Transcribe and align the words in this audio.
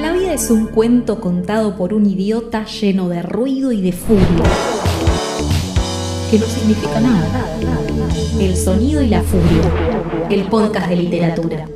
La 0.00 0.12
vida 0.12 0.32
es 0.34 0.50
un 0.50 0.66
cuento 0.66 1.20
contado 1.20 1.76
por 1.76 1.94
un 1.94 2.06
idiota 2.06 2.64
lleno 2.64 3.08
de 3.08 3.22
ruido 3.22 3.70
y 3.70 3.80
de 3.82 3.92
furia. 3.92 4.26
Que 6.28 6.40
no 6.40 6.46
significa 6.46 7.00
nada. 7.00 7.46
El 8.40 8.56
sonido 8.56 9.00
y 9.00 9.06
la 9.06 9.22
furia. 9.22 10.26
El 10.28 10.48
podcast 10.48 10.88
de 10.88 10.96
literatura. 10.96 11.68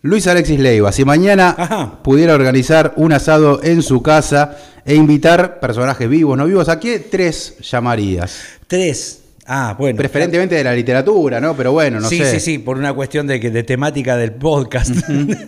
Luis 0.00 0.26
Alexis 0.28 0.60
Leiva, 0.60 0.92
si 0.92 1.04
mañana 1.04 1.54
Ajá. 1.58 2.02
pudiera 2.02 2.34
organizar 2.34 2.94
un 2.96 3.12
asado 3.12 3.62
en 3.62 3.82
su 3.82 4.00
casa 4.00 4.56
e 4.86 4.94
invitar 4.94 5.60
personajes 5.60 6.08
vivos, 6.08 6.38
no 6.38 6.46
vivos, 6.46 6.70
¿a 6.70 6.80
qué 6.80 7.00
tres 7.00 7.58
llamarías? 7.60 8.44
Tres. 8.66 9.27
Ah, 9.50 9.74
bueno. 9.78 9.96
Preferentemente 9.96 10.54
de 10.56 10.62
la 10.64 10.74
literatura, 10.74 11.40
¿no? 11.40 11.56
Pero 11.56 11.72
bueno, 11.72 12.00
no 12.00 12.08
sí, 12.08 12.18
sé. 12.18 12.32
sí, 12.32 12.40
sí, 12.40 12.58
por 12.58 12.76
una 12.76 12.92
cuestión 12.92 13.26
de, 13.26 13.40
que- 13.40 13.50
de 13.50 13.62
temática 13.62 14.16
del 14.18 14.32
podcast. 14.32 14.90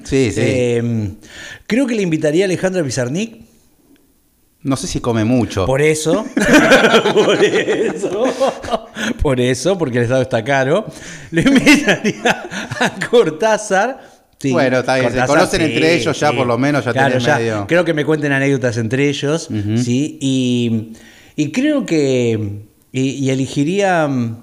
Sí, 0.05 0.31
sí. 0.33 0.41
Eh, 0.41 1.11
creo 1.67 1.87
que 1.87 1.95
le 1.95 2.03
invitaría 2.03 2.45
a 2.45 2.47
Alejandra 2.47 2.83
Pizarnik. 2.83 3.43
No 4.63 4.77
sé 4.77 4.87
si 4.87 5.01
come 5.01 5.25
mucho. 5.25 5.65
Por 5.67 5.81
eso. 5.83 6.25
por 7.15 7.45
eso. 7.45 8.25
Por 9.23 9.41
eso, 9.41 9.79
porque 9.79 9.99
el 9.99 10.05
Estado 10.05 10.23
está 10.23 10.45
caro. 10.45 10.87
Le 11.31 11.43
invitaría 11.43 12.45
a 12.81 12.93
Cortázar. 13.11 14.01
Sí, 14.39 14.53
Bueno, 14.53 14.79
está 14.79 14.97
bien, 14.97 15.13
se 15.13 15.25
conocen 15.27 15.61
entre 15.61 15.95
ellos 15.95 16.19
ya, 16.19 16.33
por 16.33 16.47
lo 16.47 16.57
menos, 16.57 16.83
ya 16.87 16.93
Claro, 16.93 17.19
tenés 17.19 17.37
medio- 17.39 17.67
Creo 17.69 17.85
que 17.85 17.93
me 17.93 18.07
cuenten 18.07 18.33
anécdotas 18.33 18.79
entre 18.79 19.07
ellos, 19.09 19.49
¿sí? 19.77 20.17
Y, 20.23 20.93
y 21.37 21.53
creo 21.53 21.85
que... 21.85 22.70
Y, 22.93 23.11
y 23.25 23.31
elegiría 23.31 24.07
mm, 24.09 24.43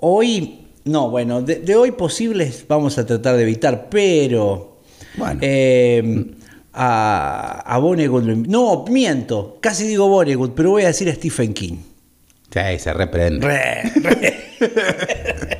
hoy... 0.00 0.60
No, 0.84 1.08
bueno, 1.08 1.40
de, 1.40 1.56
de 1.56 1.76
hoy 1.76 1.92
posibles 1.92 2.66
vamos 2.68 2.98
a 2.98 3.06
tratar 3.06 3.36
de 3.36 3.42
evitar, 3.42 3.88
pero... 3.90 4.78
Bueno. 5.16 5.40
eh, 5.42 6.26
a, 6.72 7.62
a 7.64 7.78
Vonnegut... 7.78 8.24
No, 8.24 8.84
miento. 8.90 9.58
Casi 9.60 9.86
digo 9.86 10.08
Vonnegut, 10.08 10.54
pero 10.54 10.70
voy 10.70 10.82
a 10.82 10.88
decir 10.88 11.08
a 11.08 11.14
Stephen 11.14 11.54
King. 11.54 11.76
Sí, 12.50 12.78
se 12.78 12.92
reprende. 12.92 13.46
Re, 13.46 13.82
re. 13.96 14.44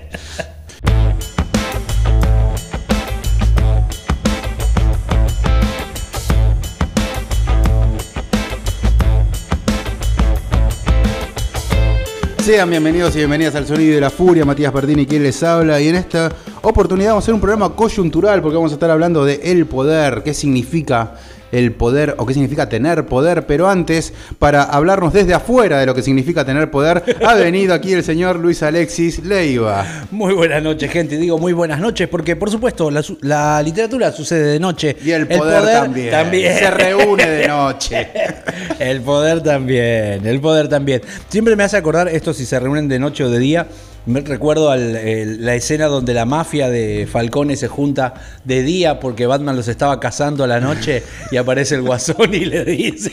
Sean 12.45 12.69
bienvenidos 12.69 13.15
y 13.15 13.21
bienvenidas 13.21 13.55
al 13.55 13.67
Sonido 13.67 13.95
de 13.95 14.03
la 14.03 14.11
Furia, 14.11 14.45
Matías 14.45 14.71
Pertini 14.71 15.07
quien 15.07 15.23
les 15.23 15.43
habla 15.43 15.81
y 15.81 15.89
en 15.89 15.95
esta 15.95 16.31
oportunidad 16.61 17.13
vamos 17.13 17.23
a 17.23 17.25
hacer 17.25 17.33
un 17.33 17.41
programa 17.41 17.75
coyuntural 17.75 18.43
porque 18.43 18.57
vamos 18.57 18.71
a 18.71 18.75
estar 18.75 18.91
hablando 18.91 19.25
de 19.25 19.41
el 19.45 19.65
poder, 19.65 20.23
qué 20.23 20.35
significa 20.35 21.15
el 21.55 21.73
poder 21.73 22.17
o 22.19 22.27
qué 22.27 22.35
significa 22.35 22.69
tener 22.69 23.07
poder, 23.07 23.47
pero 23.47 23.69
antes, 23.69 24.13
para 24.39 24.65
hablarnos 24.65 25.13
desde 25.13 25.35
afuera 25.35 25.79
de 25.79 25.87
lo 25.87 25.95
que 25.95 26.03
significa 26.03 26.45
tener 26.45 26.71
poder, 26.71 27.05
ha 27.25 27.35
venido 27.35 27.75
aquí 27.75 27.93
el 27.93 28.03
señor 28.03 28.41
Luis 28.41 28.63
Alexis 28.63 29.25
Leiva. 29.25 29.87
Muy 30.11 30.35
buenas 30.35 30.63
noches, 30.63 30.91
gente. 30.91 31.17
Digo 31.17 31.39
muy 31.39 31.53
buenas 31.53 31.79
noches 31.81 32.09
porque, 32.09 32.35
por 32.35 32.51
supuesto, 32.51 32.91
la, 32.91 33.63
literatura 33.63 34.11
sucede 34.11 34.53
de 34.53 34.61
noche. 34.61 34.97
Y 35.05 35.13
el 35.13 35.29
poder, 35.29 35.65
también. 35.65 36.11
también. 36.11 36.59
Se 36.59 36.71
reúne 36.71 37.29
de 37.29 37.49
noche. 37.49 38.09
El 38.79 39.01
poder 39.03 39.41
también, 39.41 40.27
el 40.27 40.41
poder 40.41 40.69
también. 40.69 41.01
Siempre 41.29 41.55
me 41.57 41.63
hace 41.63 41.77
acordar 41.77 42.09
esto 42.09 42.35
si 42.35 42.45
se 42.45 42.59
reúnen 42.59 42.89
de 42.89 42.99
noche 42.99 43.25
o 43.25 43.31
de 43.31 43.39
día. 43.39 43.69
Me 44.07 44.21
recuerdo 44.21 44.71
al- 44.71 44.97
el- 44.97 45.45
la 45.45 45.55
escena 45.55 45.87
donde 45.87 46.13
la 46.13 46.27
mafia 46.27 46.69
de 46.69 47.09
Falcone 47.11 47.57
se 47.57 47.69
junta 47.69 48.15
de 48.45 48.63
día 48.63 49.01
porque 49.01 49.25
Batman 49.27 49.57
los 49.57 49.67
estaba 49.69 49.99
cazando 49.99 50.45
a 50.45 50.47
la 50.47 50.61
noche 50.61 51.03
y 51.31 51.37
aparece 51.39 51.77
el 51.77 51.83
guasón 51.83 52.35
y 52.35 52.45
le 52.45 52.65
dice. 52.67 53.11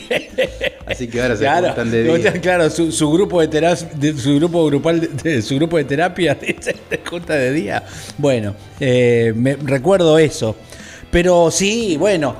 Así 0.86 1.08
que 1.08 1.22
ahora 1.22 1.36
se 1.36 1.46
juntan 1.68 1.90
de 1.90 2.02
día. 2.18 2.32
Claro, 2.42 2.68
su, 2.68 2.92
su 2.92 3.10
grupo 3.10 3.40
de, 3.40 3.48
tera- 3.48 3.74
de- 3.74 4.12
su 4.18 4.36
grupo 4.36 4.66
grupal, 4.66 5.08
de, 5.22 5.40
su 5.40 5.56
grupo 5.56 5.78
de 5.78 5.84
terapia 5.84 6.34
dice, 6.40 6.76
se 6.90 7.00
junta 7.08 7.34
de 7.34 7.52
día. 7.52 7.82
Bueno, 8.18 8.54
eh, 8.78 9.32
me 9.34 9.56
recuerdo 9.56 10.18
eso. 10.18 10.56
Pero 11.10 11.50
sí, 11.50 11.96
bueno, 11.98 12.36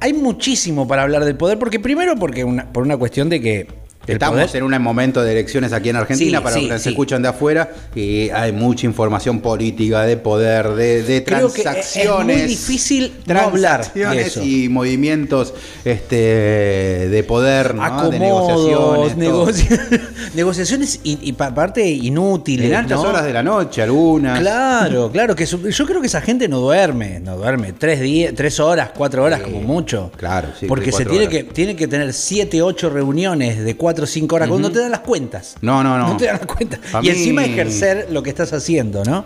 hay, 0.00 0.12
muchísimo 0.12 0.86
para 0.86 1.02
hablar 1.02 1.24
del 1.24 1.36
poder, 1.36 1.58
porque 1.58 1.80
primero 1.80 2.16
porque 2.16 2.44
una, 2.44 2.70
por 2.70 2.82
una 2.82 2.96
cuestión 2.98 3.28
de 3.30 3.40
que 3.40 3.68
Estamos 4.12 4.36
poder- 4.40 4.56
en 4.56 4.62
un 4.74 4.82
momento 4.82 5.22
de 5.22 5.32
elecciones 5.32 5.72
aquí 5.72 5.88
en 5.90 5.96
Argentina, 5.96 6.38
Sí, 6.38 6.44
para 6.44 6.54
sí, 6.56 6.62
los 6.62 6.70
que 6.72 6.78
se 6.82 6.88
escuchan 6.90 7.22
de 7.22 7.28
afuera, 7.28 7.70
y 7.94 8.30
hay 8.30 8.52
mucha 8.52 8.86
información 8.86 9.40
política, 9.40 10.02
de 10.02 10.16
poder, 10.16 10.70
de, 10.70 11.02
de 11.02 11.24
Creo 11.24 11.52
que 11.52 11.60
es- 11.60 11.62
transacciones. 11.64 12.36
es 12.36 12.42
muy 12.42 12.48
difícil 12.48 13.12
no 13.26 13.40
hablar 13.40 13.92
de 13.92 14.20
eso. 14.22 14.42
y 14.42 14.68
movimientos 14.68 15.54
este, 15.84 17.08
de 17.08 17.24
poder, 17.24 17.74
¿no? 17.74 18.10
de 18.10 18.18
negociaciones. 18.18 19.16
negoci- 19.16 20.00
negociaciones 20.34 21.00
y, 21.04 21.18
y 21.22 21.32
pa- 21.32 21.46
aparte 21.46 21.86
inútiles. 21.88 22.66
En 22.66 22.74
altas 22.74 23.02
¿no? 23.02 23.08
horas 23.08 23.24
de 23.24 23.32
la 23.32 23.42
noche, 23.42 23.82
algunas. 23.82 24.38
Claro, 24.40 25.10
claro, 25.10 25.34
que 25.34 25.46
su- 25.46 25.68
yo 25.68 25.86
creo 25.86 26.00
que 26.00 26.06
esa 26.06 26.20
gente 26.20 26.48
no 26.48 26.58
duerme, 26.60 27.20
no 27.20 27.36
duerme 27.36 27.72
tres 27.72 28.00
días, 28.00 28.32
tres 28.34 28.60
horas, 28.60 28.90
cuatro 28.96 29.24
horas 29.24 29.40
como 29.40 29.60
mucho. 29.60 30.10
claro, 30.16 30.48
sí, 30.58 30.66
Porque 30.66 30.92
se 30.92 31.04
tiene 31.04 31.26
horas. 31.26 31.30
que, 31.38 31.44
tiene 31.44 31.76
que 31.76 31.88
tener 31.88 32.12
siete, 32.12 32.62
ocho 32.62 32.90
reuniones 32.90 33.64
de 33.64 33.76
cuatro 33.76 33.97
o 34.04 34.06
cinco 34.06 34.36
horas, 34.36 34.48
cuando 34.48 34.68
no 34.68 34.72
te 34.74 34.80
dan 34.80 34.90
las 34.90 35.00
cuentas. 35.00 35.56
No, 35.60 35.82
no, 35.82 35.98
no. 35.98 36.08
No 36.08 36.16
te 36.16 36.26
dan 36.26 36.38
las 36.38 36.46
cuentas. 36.46 36.80
Pa' 36.92 36.98
y 37.00 37.02
mí- 37.02 37.08
encima 37.08 37.44
ejercer 37.44 38.08
lo 38.10 38.22
que 38.22 38.30
estás 38.30 38.52
haciendo, 38.52 39.04
¿no? 39.04 39.24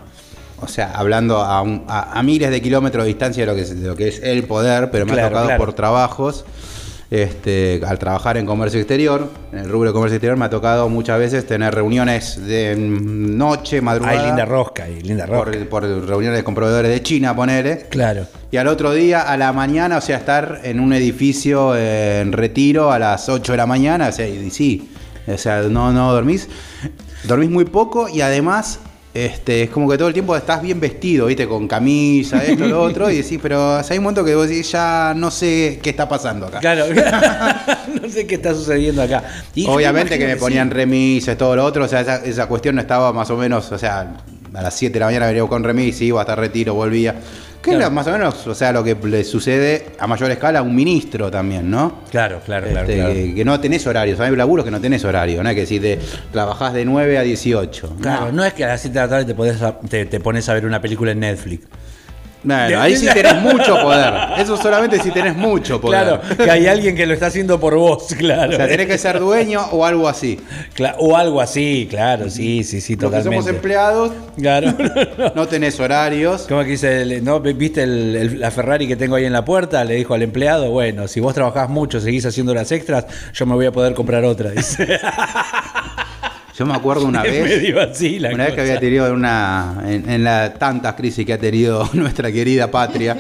O 0.60 0.68
sea, 0.68 0.92
hablando 0.94 1.38
a, 1.42 1.60
un- 1.62 1.84
a- 1.88 2.18
a 2.18 2.22
miles 2.22 2.50
de 2.50 2.62
kilómetros 2.62 3.04
de 3.04 3.08
distancia 3.08 3.42
de 3.44 3.46
lo 3.50 3.54
que 3.56 3.62
es, 3.62 3.80
de 3.80 3.88
lo 3.88 3.96
que 3.96 4.08
es 4.08 4.20
el 4.22 4.44
poder, 4.44 4.90
pero 4.90 5.06
me 5.06 5.12
ha 5.12 5.28
tocado 5.28 5.46
claro. 5.46 5.64
por 5.64 5.72
trabajos. 5.74 6.44
Este, 7.12 7.78
al 7.86 7.98
trabajar 7.98 8.38
en 8.38 8.46
comercio 8.46 8.80
exterior, 8.80 9.28
en 9.52 9.58
el 9.58 9.68
rubro 9.68 9.90
de 9.90 9.92
comercio 9.92 10.16
exterior, 10.16 10.38
me 10.38 10.46
ha 10.46 10.48
tocado 10.48 10.88
muchas 10.88 11.18
veces 11.18 11.46
tener 11.46 11.74
reuniones 11.74 12.42
de 12.46 12.74
noche, 12.74 13.82
madrugada. 13.82 14.18
Hay 14.18 14.26
linda 14.28 14.46
rosca, 14.46 14.84
hay 14.84 15.02
linda 15.02 15.26
rosca. 15.26 15.50
por, 15.68 15.68
por 15.68 16.08
reuniones 16.08 16.42
con 16.42 16.54
proveedores 16.54 16.90
de 16.90 17.02
China, 17.02 17.36
ponele. 17.36 17.80
Claro. 17.90 18.26
Y 18.50 18.56
al 18.56 18.66
otro 18.66 18.94
día, 18.94 19.20
a 19.20 19.36
la 19.36 19.52
mañana, 19.52 19.98
o 19.98 20.00
sea, 20.00 20.16
estar 20.16 20.60
en 20.64 20.80
un 20.80 20.94
edificio 20.94 21.76
en 21.76 22.32
retiro 22.32 22.90
a 22.90 22.98
las 22.98 23.28
8 23.28 23.52
de 23.52 23.58
la 23.58 23.66
mañana, 23.66 24.08
o 24.08 24.12
sea, 24.12 24.26
y 24.26 24.48
sí, 24.48 24.88
o 25.26 25.36
sea, 25.36 25.60
no, 25.64 25.92
no 25.92 26.14
dormís. 26.14 26.48
Dormís 27.24 27.50
muy 27.50 27.66
poco 27.66 28.08
y 28.08 28.22
además, 28.22 28.80
este, 29.14 29.64
es 29.64 29.70
como 29.70 29.90
que 29.90 29.98
todo 29.98 30.08
el 30.08 30.14
tiempo 30.14 30.34
estás 30.34 30.62
bien 30.62 30.80
vestido, 30.80 31.26
¿viste? 31.26 31.46
Con 31.46 31.68
camisa, 31.68 32.42
esto, 32.44 32.66
lo 32.66 32.82
otro, 32.82 33.10
y 33.10 33.18
decís, 33.18 33.38
pero 33.42 33.76
hay 33.76 33.98
un 33.98 34.04
momento 34.04 34.24
que 34.24 34.34
vos 34.34 34.48
decís, 34.48 34.72
ya 34.72 35.12
no 35.14 35.30
sé 35.30 35.80
qué 35.82 35.90
está 35.90 36.08
pasando 36.08 36.46
acá. 36.46 36.60
Claro. 36.60 36.86
no 38.02 38.08
sé 38.08 38.26
qué 38.26 38.36
está 38.36 38.54
sucediendo 38.54 39.02
acá. 39.02 39.22
Y 39.54 39.66
Obviamente 39.66 40.18
que 40.18 40.26
me 40.26 40.36
ponían 40.36 40.68
sí. 40.68 40.74
remises, 40.74 41.36
todo 41.36 41.54
lo 41.56 41.64
otro, 41.64 41.84
o 41.84 41.88
sea, 41.88 42.00
esa, 42.00 42.24
esa 42.24 42.46
cuestión 42.46 42.74
no 42.74 42.80
estaba 42.80 43.12
más 43.12 43.28
o 43.30 43.36
menos, 43.36 43.70
o 43.70 43.78
sea, 43.78 44.16
a 44.54 44.62
las 44.62 44.74
7 44.74 44.94
de 44.94 45.00
la 45.00 45.06
mañana 45.06 45.26
venía 45.26 45.46
con 45.46 45.62
remis, 45.62 46.00
iba 46.00 46.20
hasta 46.20 46.34
retiro, 46.34 46.74
volvía. 46.74 47.14
Que 47.62 47.70
Claro. 47.70 47.78
era 47.78 47.90
más 47.90 48.06
o 48.08 48.10
menos, 48.12 48.46
o 48.46 48.54
sea, 48.56 48.72
lo 48.72 48.82
que 48.82 48.96
le 49.04 49.22
sucede 49.22 49.86
a 49.98 50.06
mayor 50.08 50.30
escala 50.32 50.58
a 50.58 50.62
un 50.62 50.74
ministro 50.74 51.30
también, 51.30 51.70
¿no? 51.70 52.00
Claro, 52.10 52.40
claro, 52.44 52.66
claro. 52.68 52.88
Este, 52.88 52.96
claro. 53.00 53.14
Que, 53.14 53.34
que 53.36 53.44
no 53.44 53.60
tenés 53.60 53.86
horario, 53.86 54.14
o 54.14 54.16
sea, 54.16 54.26
hay 54.26 54.34
laburos 54.36 54.64
que 54.64 54.70
no 54.72 54.80
tenés 54.80 55.04
horario, 55.04 55.42
¿no? 55.44 55.48
Es 55.48 55.54
que 55.54 55.66
si 55.66 55.78
te 55.78 55.98
trabajás 56.32 56.74
de 56.74 56.84
9 56.84 57.18
a 57.18 57.22
18. 57.22 57.96
Claro, 58.00 58.26
no. 58.26 58.32
no 58.32 58.44
es 58.44 58.52
que 58.52 58.64
a 58.64 58.68
las 58.68 58.80
7 58.80 58.92
de 58.92 59.00
la 59.04 59.08
tarde 59.08 59.24
te, 59.26 59.34
podés 59.34 59.58
te, 59.88 60.06
te 60.06 60.18
pones 60.20 60.48
a 60.48 60.54
ver 60.54 60.66
una 60.66 60.82
película 60.82 61.12
en 61.12 61.20
Netflix. 61.20 61.66
Bueno, 62.44 62.80
ahí 62.80 62.96
sí 62.96 63.06
tenés 63.12 63.36
mucho 63.40 63.80
poder. 63.80 64.12
Eso 64.38 64.56
solamente 64.56 64.98
si 65.00 65.10
tenés 65.10 65.36
mucho 65.36 65.80
poder. 65.80 66.18
Claro, 66.20 66.36
que 66.36 66.50
hay 66.50 66.66
alguien 66.66 66.96
que 66.96 67.06
lo 67.06 67.14
está 67.14 67.26
haciendo 67.26 67.60
por 67.60 67.76
vos, 67.76 68.06
claro. 68.18 68.52
O 68.52 68.56
sea, 68.56 68.66
tenés 68.66 68.86
que 68.88 68.98
ser 68.98 69.20
dueño 69.20 69.60
o 69.70 69.84
algo 69.86 70.08
así. 70.08 70.40
Cla- 70.76 70.96
o 70.98 71.16
algo 71.16 71.40
así, 71.40 71.86
claro, 71.88 72.28
sí, 72.30 72.64
sí, 72.64 72.80
sí, 72.80 72.94
Los 72.94 73.10
que 73.10 73.16
totalmente. 73.18 73.36
somos 73.36 73.46
empleados, 73.54 74.12
Claro. 74.36 74.74
no 75.34 75.46
tenés 75.46 75.78
horarios. 75.78 76.46
¿Cómo 76.48 76.62
que 76.62 76.70
dice? 76.70 77.20
¿No 77.22 77.38
viste 77.40 77.82
el- 77.84 78.16
el- 78.16 78.40
la 78.40 78.50
Ferrari 78.50 78.88
que 78.88 78.96
tengo 78.96 79.14
ahí 79.16 79.24
en 79.24 79.32
la 79.32 79.44
puerta? 79.44 79.84
Le 79.84 79.94
dijo 79.94 80.14
al 80.14 80.22
empleado, 80.22 80.70
bueno, 80.70 81.06
si 81.08 81.20
vos 81.20 81.34
trabajás 81.34 81.68
mucho, 81.68 82.00
seguís 82.00 82.26
haciendo 82.26 82.52
las 82.54 82.72
extras, 82.72 83.06
yo 83.32 83.46
me 83.46 83.54
voy 83.54 83.66
a 83.66 83.72
poder 83.72 83.94
comprar 83.94 84.24
otra. 84.24 84.50
Dice. 84.50 84.98
Yo 86.56 86.66
me 86.66 86.74
acuerdo 86.74 87.06
una 87.06 87.22
vez. 87.24 87.42
medio 87.44 87.80
así 87.80 88.18
la 88.18 88.30
Una 88.30 88.44
vez 88.44 88.54
que 88.54 88.60
había 88.60 88.78
tenido 88.80 89.12
una. 89.12 89.82
En, 89.86 90.08
en 90.08 90.24
las 90.24 90.58
tantas 90.58 90.94
crisis 90.94 91.24
que 91.24 91.32
ha 91.32 91.38
tenido 91.38 91.88
nuestra 91.94 92.30
querida 92.30 92.70
patria, 92.70 93.16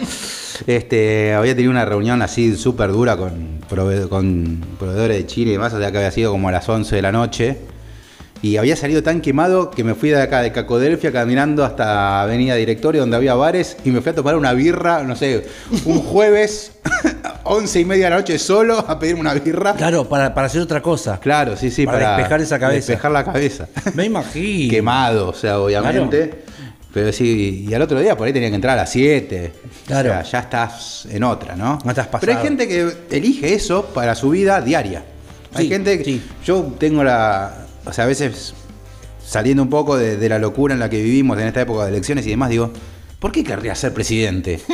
este, 0.66 1.32
había 1.34 1.54
tenido 1.54 1.70
una 1.70 1.84
reunión 1.84 2.20
así 2.22 2.56
súper 2.56 2.90
dura 2.92 3.16
con, 3.16 3.60
prove- 3.70 4.08
con 4.08 4.60
proveedores 4.78 5.16
de 5.16 5.26
Chile 5.26 5.50
y 5.50 5.54
demás, 5.54 5.72
o 5.72 5.78
sea 5.78 5.90
que 5.90 5.98
había 5.98 6.10
sido 6.10 6.30
como 6.32 6.48
a 6.48 6.52
las 6.52 6.68
11 6.68 6.94
de 6.96 7.02
la 7.02 7.12
noche. 7.12 7.56
Y 8.42 8.56
había 8.56 8.74
salido 8.74 9.02
tan 9.04 9.20
quemado 9.20 9.70
que 9.70 9.84
me 9.84 9.94
fui 9.94 10.10
de 10.10 10.20
acá, 10.20 10.42
de 10.42 10.50
Cacodelfia, 10.50 11.12
caminando 11.12 11.64
hasta 11.64 12.22
Avenida 12.22 12.56
Directorio, 12.56 13.02
donde 13.02 13.16
había 13.16 13.34
bares, 13.34 13.76
y 13.84 13.90
me 13.90 14.00
fui 14.00 14.10
a 14.10 14.14
tomar 14.16 14.36
una 14.36 14.52
birra, 14.52 15.04
no 15.04 15.14
sé, 15.14 15.46
un 15.84 15.98
jueves 16.02 16.72
11 17.44 17.80
y 17.80 17.84
media 17.84 18.06
de 18.06 18.10
la 18.10 18.16
noche 18.16 18.38
solo 18.40 18.78
a 18.80 18.98
pedirme 18.98 19.20
una 19.20 19.34
birra. 19.34 19.74
Claro, 19.74 20.08
para, 20.08 20.34
para 20.34 20.48
hacer 20.48 20.60
otra 20.60 20.82
cosa. 20.82 21.20
Claro, 21.20 21.56
sí, 21.56 21.70
sí, 21.70 21.86
Para 21.86 22.16
despejar 22.16 22.40
esa 22.40 22.58
cabeza. 22.58 22.86
Despejar 22.92 23.12
la 23.12 23.24
cabeza. 23.24 23.68
Me 23.94 24.06
imagino. 24.06 24.70
Quemado, 24.72 25.28
o 25.28 25.34
sea, 25.34 25.60
obviamente. 25.60 26.42
Pero 26.92 27.10
sí, 27.12 27.64
y 27.68 27.72
al 27.74 27.80
otro 27.82 27.98
día 28.00 28.16
por 28.16 28.26
ahí 28.26 28.32
tenía 28.34 28.48
que 28.50 28.56
entrar 28.56 28.74
a 28.76 28.82
las 28.82 28.90
7. 28.90 29.52
Claro. 29.86 30.10
O 30.10 30.12
sea, 30.12 30.22
ya 30.24 30.38
estás 30.40 31.06
en 31.10 31.22
otra, 31.24 31.56
¿no? 31.56 31.78
No 31.84 31.90
estás 31.90 32.06
Pero 32.08 32.32
hay 32.32 32.36
pasado. 32.38 32.44
gente 32.44 32.68
que 32.68 32.92
elige 33.16 33.54
eso 33.54 33.86
para 33.94 34.14
su 34.14 34.30
vida 34.30 34.60
diaria. 34.60 35.02
Hay 35.54 35.64
Sí, 35.66 35.70
gente 35.70 35.98
que. 35.98 36.04
sí. 36.04 36.22
Yo 36.44 36.74
tengo 36.78 37.02
la. 37.04 37.66
O 37.84 37.92
sea, 37.92 38.04
a 38.04 38.06
veces 38.06 38.54
saliendo 39.24 39.62
un 39.62 39.70
poco 39.70 39.96
de, 39.96 40.16
de 40.16 40.28
la 40.28 40.38
locura 40.38 40.74
en 40.74 40.80
la 40.80 40.90
que 40.90 41.02
vivimos 41.02 41.38
en 41.38 41.46
esta 41.46 41.62
época 41.62 41.84
de 41.84 41.90
elecciones 41.90 42.26
y 42.26 42.30
demás, 42.30 42.50
digo, 42.50 42.72
¿por 43.18 43.32
qué 43.32 43.44
querría 43.44 43.74
ser 43.74 43.94
presidente? 43.94 44.60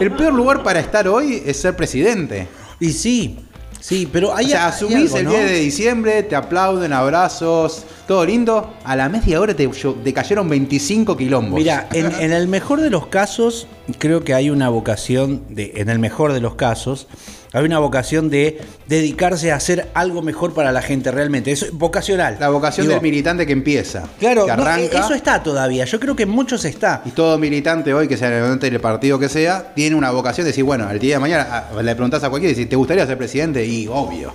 El 0.00 0.12
peor 0.12 0.34
lugar 0.34 0.62
para 0.62 0.80
estar 0.80 1.08
hoy 1.08 1.42
es 1.44 1.58
ser 1.58 1.74
presidente. 1.74 2.48
Y 2.80 2.92
sí, 2.92 3.38
sí, 3.80 4.08
pero 4.10 4.34
hay 4.34 4.46
o 4.46 4.48
sea, 4.48 4.66
hay 4.66 4.72
asumís 4.72 5.14
el 5.14 5.24
¿no? 5.24 5.30
10 5.30 5.44
de 5.50 5.58
diciembre, 5.58 6.22
te 6.22 6.36
aplauden, 6.36 6.92
abrazos, 6.92 7.84
todo 8.10 8.26
lindo. 8.26 8.74
A 8.82 8.96
la 8.96 9.08
media 9.08 9.40
hora 9.40 9.54
te, 9.54 9.68
te 9.68 10.12
cayeron 10.12 10.48
25 10.48 11.16
quilombos. 11.16 11.54
Mira, 11.56 11.86
en, 11.92 12.10
en 12.20 12.32
el 12.32 12.48
mejor 12.48 12.80
de 12.80 12.90
los 12.90 13.06
casos, 13.06 13.68
creo 14.00 14.24
que 14.24 14.34
hay 14.34 14.50
una 14.50 14.68
vocación, 14.68 15.42
de, 15.48 15.74
en 15.76 15.88
el 15.88 16.00
mejor 16.00 16.32
de 16.32 16.40
los 16.40 16.56
casos, 16.56 17.06
hay 17.52 17.64
una 17.64 17.80
vocación 17.80 18.30
de 18.30 18.60
dedicarse 18.86 19.50
a 19.50 19.56
hacer 19.56 19.88
algo 19.94 20.22
mejor 20.22 20.54
para 20.54 20.70
la 20.70 20.82
gente 20.82 21.10
realmente. 21.10 21.50
Es 21.50 21.72
vocacional. 21.72 22.36
La 22.38 22.48
vocación 22.48 22.86
Digo, 22.86 22.94
del 22.94 23.02
militante 23.02 23.44
que 23.44 23.52
empieza. 23.52 24.04
Claro, 24.20 24.46
que 24.46 24.56
no, 24.56 24.62
arranca. 24.62 25.00
eso 25.00 25.14
está 25.14 25.42
todavía. 25.42 25.84
Yo 25.84 25.98
creo 25.98 26.14
que 26.14 26.22
en 26.24 26.30
muchos 26.30 26.64
está. 26.64 27.02
Y 27.04 27.10
todo 27.10 27.38
militante 27.38 27.92
hoy, 27.92 28.06
que 28.06 28.16
sea 28.16 28.30
del 28.30 28.80
partido 28.80 29.18
que 29.18 29.28
sea, 29.28 29.72
tiene 29.74 29.96
una 29.96 30.12
vocación 30.12 30.44
de 30.44 30.50
decir, 30.50 30.62
bueno, 30.62 30.88
el 30.90 31.00
día 31.00 31.16
de 31.16 31.20
mañana 31.20 31.64
le 31.82 31.94
preguntás 31.94 32.22
a 32.22 32.30
cualquiera 32.30 32.60
y 32.60 32.66
¿te 32.66 32.76
gustaría 32.76 33.04
ser 33.06 33.18
presidente? 33.18 33.64
Y 33.66 33.88
obvio. 33.88 34.32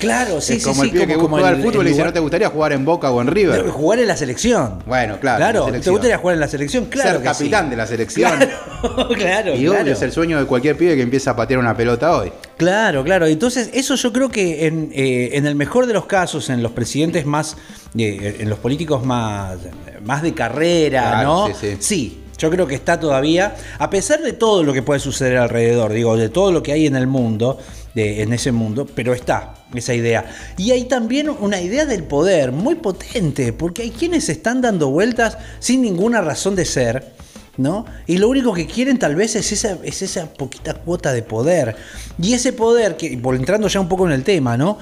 Claro, 0.00 0.40
sí, 0.40 0.54
es 0.54 0.62
sí, 0.62 0.68
como 0.68 0.82
sí. 0.82 0.88
el 0.88 0.92
pibe 0.92 1.06
que 1.06 1.14
como 1.14 1.28
juega 1.36 1.50
el- 1.50 1.56
al 1.56 1.62
fútbol 1.62 1.82
el 1.82 1.86
y 1.88 1.90
dice, 1.90 2.04
¿no 2.04 2.12
te 2.12 2.20
gustaría 2.20 2.48
jugar 2.48 2.72
en 2.72 2.84
Boca 2.84 3.10
o 3.12 3.15
en 3.20 3.28
River? 3.28 3.64
de 3.64 3.70
Jugar 3.70 3.98
en 4.00 4.08
la 4.08 4.16
selección. 4.16 4.82
Bueno, 4.86 5.18
claro, 5.20 5.38
Claro, 5.66 5.80
¿te 5.80 5.90
gustaría 5.90 6.18
jugar 6.18 6.34
en 6.34 6.40
la 6.40 6.48
selección? 6.48 6.86
Claro. 6.86 7.10
ser 7.10 7.18
que 7.18 7.24
capitán 7.24 7.64
sí. 7.64 7.70
de 7.70 7.76
la 7.76 7.86
selección. 7.86 8.32
Claro, 8.38 9.08
claro. 9.14 9.50
Y 9.54 9.66
obvio 9.68 9.72
claro. 9.80 9.92
es 9.92 10.02
el 10.02 10.12
sueño 10.12 10.38
de 10.38 10.46
cualquier 10.46 10.76
pibe 10.76 10.96
que 10.96 11.02
empieza 11.02 11.32
a 11.32 11.36
patear 11.36 11.58
una 11.60 11.76
pelota 11.76 12.16
hoy. 12.16 12.32
Claro, 12.56 13.04
claro. 13.04 13.26
Entonces, 13.26 13.70
eso 13.74 13.94
yo 13.96 14.12
creo 14.12 14.28
que 14.30 14.66
en, 14.66 14.90
eh, 14.94 15.30
en 15.32 15.46
el 15.46 15.54
mejor 15.54 15.86
de 15.86 15.92
los 15.94 16.06
casos, 16.06 16.48
en 16.50 16.62
los 16.62 16.72
presidentes 16.72 17.26
más, 17.26 17.56
eh, 17.96 18.36
en 18.40 18.48
los 18.48 18.58
políticos 18.58 19.04
más, 19.04 19.58
más 20.04 20.22
de 20.22 20.32
carrera, 20.34 21.02
Claro, 21.10 21.48
¿no? 21.48 21.54
sí, 21.54 21.76
sí. 21.80 22.22
yo 22.38 22.50
creo 22.50 22.66
que 22.66 22.74
está 22.74 22.98
todavía, 23.00 23.54
a 23.78 23.90
pesar 23.90 24.20
de 24.22 24.32
todo 24.32 24.62
lo 24.62 24.72
que 24.72 24.82
puede 24.82 25.00
suceder 25.00 25.36
alrededor, 25.38 25.92
digo, 25.92 26.16
de 26.16 26.28
todo 26.28 26.52
lo 26.52 26.62
que 26.62 26.72
hay 26.72 26.86
en 26.86 26.96
el 26.96 27.06
mundo, 27.06 27.58
de- 27.96 28.22
en 28.22 28.32
ese 28.32 28.52
mundo, 28.52 28.86
pero 28.86 29.12
está 29.12 29.54
esa 29.74 29.92
idea. 29.94 30.26
Y 30.56 30.70
hay 30.70 30.84
también 30.84 31.28
una 31.28 31.60
idea 31.60 31.84
del 31.86 32.04
poder 32.04 32.52
muy 32.52 32.76
potente, 32.76 33.52
porque 33.52 33.82
hay 33.82 33.90
quienes 33.90 34.28
están 34.28 34.60
dando 34.60 34.90
vueltas 34.90 35.38
sin 35.58 35.82
ninguna 35.82 36.20
razón 36.20 36.54
de 36.54 36.64
ser. 36.64 37.16
¿No? 37.58 37.86
Y 38.06 38.18
lo 38.18 38.28
único 38.28 38.52
que 38.52 38.66
quieren 38.66 38.98
tal 38.98 39.14
vez 39.14 39.34
es 39.34 39.50
esa, 39.50 39.78
es 39.82 40.02
esa 40.02 40.26
poquita 40.34 40.74
cuota 40.74 41.14
de 41.14 41.22
poder. 41.22 41.74
Y 42.20 42.34
ese 42.34 42.52
poder, 42.52 42.98
que 42.98 43.14
entrando 43.14 43.66
ya 43.66 43.80
un 43.80 43.88
poco 43.88 44.06
en 44.06 44.12
el 44.12 44.24
tema, 44.24 44.58
¿no? 44.58 44.76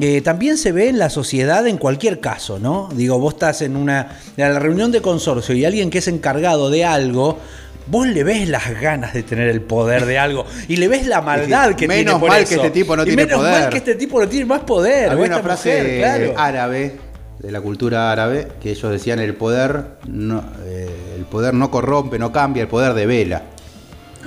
Eh, 0.00 0.22
también 0.22 0.58
se 0.58 0.72
ve 0.72 0.88
en 0.88 0.98
la 0.98 1.08
sociedad 1.08 1.64
en 1.68 1.78
cualquier 1.78 2.18
caso, 2.18 2.58
¿no? 2.58 2.88
Digo, 2.92 3.20
vos 3.20 3.34
estás 3.34 3.62
en 3.62 3.76
una 3.76 4.18
en 4.36 4.52
la 4.52 4.58
reunión 4.58 4.90
de 4.90 5.00
consorcio 5.02 5.54
y 5.54 5.64
alguien 5.64 5.88
que 5.88 5.98
es 5.98 6.08
encargado 6.08 6.68
de 6.68 6.84
algo, 6.84 7.38
vos 7.88 8.06
le 8.06 8.24
ves 8.24 8.48
las 8.48 8.80
ganas 8.80 9.12
de 9.14 9.22
tener 9.22 9.48
el 9.48 9.60
poder 9.60 10.06
de 10.06 10.18
algo 10.18 10.44
y 10.68 10.76
le 10.76 10.88
ves 10.88 11.06
la 11.06 11.20
maldad 11.22 11.74
que 11.74 11.86
Menos 11.88 12.04
tiene 12.04 12.20
por 12.20 12.28
mal 12.30 12.42
eso. 12.42 12.48
que 12.50 12.54
este 12.56 12.70
tipo 12.70 12.96
no 12.96 13.02
Y 13.02 13.06
tiene 13.06 13.24
menos 13.26 13.38
poder. 13.40 13.60
mal 13.62 13.70
que 13.70 13.76
este 13.78 13.94
tipo 13.94 14.20
no 14.20 14.28
tiene 14.28 14.46
más 14.46 14.60
poder. 14.60 15.10
Había 15.10 15.24
una 15.26 15.38
frase 15.40 15.82
mujer, 15.82 15.98
claro. 15.98 16.34
árabe, 16.36 16.96
de 17.38 17.50
la 17.52 17.60
cultura 17.60 18.10
árabe, 18.10 18.48
que 18.60 18.70
ellos 18.70 18.90
decían 18.90 19.18
el 19.20 19.34
poder 19.34 19.84
no, 20.08 20.42
eh, 20.64 21.14
el 21.16 21.24
poder 21.24 21.54
no 21.54 21.70
corrompe, 21.70 22.18
no 22.18 22.32
cambia, 22.32 22.62
el 22.62 22.68
poder 22.68 22.94
de 22.94 23.06
vela. 23.06 23.42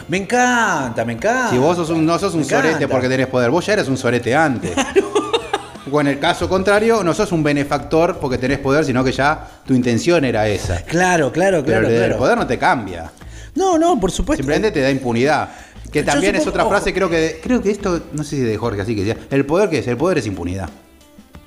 Me 0.08 0.18
encanta, 0.18 1.04
me 1.06 1.14
encanta. 1.14 1.50
si 1.50 1.58
vos 1.58 1.76
sos 1.76 1.90
un, 1.90 2.06
no 2.06 2.18
sos 2.18 2.34
un 2.34 2.40
Me 2.42 2.46
sorete 2.46 2.68
encanta. 2.70 2.88
porque 2.88 3.10
tenés 3.10 3.28
poder, 3.28 3.50
vos 3.52 3.66
ya 3.66 3.74
eres 3.74 3.88
un 3.88 3.98
sorete 3.98 4.34
antes. 4.36 4.72
O 5.92 6.00
en 6.02 6.06
el 6.06 6.20
caso 6.20 6.48
contrario, 6.48 7.04
no 7.04 7.16
sos 7.16 7.32
un 7.32 7.42
benefactor 7.42 8.20
porque 8.20 8.38
tenés 8.38 8.60
poder, 8.60 8.86
sino 8.86 9.04
que 9.04 9.12
ya 9.12 9.44
tu 9.66 9.74
intención 9.74 10.24
era 10.24 10.48
esa. 10.48 10.84
Claro, 10.84 11.32
claro, 11.32 11.64
Pero 11.66 11.80
claro. 11.80 11.88
el, 11.88 11.96
claro. 11.98 12.12
el 12.14 12.18
poder 12.20 12.38
no 12.38 12.46
te 12.46 12.60
cambia. 12.60 13.10
No, 13.56 13.78
no, 13.78 14.00
por 14.00 14.12
supuesto. 14.12 14.44
Simplemente 14.44 14.72
te 14.72 14.82
da 14.82 14.90
impunidad. 14.92 15.50
Que 15.92 16.04
también 16.04 16.36
es 16.36 16.46
otra 16.46 16.66
frase, 16.66 16.94
creo 16.94 17.10
que 17.10 17.18
de- 17.18 17.40
creo 17.42 17.62
que 17.64 17.72
esto, 17.72 18.00
no 18.14 18.24
sé 18.24 18.36
si 18.36 18.42
de 18.42 18.58
Jorge 18.58 18.82
así 18.82 18.96
que 18.96 19.04
decía, 19.04 19.24
el 19.32 19.46
poder 19.46 19.70
que 19.70 19.80
es, 19.80 19.88
el 19.88 19.98
poder 19.98 20.20
es 20.20 20.28
impunidad. 20.28 20.70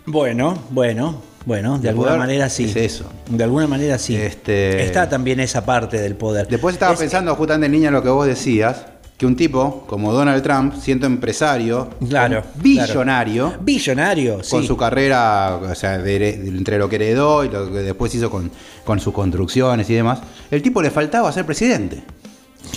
Bueno, 0.05 0.59
bueno, 0.71 1.23
bueno, 1.47 1.79
de 1.79 1.89
El 1.89 1.89
alguna 1.91 2.17
manera 2.17 2.49
sí. 2.49 2.65
es 2.65 2.75
eso. 2.77 3.05
De 3.31 3.45
alguna 3.45 3.67
manera 3.69 3.99
sí. 3.99 4.17
Este- 4.17 4.83
Está 4.83 5.09
también 5.09 5.39
esa 5.39 5.65
parte 5.65 6.01
del 6.01 6.17
poder. 6.17 6.49
Después 6.49 6.75
estaba 6.75 6.95
Es- 6.95 6.99
pensando 7.01 7.35
justamente, 7.37 7.69
niña, 7.69 7.91
lo 7.93 8.03
que 8.03 8.09
vos 8.09 8.27
decías, 8.27 8.85
que 9.23 9.27
un 9.27 9.37
tipo 9.37 9.85
como 9.87 10.13
Donald 10.13 10.43
Trump, 10.43 10.75
siendo 10.81 11.07
empresario, 11.07 11.89
Claro. 12.09 12.43
billonario, 12.57 13.47
claro. 13.51 13.63
Billonario, 13.63 14.43
sí. 14.43 14.51
con 14.51 14.67
su 14.67 14.77
carrera, 14.77 15.61
o 15.63 15.75
sea, 15.77 15.99
de 15.99 16.17
here- 16.17 16.37
de- 16.39 16.49
entre 16.49 16.77
lo 16.77 16.89
que 16.89 16.97
heredó 16.97 17.45
y 17.45 17.49
lo 17.49 17.71
que 17.73 17.79
después 17.79 18.13
hizo 18.17 18.29
con, 18.29 18.51
con 18.85 18.99
sus 18.99 19.15
construcciones 19.15 19.89
y 19.91 19.95
demás, 19.95 20.19
el 20.51 20.61
tipo 20.61 20.83
le 20.83 20.91
faltaba 20.91 21.31
ser 21.31 21.47
presidente. 21.47 22.03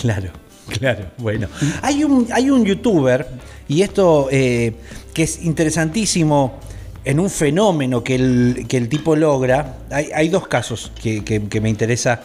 Claro, 0.00 0.30
claro, 0.78 1.06
bueno. 1.18 1.48
Hay 1.82 2.04
un, 2.04 2.28
hay 2.32 2.48
un 2.48 2.64
youtuber, 2.64 3.26
y 3.66 3.82
esto 3.82 4.28
eh, 4.30 4.72
que 5.12 5.24
es 5.24 5.42
interesantísimo 5.44 6.60
en 7.04 7.18
un 7.18 7.28
fenómeno 7.28 8.04
que 8.04 8.14
el, 8.14 8.66
que 8.68 8.76
el 8.76 8.88
tipo 8.88 9.16
logra. 9.16 9.78
Hay, 9.90 10.10
hay 10.14 10.28
dos 10.28 10.46
casos 10.46 10.92
que, 11.02 11.24
que- 11.24 11.48
que 11.48 11.60
me 11.60 11.68
interesa, 11.70 12.20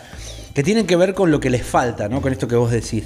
que 0.54 0.62
tienen 0.64 0.86
que 0.86 0.96
ver 0.96 1.14
con 1.16 1.32
lo 1.32 1.40
que 1.40 1.50
les 1.50 1.64
falta, 1.66 2.08
¿no? 2.10 2.22
Con 2.22 2.32
esto 2.32 2.48
que 2.48 2.56
vos 2.56 2.70
decís. 2.72 3.06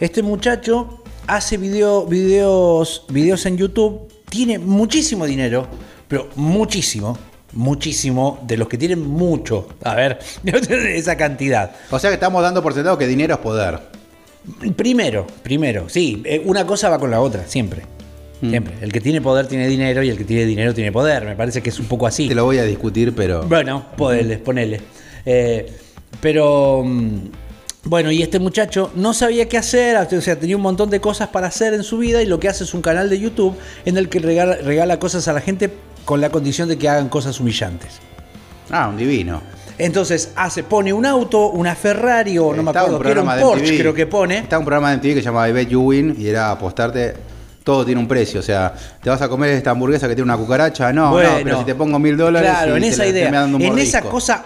Este 0.00 0.22
muchacho 0.22 1.02
hace 1.26 1.56
video, 1.56 2.06
videos, 2.06 3.04
videos 3.08 3.44
en 3.46 3.56
YouTube, 3.56 4.08
tiene 4.30 4.60
muchísimo 4.60 5.26
dinero, 5.26 5.66
pero 6.06 6.28
muchísimo. 6.36 7.18
Muchísimo 7.52 8.38
de 8.46 8.58
los 8.58 8.68
que 8.68 8.78
tienen 8.78 9.00
mucho. 9.00 9.66
A 9.82 9.94
ver, 9.94 10.20
esa 10.44 11.16
cantidad. 11.16 11.72
O 11.90 11.98
sea 11.98 12.10
que 12.10 12.14
estamos 12.14 12.42
dando 12.42 12.62
por 12.62 12.74
sentado 12.74 12.96
que 12.96 13.08
dinero 13.08 13.34
es 13.34 13.40
poder. 13.40 13.80
Primero, 14.76 15.26
primero, 15.42 15.88
sí, 15.88 16.22
eh, 16.24 16.42
una 16.44 16.64
cosa 16.64 16.88
va 16.90 16.98
con 17.00 17.10
la 17.10 17.20
otra, 17.20 17.46
siempre. 17.48 17.82
Mm. 18.40 18.50
Siempre. 18.50 18.74
El 18.80 18.92
que 18.92 19.00
tiene 19.00 19.20
poder 19.20 19.48
tiene 19.48 19.66
dinero 19.66 20.02
y 20.04 20.10
el 20.10 20.16
que 20.16 20.24
tiene 20.24 20.44
dinero 20.44 20.74
tiene 20.74 20.92
poder. 20.92 21.24
Me 21.24 21.34
parece 21.34 21.60
que 21.60 21.70
es 21.70 21.80
un 21.80 21.86
poco 21.86 22.06
así. 22.06 22.28
Te 22.28 22.36
lo 22.36 22.44
voy 22.44 22.58
a 22.58 22.64
discutir, 22.64 23.14
pero... 23.16 23.42
Bueno, 23.42 23.86
ponele, 23.96 24.38
ponele. 24.38 24.80
Eh, 25.24 25.66
pero, 26.20 26.84
mm, 26.84 27.18
bueno, 27.84 28.10
y 28.10 28.22
este 28.22 28.38
muchacho 28.38 28.90
no 28.96 29.14
sabía 29.14 29.48
qué 29.48 29.56
hacer, 29.58 29.96
o 29.96 30.20
sea, 30.20 30.38
tenía 30.38 30.56
un 30.56 30.62
montón 30.62 30.90
de 30.90 31.00
cosas 31.00 31.28
para 31.28 31.46
hacer 31.46 31.74
en 31.74 31.82
su 31.82 31.98
vida 31.98 32.22
y 32.22 32.26
lo 32.26 32.38
que 32.38 32.48
hace 32.48 32.64
es 32.64 32.74
un 32.74 32.82
canal 32.82 33.08
de 33.08 33.18
YouTube 33.18 33.54
en 33.84 33.96
el 33.96 34.08
que 34.08 34.18
regala, 34.18 34.56
regala 34.56 34.98
cosas 34.98 35.26
a 35.28 35.32
la 35.32 35.40
gente 35.40 35.72
con 36.04 36.20
la 36.20 36.30
condición 36.30 36.68
de 36.68 36.76
que 36.76 36.88
hagan 36.88 37.08
cosas 37.08 37.38
humillantes. 37.40 37.98
Ah, 38.70 38.88
un 38.88 38.96
divino. 38.96 39.40
Entonces 39.78 40.32
hace, 40.34 40.64
pone 40.64 40.92
un 40.92 41.06
auto, 41.06 41.48
una 41.50 41.74
Ferrari 41.76 42.36
o 42.36 42.52
no 42.54 42.62
me 42.64 42.70
acuerdo, 42.70 42.98
que 43.00 43.10
era 43.10 43.22
un 43.22 43.40
Porsche, 43.40 43.66
MTV. 43.72 43.78
creo 43.78 43.94
que 43.94 44.06
pone. 44.06 44.38
Estaba 44.38 44.58
un 44.58 44.66
programa 44.66 44.90
de 44.90 44.96
MTV 44.96 45.14
que 45.14 45.20
se 45.20 45.22
llamaba 45.26 45.48
I 45.48 45.52
Bet 45.52 45.68
You 45.68 45.80
Win 45.82 46.16
y 46.18 46.26
era 46.28 46.50
apostarte. 46.50 47.14
Todo 47.62 47.84
tiene 47.84 48.00
un 48.00 48.08
precio, 48.08 48.40
o 48.40 48.42
sea, 48.42 48.72
te 49.02 49.10
vas 49.10 49.20
a 49.20 49.28
comer 49.28 49.50
esta 49.50 49.70
hamburguesa 49.70 50.08
que 50.08 50.14
tiene 50.14 50.24
una 50.24 50.38
cucaracha, 50.38 50.90
no, 50.90 51.10
no, 51.10 51.18
pero 51.44 51.58
si 51.58 51.64
te 51.66 51.74
pongo 51.74 51.98
mil 51.98 52.16
dólares, 52.16 52.50
Claro, 52.50 52.76
en 52.76 52.84
esa 52.84 53.02
la- 53.04 53.08
idea, 53.10 53.44
en 53.44 53.78
esa 53.78 54.00
cosa 54.00 54.42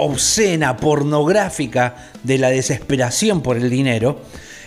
obscena, 0.00 0.76
pornográfica 0.76 1.94
de 2.22 2.38
la 2.38 2.50
desesperación 2.50 3.42
por 3.42 3.56
el 3.56 3.68
dinero, 3.70 4.20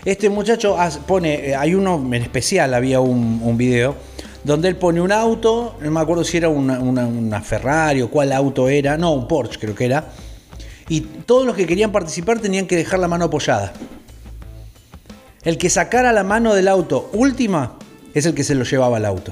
este 0.05 0.29
muchacho 0.29 0.77
pone, 1.07 1.49
eh, 1.49 1.55
hay 1.55 1.73
uno 1.75 1.95
en 2.13 2.21
especial, 2.21 2.73
había 2.73 2.99
un, 2.99 3.39
un 3.43 3.57
video, 3.57 3.95
donde 4.43 4.67
él 4.67 4.75
pone 4.75 4.99
un 5.01 5.11
auto, 5.11 5.77
no 5.81 5.89
me 5.91 5.99
acuerdo 5.99 6.23
si 6.23 6.37
era 6.37 6.49
una, 6.49 6.79
una- 6.79 7.05
una 7.07 7.41
Ferrari 7.41 8.01
o 8.01 8.09
cuál 8.09 8.31
auto 8.33 8.67
era, 8.67 8.97
no, 8.97 9.13
un 9.13 9.27
Porsche 9.27 9.57
creo 9.59 9.73
que 9.73 9.85
era, 9.85 10.09
y 10.89 10.99
todos 11.01 11.45
los 11.45 11.55
que 11.55 11.65
querían 11.65 11.91
participar 11.91 12.39
tenían 12.39 12.67
que 12.67 12.75
dejar 12.75 12.99
la 12.99 13.07
mano 13.07 13.25
apoyada. 13.25 13.71
El 15.43 15.57
que 15.57 15.69
sacara 15.69 16.11
la 16.11 16.23
mano 16.23 16.53
del 16.53 16.67
auto 16.67 17.09
última 17.13 17.77
es 18.13 18.25
el 18.25 18.33
que 18.33 18.43
se 18.43 18.53
lo 18.55 18.63
llevaba 18.65 18.97
al 18.97 19.05
auto. 19.05 19.31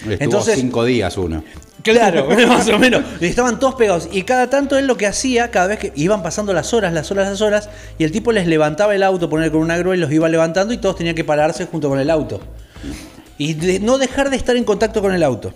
Estuvo 0.00 0.16
Entonces, 0.18 0.58
cinco 0.58 0.84
días 0.84 1.16
uno. 1.18 1.42
Claro, 1.82 2.28
más 2.48 2.68
o 2.68 2.78
menos. 2.78 3.02
Y 3.20 3.26
estaban 3.26 3.58
todos 3.58 3.74
pegados. 3.74 4.08
Y 4.12 4.22
cada 4.22 4.48
tanto 4.48 4.78
él 4.78 4.86
lo 4.86 4.96
que 4.96 5.06
hacía, 5.06 5.50
cada 5.50 5.66
vez 5.68 5.78
que 5.78 5.92
iban 5.96 6.22
pasando 6.22 6.52
las 6.52 6.72
horas, 6.74 6.92
las 6.92 7.10
horas, 7.10 7.28
las 7.28 7.40
horas, 7.40 7.68
y 7.98 8.04
el 8.04 8.12
tipo 8.12 8.30
les 8.32 8.46
levantaba 8.46 8.94
el 8.94 9.02
auto, 9.02 9.28
poner 9.28 9.50
con 9.50 9.60
una 9.60 9.76
grúa 9.78 9.96
y 9.96 9.98
los 9.98 10.10
iba 10.12 10.28
levantando 10.28 10.72
y 10.72 10.78
todos 10.78 10.96
tenían 10.96 11.14
que 11.14 11.24
pararse 11.24 11.66
junto 11.66 11.88
con 11.88 11.98
el 11.98 12.10
auto. 12.10 12.40
Y 13.38 13.54
de- 13.54 13.80
no 13.80 13.98
dejar 13.98 14.30
de 14.30 14.36
estar 14.36 14.56
en 14.56 14.64
contacto 14.64 15.00
con 15.02 15.12
el 15.12 15.22
auto. 15.22 15.52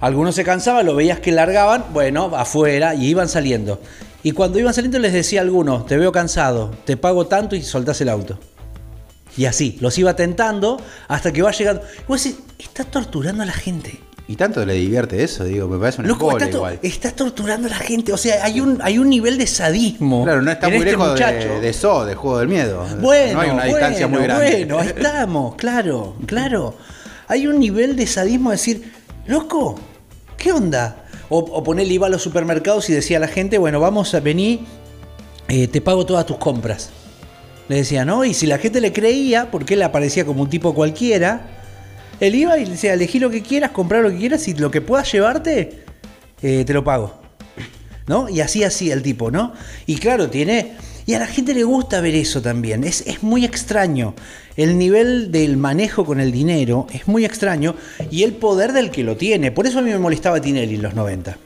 Algunos 0.00 0.34
se 0.34 0.44
cansaban, 0.44 0.86
lo 0.86 0.94
veías 0.94 1.20
que 1.20 1.32
largaban, 1.32 1.84
bueno, 1.92 2.30
afuera, 2.36 2.94
y 2.94 3.06
iban 3.06 3.28
saliendo. 3.28 3.80
Y 4.22 4.32
cuando 4.32 4.58
iban 4.58 4.72
saliendo 4.74 4.98
les 4.98 5.12
decía 5.12 5.40
a 5.40 5.42
algunos, 5.44 5.86
te 5.86 5.96
veo 5.96 6.12
cansado, 6.12 6.70
te 6.84 6.96
pago 6.96 7.26
tanto 7.26 7.56
y 7.56 7.62
soltás 7.62 8.00
el 8.00 8.08
auto. 8.08 8.38
Y 9.36 9.46
así, 9.46 9.76
los 9.80 9.98
iba 9.98 10.14
tentando 10.14 10.80
hasta 11.08 11.32
que 11.32 11.42
va 11.42 11.50
llegando. 11.50 11.82
Y 11.98 12.04
vos 12.06 12.22
decís, 12.22 12.38
está 12.58 12.84
torturando 12.84 13.42
a 13.42 13.46
la 13.46 13.52
gente. 13.52 13.98
Y 14.26 14.36
tanto 14.36 14.64
le 14.64 14.72
divierte 14.72 15.22
eso, 15.22 15.44
digo, 15.44 15.68
me 15.68 15.78
parece 15.78 16.00
una 16.00 16.08
Loco, 16.08 16.32
está, 16.38 16.48
igual. 16.48 16.78
está 16.82 17.10
torturando 17.10 17.66
a 17.66 17.70
la 17.72 17.76
gente. 17.76 18.10
O 18.10 18.16
sea, 18.16 18.42
hay 18.42 18.58
un, 18.58 18.78
hay 18.82 18.98
un 18.98 19.10
nivel 19.10 19.36
de 19.36 19.46
sadismo. 19.46 20.24
Claro, 20.24 20.40
no 20.40 20.50
está 20.50 20.68
muy 20.68 20.78
este 20.78 20.90
lejos 20.92 21.10
muchacho. 21.10 21.48
de, 21.48 21.60
de 21.60 21.68
eso, 21.68 22.06
de 22.06 22.14
Juego 22.14 22.38
del 22.38 22.48
Miedo. 22.48 22.86
Bueno, 23.02 23.34
no 23.34 23.40
hay 23.40 23.50
una 23.50 23.62
bueno, 23.64 23.64
distancia 23.64 24.08
muy 24.08 24.22
grande. 24.22 24.50
Bueno, 24.50 24.78
ahí 24.80 24.88
estamos, 24.88 25.56
claro, 25.56 26.16
claro. 26.24 26.74
Hay 27.28 27.46
un 27.46 27.58
nivel 27.58 27.96
de 27.96 28.06
sadismo 28.06 28.50
de 28.50 28.56
decir, 28.56 28.92
loco, 29.26 29.78
¿qué 30.38 30.52
onda? 30.52 31.04
O, 31.28 31.40
o 31.40 31.62
ponerle 31.62 31.92
iba 31.92 32.06
a 32.06 32.10
los 32.10 32.22
supermercados 32.22 32.88
y 32.88 32.94
decía 32.94 33.18
a 33.18 33.20
la 33.20 33.28
gente, 33.28 33.58
bueno, 33.58 33.78
vamos 33.78 34.14
a 34.14 34.20
venir, 34.20 34.60
eh, 35.48 35.68
te 35.68 35.82
pago 35.82 36.06
todas 36.06 36.24
tus 36.24 36.38
compras. 36.38 36.88
Le 37.68 37.76
decía, 37.76 38.06
¿no? 38.06 38.24
Y 38.24 38.32
si 38.32 38.46
la 38.46 38.56
gente 38.56 38.80
le 38.80 38.92
creía, 38.94 39.50
porque 39.50 39.74
él 39.74 39.82
aparecía 39.82 40.24
como 40.24 40.42
un 40.42 40.48
tipo 40.48 40.74
cualquiera, 40.74 41.63
él 42.20 42.34
iba 42.34 42.58
y 42.58 42.64
le 42.64 42.72
decía, 42.72 42.92
elegí 42.94 43.18
lo 43.18 43.30
que 43.30 43.42
quieras, 43.42 43.70
comprar 43.70 44.02
lo 44.02 44.10
que 44.10 44.18
quieras 44.18 44.46
y 44.48 44.54
lo 44.54 44.70
que 44.70 44.80
puedas 44.80 45.10
llevarte, 45.12 45.84
eh, 46.42 46.64
te 46.66 46.72
lo 46.72 46.84
pago. 46.84 47.14
¿no? 48.06 48.28
Y 48.28 48.40
así 48.42 48.62
así 48.64 48.90
el 48.90 49.02
tipo, 49.02 49.30
¿no? 49.30 49.52
Y 49.86 49.96
claro, 49.96 50.28
tiene... 50.28 50.72
Y 51.06 51.12
a 51.12 51.18
la 51.18 51.26
gente 51.26 51.52
le 51.52 51.64
gusta 51.64 52.00
ver 52.00 52.14
eso 52.14 52.40
también. 52.40 52.82
Es, 52.82 53.02
es 53.06 53.22
muy 53.22 53.44
extraño. 53.44 54.14
El 54.56 54.78
nivel 54.78 55.30
del 55.30 55.58
manejo 55.58 56.06
con 56.06 56.18
el 56.18 56.32
dinero 56.32 56.86
es 56.94 57.06
muy 57.06 57.26
extraño 57.26 57.74
y 58.10 58.22
el 58.22 58.32
poder 58.32 58.72
del 58.72 58.90
que 58.90 59.04
lo 59.04 59.14
tiene. 59.14 59.50
Por 59.52 59.66
eso 59.66 59.80
a 59.80 59.82
mí 59.82 59.90
me 59.90 59.98
molestaba 59.98 60.40
Tinelli 60.40 60.76
en 60.76 60.82
los 60.82 60.94
90. 60.94 61.36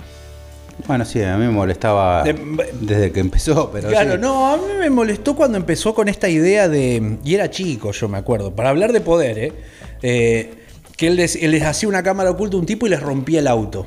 Bueno, 0.87 1.05
sí, 1.05 1.21
a 1.23 1.37
mí 1.37 1.47
me 1.47 1.51
molestaba 1.51 2.23
De- 2.23 2.39
desde 2.81 3.11
que 3.11 3.19
empezó, 3.19 3.71
pero 3.73 3.89
claro, 3.89 4.13
sí. 4.13 4.19
no, 4.21 4.47
a 4.55 4.57
mí 4.59 4.63
me 4.79 4.91
molestó 4.91 5.35
cuando 5.35 5.59
empezó 5.59 5.93
con 5.93 6.09
esta 6.09 6.29
idea 6.29 6.69
de. 6.69 7.19
Y 7.25 7.35
era 7.35 7.51
chico, 7.51 7.91
yo 7.91 8.09
me 8.09 8.19
acuerdo, 8.19 8.55
para 8.55 8.69
hablar 8.71 8.93
de 8.93 9.01
poder, 9.01 9.39
¿eh? 9.41 9.53
Eh, 10.03 10.65
que 10.97 11.07
él 11.07 11.17
les, 11.17 11.37
él 11.37 11.53
les 11.53 11.63
hacía 11.63 11.89
una 11.89 12.03
cámara 12.03 12.31
oculta 12.31 12.57
a 12.57 12.61
un 12.61 12.67
tipo 12.67 12.87
y 12.87 12.91
les 12.91 13.01
rompía 13.01 13.39
el 13.41 13.47
auto. 13.47 13.87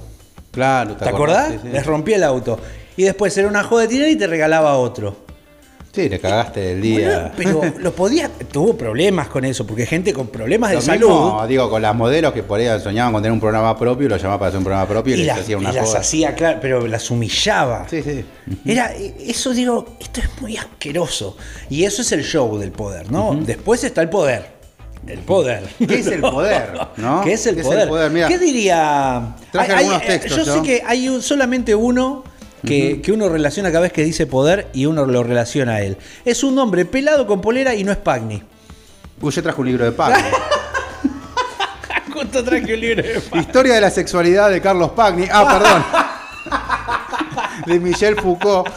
Claro, 0.51 0.95
¿Te, 0.95 1.07
acordás? 1.07 1.51
Sí, 1.53 1.59
sí. 1.63 1.69
Les 1.69 1.85
rompía 1.85 2.15
el 2.17 2.23
auto. 2.23 2.59
Y 2.97 3.03
después 3.03 3.37
era 3.37 3.47
una 3.47 3.63
joda 3.63 3.83
de 3.83 3.87
Tinelli 3.89 4.11
y 4.11 4.15
te 4.17 4.27
regalaba 4.27 4.77
otro. 4.77 5.15
Sí, 5.93 6.07
le 6.07 6.19
cagaste 6.19 6.71
el 6.71 6.81
día. 6.81 7.33
Pero 7.35 7.61
lo 7.79 7.93
podía. 7.93 8.29
Tuvo 8.51 8.77
problemas 8.77 9.27
con 9.27 9.43
eso, 9.43 9.67
porque 9.67 9.85
gente 9.85 10.13
con 10.13 10.27
problemas 10.27 10.69
de 10.69 10.75
Lo 10.77 10.81
salud. 10.81 11.07
mismo, 11.09 11.47
digo, 11.47 11.69
con 11.69 11.81
las 11.81 11.93
modelos 11.93 12.31
que 12.31 12.43
por 12.43 12.59
ahí 12.59 12.79
soñaban 12.79 13.11
con 13.11 13.21
tener 13.21 13.33
un 13.33 13.41
programa 13.41 13.77
propio 13.77 14.05
y 14.05 14.09
lo 14.09 14.15
llamaban 14.15 14.39
para 14.39 14.47
hacer 14.49 14.57
un 14.59 14.63
programa 14.63 14.87
propio 14.87 15.15
y, 15.15 15.19
y 15.19 15.23
les 15.23 15.27
las, 15.27 15.39
hacía 15.39 15.51
y 15.53 15.55
una 15.55 15.71
las 15.73 15.85
joda. 15.85 15.99
hacía, 15.99 16.35
claro, 16.35 16.59
pero 16.61 16.87
las 16.87 17.11
humillaba. 17.11 17.87
Sí, 17.89 18.01
sí. 18.03 18.23
Era, 18.65 18.93
eso 18.93 19.53
digo, 19.53 19.97
esto 19.99 20.21
es 20.21 20.41
muy 20.41 20.55
asqueroso. 20.55 21.35
Y 21.69 21.83
eso 21.83 22.03
es 22.03 22.11
el 22.13 22.23
show 22.23 22.57
del 22.57 22.71
poder, 22.71 23.11
¿no? 23.11 23.35
Después 23.35 23.83
está 23.83 24.01
el 24.01 24.09
poder. 24.09 24.60
El 25.07 25.19
poder. 25.19 25.67
¿Qué 25.87 25.95
es 25.99 26.07
el 26.07 26.21
poder, 26.21 26.73
no? 26.97 27.21
¿Qué 27.23 27.33
es 27.33 27.45
el 27.47 27.55
¿Qué 27.55 27.61
es 27.61 27.67
el 27.67 27.87
poder? 27.87 28.11
Mira, 28.11 28.27
¿Qué 28.27 28.37
diría? 28.37 29.35
traje 29.51 29.71
Hay- 29.73 29.77
algunos 29.85 30.01
eh, 30.03 30.05
textos, 30.07 30.45
Yo 30.45 30.53
sé 30.55 30.61
que 30.61 30.83
hay 30.85 31.09
un- 31.09 31.21
solamente 31.21 31.73
uno 31.75 32.23
que, 32.65 33.01
que 33.01 33.11
uno 33.11 33.27
relaciona 33.27 33.69
cada 33.69 33.81
vez 33.81 33.91
que 33.93 34.03
dice 34.03 34.27
poder 34.27 34.67
y 34.73 34.85
uno 34.85 35.05
lo 35.07 35.23
relaciona 35.23 35.75
a 35.75 35.81
él. 35.81 35.97
Es 36.25 36.43
un 36.43 36.57
hombre 36.59 36.85
pelado 36.85 37.25
con 37.25 37.41
polera 37.41 37.73
y 37.73 37.83
no 37.83 37.91
es 37.91 37.97
Pagni. 37.97 38.43
Uy, 39.19 39.31
yo 39.31 39.41
traje 39.43 39.59
un 39.59 39.67
libro 39.67 39.85
de 39.85 39.91
Pagni. 39.91 40.21
Justo 42.13 42.43
traje 42.43 42.73
un 42.73 42.79
libro 42.79 43.01
de 43.03 43.19
Pagni. 43.21 43.41
Historia 43.41 43.73
de 43.73 43.81
la 43.81 43.89
sexualidad 43.89 44.49
de 44.51 44.61
Carlos 44.61 44.91
Pagni. 44.91 45.25
Ah, 45.31 45.47
perdón. 45.59 45.83
de 47.65 47.79
Michel 47.79 48.15
Foucault. 48.15 48.69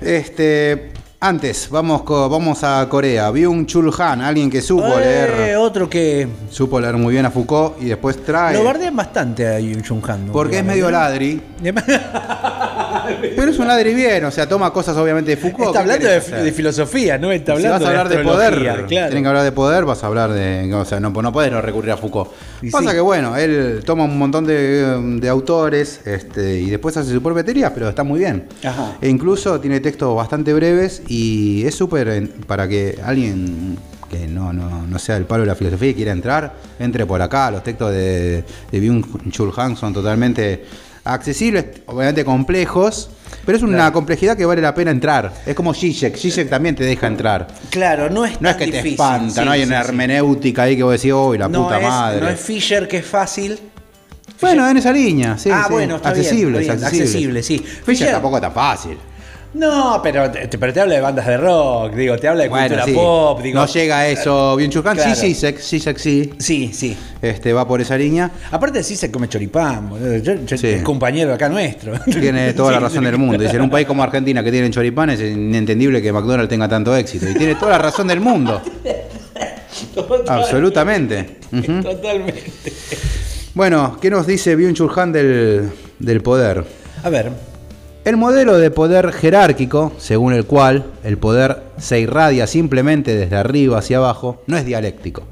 Este. 0.00 0.92
Antes, 1.22 1.68
vamos, 1.68 2.02
vamos 2.06 2.64
a 2.64 2.88
Corea. 2.88 3.30
Byung 3.30 3.66
Chul 3.66 3.92
Han, 3.98 4.22
alguien 4.22 4.48
que 4.48 4.62
supo 4.62 4.86
Eh, 4.98 5.28
leer. 5.28 5.56
otro 5.58 5.86
que 5.90 6.26
Supo 6.48 6.80
leer 6.80 6.96
muy 6.96 7.12
bien 7.12 7.26
a 7.26 7.30
Foucault 7.30 7.76
y 7.78 7.86
después 7.86 8.24
trae. 8.24 8.54
lo 8.54 8.64
bardean 8.64 8.96
bastante 8.96 9.46
a 9.46 9.60
Yun 9.60 9.82
Chung 9.82 10.02
Han. 10.08 10.28
¿no? 10.28 10.32
porque 10.32 10.60
es 10.60 10.64
medio 10.64 10.90
ladri. 10.90 11.38
Pero 13.36 13.50
es 13.50 13.58
un 13.58 13.68
ladri 13.68 13.94
bien, 13.94 14.24
o 14.24 14.30
sea, 14.30 14.48
toma 14.48 14.72
cosas 14.72 14.96
obviamente 14.96 15.30
de 15.32 15.36
Foucault. 15.36 15.68
Está 15.68 15.84
¿qué 15.84 15.92
hablando 15.92 16.42
de, 16.42 16.52
filosofía, 16.52 17.18
¿no? 17.18 17.32
Está 17.32 17.56
si 17.56 17.64
hablando 17.64 17.78
vas 17.78 17.86
a 17.86 17.88
hablar 17.88 18.08
de, 18.08 18.18
poder, 18.24 18.58
claro. 18.58 18.86
tienen 18.86 19.22
que 19.22 19.28
hablar 19.28 19.44
de 19.44 19.52
poder, 19.52 19.84
vas 19.84 20.02
a 20.02 20.06
hablar 20.06 20.32
de. 20.32 20.72
O 20.74 20.84
sea, 20.84 21.00
no, 21.00 21.10
no 21.10 21.32
puedes 21.32 21.52
no 21.52 21.60
recurrir 21.60 21.92
a 21.92 21.96
Foucault. 21.96 22.30
Y 22.62 22.70
Pasa 22.70 22.90
sí. 22.90 22.96
que, 22.96 23.00
bueno, 23.00 23.36
él 23.36 23.82
toma 23.84 24.04
un 24.04 24.18
montón 24.18 24.46
de, 24.46 25.18
de 25.20 25.28
autores 25.28 26.00
este, 26.04 26.60
y 26.60 26.70
después 26.70 26.96
hace 26.96 27.12
su 27.12 27.22
propia 27.22 27.44
teoría, 27.44 27.72
pero 27.72 27.88
está 27.88 28.04
muy 28.04 28.18
bien. 28.18 28.48
Ajá. 28.64 28.96
E 29.00 29.08
incluso 29.08 29.60
tiene 29.60 29.80
textos 29.80 30.14
bastante 30.14 30.52
breves 30.52 31.02
y 31.08 31.64
es 31.66 31.74
súper 31.74 32.28
para 32.46 32.68
que 32.68 32.98
alguien 33.04 33.78
que 34.10 34.26
no, 34.26 34.52
no, 34.52 34.86
no 34.86 34.98
sea 34.98 35.16
el 35.16 35.24
palo 35.24 35.42
de 35.42 35.46
la 35.46 35.54
filosofía 35.54 35.90
y 35.90 35.94
quiera 35.94 36.12
entrar, 36.12 36.52
entre 36.78 37.06
por 37.06 37.22
acá. 37.22 37.50
Los 37.50 37.62
textos 37.62 37.92
de, 37.92 38.44
de 38.70 38.80
Byung 38.80 39.30
Chul 39.30 39.52
Han 39.56 39.76
son 39.76 39.94
totalmente 39.94 40.64
accesibles, 41.04 41.64
obviamente 41.86 42.24
complejos. 42.24 43.10
Pero 43.46 43.56
es 43.56 43.62
una 43.64 43.76
Claro. 43.78 43.92
complejidad 43.94 44.36
que 44.36 44.44
vale 44.44 44.60
la 44.60 44.74
pena 44.74 44.90
entrar. 44.90 45.32
Es 45.46 45.54
como 45.54 45.72
Zizek. 45.72 46.16
Zizek 46.16 46.50
también 46.50 46.74
te 46.74 46.84
deja 46.84 47.06
entrar. 47.06 47.46
Claro, 47.70 48.10
no 48.10 48.24
es 48.26 48.40
No 48.40 48.50
es 48.50 48.56
tan 48.58 48.66
que 48.70 48.72
te 48.82 48.88
espanta, 48.90 49.40
sí, 49.40 49.44
no 49.46 49.50
hay 49.52 49.60
sí, 49.62 49.66
una 49.68 49.82
sí. 49.82 49.88
hermenéutica 49.88 50.62
ahí 50.64 50.76
que 50.76 50.82
vos 50.82 50.92
decís, 50.92 51.12
uy, 51.12 51.38
la 51.38 51.48
No 51.48 51.62
puta 51.64 51.78
es, 51.80 51.86
madre. 51.88 52.20
No 52.20 52.28
es 52.28 52.40
Fisher 52.40 52.86
que 52.88 52.98
es 52.98 53.06
fácil. 53.06 53.58
bueno, 54.40 54.68
en 54.68 54.76
esa 54.76 54.92
línea, 54.92 55.38
sí. 55.38 55.48
ah, 55.52 55.68
bueno, 55.70 55.96
está 55.96 56.12
bien, 56.12 56.24
accesible, 56.26 56.60
está 56.60 56.74
bien, 56.74 56.84
accesible, 56.86 57.42
sí. 57.42 57.58
Fisher 57.58 58.10
tampoco 58.10 58.36
es 58.36 58.42
tan 58.42 58.52
fácil. 58.52 58.98
No, 59.52 60.00
pero 60.00 60.30
te, 60.30 60.46
pero 60.58 60.72
te 60.72 60.80
habla 60.80 60.94
de 60.94 61.00
bandas 61.00 61.26
de 61.26 61.36
rock, 61.36 61.92
digo, 61.94 62.16
te 62.16 62.28
habla 62.28 62.44
de 62.44 62.48
Bueno, 62.48 62.66
cultura 62.68 62.84
sí. 62.84 62.92
pop, 62.92 63.40
digo. 63.42 63.58
no 63.60 63.66
llega 63.66 63.98
a 63.98 64.08
eso 64.08 64.54
bien 64.54 64.70
Churcan. 64.70 64.94
Claro. 64.96 65.14
Sí, 65.16 65.34
Zizek, 65.34 65.58
Zizek 65.58 65.98
sí. 65.98 66.30
Sí, 66.38 66.70
sí. 66.72 66.96
Este, 67.20 67.52
va 67.52 67.66
por 67.66 67.80
esa 67.80 67.96
línea. 67.98 68.30
Aparte 68.52 68.82
sí 68.84 68.94
se 68.94 69.10
come 69.10 69.28
choripán. 69.28 69.90
Yo- 70.22 70.34
yo- 70.46 70.56
Sí. 70.56 70.76
compañero 70.84 71.34
acá 71.34 71.48
nuestro. 71.48 71.98
Tiene 72.04 72.52
toda 72.52 72.70
la 72.70 72.78
Sí, 72.78 72.84
razón 72.84 72.98
sí. 73.00 73.04
del 73.06 73.18
mundo. 73.18 73.38
Dice, 73.42 73.56
en 73.56 73.62
un 73.62 73.70
país 73.70 73.88
como 73.88 74.04
Argentina 74.04 74.44
que 74.44 74.52
tienen 74.52 74.70
choripanes 74.70 75.18
es 75.18 75.32
inentendible 75.36 76.00
que 76.00 76.12
McDonald's 76.12 76.48
tenga 76.48 76.68
tanto 76.68 76.94
éxito. 76.94 77.28
Y 77.28 77.34
tiene 77.34 77.56
toda 77.56 77.72
la 77.72 77.78
razón 77.78 78.06
del 78.06 78.20
mundo. 78.20 78.62
Absolutamente. 80.28 81.38
Totalmente. 81.82 82.44
Bueno, 83.54 83.98
¿qué 84.00 84.10
nos 84.10 84.26
dice 84.26 84.54
Byung 84.54 84.74
Chul 84.74 84.90
Han 84.96 85.10
del, 85.12 85.70
del 85.98 86.22
poder? 86.22 86.64
A 87.02 87.10
ver, 87.10 87.32
El 88.02 88.16
modelo 88.16 88.56
de 88.56 88.70
poder 88.70 89.12
jerárquico, 89.12 89.92
según 89.98 90.32
el 90.32 90.46
cual 90.46 90.86
el 91.04 91.18
poder 91.18 91.62
se 91.76 92.00
irradia 92.00 92.46
simplemente 92.46 93.14
desde 93.14 93.36
arriba 93.36 93.78
hacia 93.78 93.98
abajo, 93.98 94.42
no 94.46 94.56
es 94.56 94.64
dialéctico. 94.64 95.24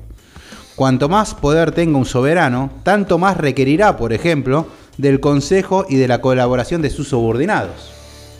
Cuanto 0.76 1.08
más 1.08 1.34
poder 1.34 1.72
tenga 1.72 1.96
un 1.96 2.04
soberano, 2.04 2.70
tanto 2.82 3.16
más 3.16 3.38
requerirá, 3.38 3.96
por 3.96 4.12
ejemplo, 4.12 4.66
del 4.98 5.18
consejo 5.18 5.86
y 5.88 5.96
de 5.96 6.08
la 6.08 6.20
colaboración 6.20 6.82
de 6.82 6.90
sus 6.90 7.08
subordinados. 7.08 7.90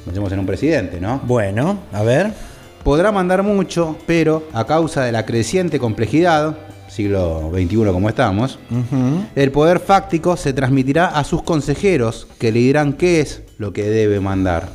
Pensemos 0.05 0.31
en 0.31 0.41
un 0.41 0.47
presidente, 0.47 1.01
¿no? 1.01 1.23
bueno, 1.25 1.79
a 1.91 2.03
ver. 2.03 2.31
Podrá 2.85 3.11
mandar 3.11 3.43
mucho, 3.43 3.97
pero 4.07 4.47
a 4.53 4.67
causa 4.67 5.05
de 5.05 5.13
la 5.13 5.25
creciente 5.25 5.79
complejidad, 5.79 6.57
siglo 7.09 7.53
XXI 7.55 7.77
como 7.93 8.09
estamos, 8.09 8.59
el 9.37 9.53
poder 9.53 9.79
fáctico 9.79 10.37
se 10.37 10.53
transmitirá 10.53 11.07
a 11.07 11.23
sus 11.23 11.43
consejeros 11.45 12.27
que 12.41 12.51
le 12.51 12.59
dirán 12.59 12.95
qué 12.95 13.21
es 13.21 13.43
lo 13.57 13.73
que 13.73 13.85
debe 13.85 14.19
mandar. 14.19 14.69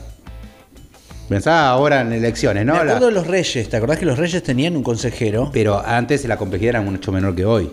Pensá 1.27 1.68
ahora 1.70 2.00
en 2.01 2.13
elecciones, 2.13 2.65
¿no? 2.65 2.74
Me 2.75 2.80
acuerdo 2.80 3.08
de 3.08 3.12
los 3.12 3.27
reyes, 3.27 3.68
¿te 3.68 3.75
acordás 3.75 3.98
que 4.00 4.06
los 4.06 4.18
reyes 4.18 4.42
tenían 4.42 4.77
un 4.77 4.84
consejero? 4.84 5.50
pero 5.51 5.82
antes 5.86 6.24
la 6.25 6.38
complejidad 6.38 6.70
era 6.70 6.82
mucho 6.82 7.12
menor 7.12 7.36
que 7.36 7.44
hoy. 7.46 7.70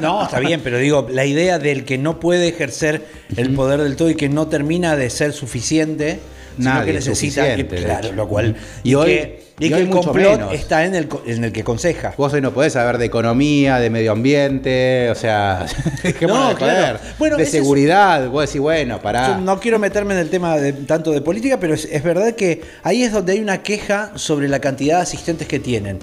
No, 0.00 0.22
está 0.24 0.38
bien, 0.40 0.60
pero 0.64 0.78
digo, 0.78 1.06
la 1.10 1.26
idea 1.26 1.58
del 1.58 1.84
que 1.84 1.98
no 1.98 2.18
puede 2.18 2.48
ejercer 2.48 3.06
el 3.36 3.54
poder 3.54 3.82
del 3.82 3.96
todo 3.96 4.08
y 4.08 4.14
que 4.14 4.28
no 4.30 4.46
termina 4.48 4.96
de 4.96 5.10
ser 5.10 5.32
suficiente, 5.34 6.18
sino 6.56 6.70
Nadie 6.70 6.86
que 6.86 6.92
necesita, 6.94 7.42
suficiente, 7.42 7.74
que- 7.74 7.80
de 7.80 7.86
claro, 7.86 8.12
lo 8.12 8.26
cual 8.28 8.56
Y 8.84 8.90
y, 8.90 8.94
hoy- 8.94 9.06
que, 9.10 9.51
y 9.62 9.66
y 9.66 9.68
que 9.70 9.80
el 9.80 9.88
complot 9.90 10.38
menos. 10.38 10.54
está 10.54 10.84
en 10.84 10.94
el, 10.94 11.08
en 11.26 11.44
el 11.44 11.52
que 11.52 11.60
aconseja. 11.62 12.14
Vos 12.16 12.32
hoy 12.32 12.40
no 12.40 12.52
podés 12.52 12.72
saber 12.72 12.98
de 12.98 13.06
economía, 13.06 13.78
de 13.78 13.90
medio 13.90 14.12
ambiente, 14.12 15.08
o 15.10 15.14
sea, 15.14 15.66
dejémonos 16.02 16.42
No, 16.42 16.48
de 16.50 16.54
claro. 16.56 16.98
Bueno, 17.18 17.36
de 17.36 17.42
es- 17.44 17.50
seguridad. 17.50 18.28
Vos 18.28 18.46
decís, 18.46 18.60
bueno, 18.60 19.00
pará. 19.00 19.28
Yo 19.28 19.38
no 19.38 19.58
quiero 19.60 19.78
meterme 19.78 20.14
en 20.14 20.20
el 20.20 20.30
tema 20.30 20.56
de, 20.56 20.72
tanto 20.72 21.10
de 21.12 21.20
política, 21.20 21.58
pero 21.58 21.74
es, 21.74 21.84
es 21.84 22.02
verdad 22.02 22.34
que 22.34 22.62
ahí 22.82 23.02
es 23.02 23.12
donde 23.12 23.32
hay 23.32 23.40
una 23.40 23.62
queja 23.62 24.12
sobre 24.16 24.48
la 24.48 24.58
cantidad 24.60 24.96
de 24.96 25.02
asistentes 25.02 25.46
que 25.48 25.58
tienen. 25.58 25.98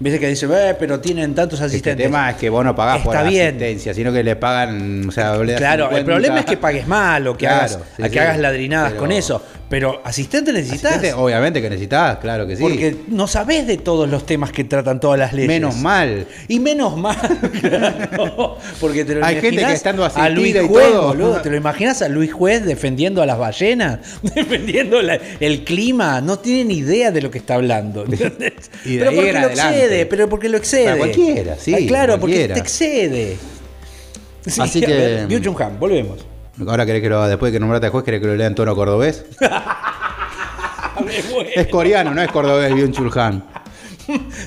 Viste 0.00 0.20
que 0.20 0.28
dicen, 0.28 0.50
eh, 0.54 0.76
pero 0.78 1.00
tienen 1.00 1.34
tantos 1.34 1.58
Este 1.58 1.66
asistentes. 1.66 2.06
tema 2.06 2.30
es 2.30 2.36
que 2.36 2.48
vos 2.50 2.64
no 2.64 2.72
pagás 2.72 3.02
por 3.02 3.14
Está 3.14 3.24
la 3.24 3.30
bien. 3.30 3.48
asistencia, 3.48 3.92
sino 3.92 4.12
que 4.12 4.22
le 4.22 4.36
pagan, 4.36 5.08
o 5.08 5.10
sea, 5.10 5.32
Claro, 5.56 5.86
el 5.86 5.96
50. 5.96 6.04
problema 6.04 6.38
es 6.38 6.46
que 6.46 6.56
pagues 6.56 6.86
mal 6.86 7.26
o 7.26 7.32
que, 7.32 7.46
Claro, 7.46 7.56
hagas, 7.62 7.78
sí, 7.96 8.02
a 8.04 8.06
que 8.06 8.12
sí. 8.12 8.18
hagas 8.20 8.38
ladrinadas 8.38 8.90
Pero- 8.90 9.00
con 9.00 9.10
eso. 9.10 9.42
Pero 9.70 10.00
asistente 10.02 10.50
necesitas. 10.50 10.92
Asistente, 10.92 11.12
obviamente 11.12 11.60
que 11.60 11.68
necesitas, 11.68 12.16
claro 12.20 12.46
que 12.46 12.56
sí. 12.56 12.62
Porque 12.62 12.96
no 13.08 13.26
sabés 13.26 13.66
de 13.66 13.76
todos 13.76 14.08
los 14.08 14.24
temas 14.24 14.50
que 14.50 14.64
tratan 14.64 14.98
todas 14.98 15.18
las 15.18 15.34
leyes. 15.34 15.48
Menos 15.48 15.76
mal. 15.76 16.26
Y 16.48 16.58
menos 16.58 16.96
mal, 16.96 17.18
claro, 17.60 18.56
porque 18.80 19.04
te 19.04 19.16
lo 19.16 19.24
Hay 19.26 19.40
gente 19.42 19.62
que 19.64 19.72
estando 19.74 20.06
a 20.06 20.28
Luis 20.30 20.54
y 20.56 20.66
Juez, 20.66 20.88
todo. 20.90 21.08
boludo, 21.08 21.42
¿te 21.42 21.50
lo 21.50 21.56
imaginas 21.56 22.00
a 22.00 22.08
Luis 22.08 22.32
Juez 22.32 22.64
defendiendo 22.64 23.20
a 23.20 23.26
las 23.26 23.36
ballenas? 23.38 23.98
defendiendo 24.34 25.02
la- 25.02 25.18
el 25.38 25.64
clima, 25.64 26.22
no 26.22 26.38
tiene 26.38 26.64
ni 26.64 26.78
idea 26.78 27.10
de 27.10 27.20
lo 27.20 27.30
que 27.30 27.36
está 27.38 27.56
hablando. 27.56 28.04
Y 28.06 28.16
de 28.16 28.28
Pero 28.84 29.10
ahí 29.10 29.16
porque 29.16 29.32
lo 29.34 29.38
adelante. 29.40 29.52
excede, 29.78 30.06
pero 30.06 30.28
porque 30.30 30.48
lo 30.48 30.56
excede. 30.56 30.84
Para 30.86 30.96
cualquiera, 30.96 31.56
sí, 31.58 31.74
Ah, 31.74 31.78
claro, 31.86 32.18
cualquiera. 32.18 32.54
porque 32.54 32.54
te 32.54 32.60
excede. 32.60 33.36
Sí, 34.46 34.60
Así 34.62 34.80
que- 34.80 34.86
ver, 34.86 35.26
Byung 35.26 35.42
Chun 35.42 35.56
Han, 35.62 35.78
volvemos. 35.78 36.18
Ahora 36.66 36.84
querés 36.86 37.02
que 37.02 37.08
lo, 37.08 37.26
después 37.26 37.52
de 37.52 37.56
que 37.56 37.60
nombraste 37.60 37.86
a 37.86 37.90
juez, 37.90 38.04
querés 38.04 38.20
que 38.20 38.26
lo 38.26 38.36
lea 38.36 38.46
en 38.46 38.54
tono 38.54 38.74
cordobés. 38.74 39.24
Es 41.54 41.68
coreano, 41.68 42.12
no 42.12 42.20
es 42.20 42.30
cordobés, 42.32 42.74
Byung 42.74 42.90
Chul 42.90 43.16
Han. 43.16 43.44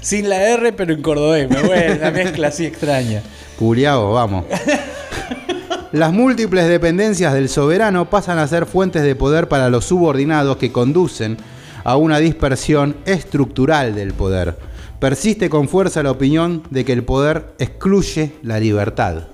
Sin 0.02 0.28
la 0.28 0.50
R, 0.50 0.74
pero 0.74 0.94
en 0.94 1.02
cordobés. 1.02 1.50
Me 1.50 1.62
voy 1.62 1.78
una 1.98 2.12
mezcla 2.12 2.50
así 2.50 2.66
extraña. 2.66 3.22
Culiao, 3.58 4.12
vamos. 4.14 4.46
Las 5.92 6.14
múltiples 6.14 6.68
dependencias 6.68 7.34
del 7.34 7.50
soberano 7.50 8.10
pasan 8.10 8.40
a 8.40 8.48
ser 8.48 8.66
fuentes 8.66 9.04
de 9.04 9.16
poder 9.16 9.48
para 9.48 9.70
los 9.70 9.86
subordinados 9.86 10.58
que 10.58 10.72
conducen 10.72 11.38
a 11.84 11.98
una 11.98 12.20
dispersión 12.20 12.96
estructural 13.06 13.96
del 13.96 14.14
poder. 14.14 14.58
Persiste 15.00 15.50
con 15.50 15.68
fuerza 15.68 16.04
la 16.04 16.12
opinión 16.12 16.64
de 16.70 16.86
que 16.86 16.94
el 16.94 17.04
poder 17.04 17.54
excluye 17.60 18.34
la 18.42 18.60
libertad. 18.60 19.31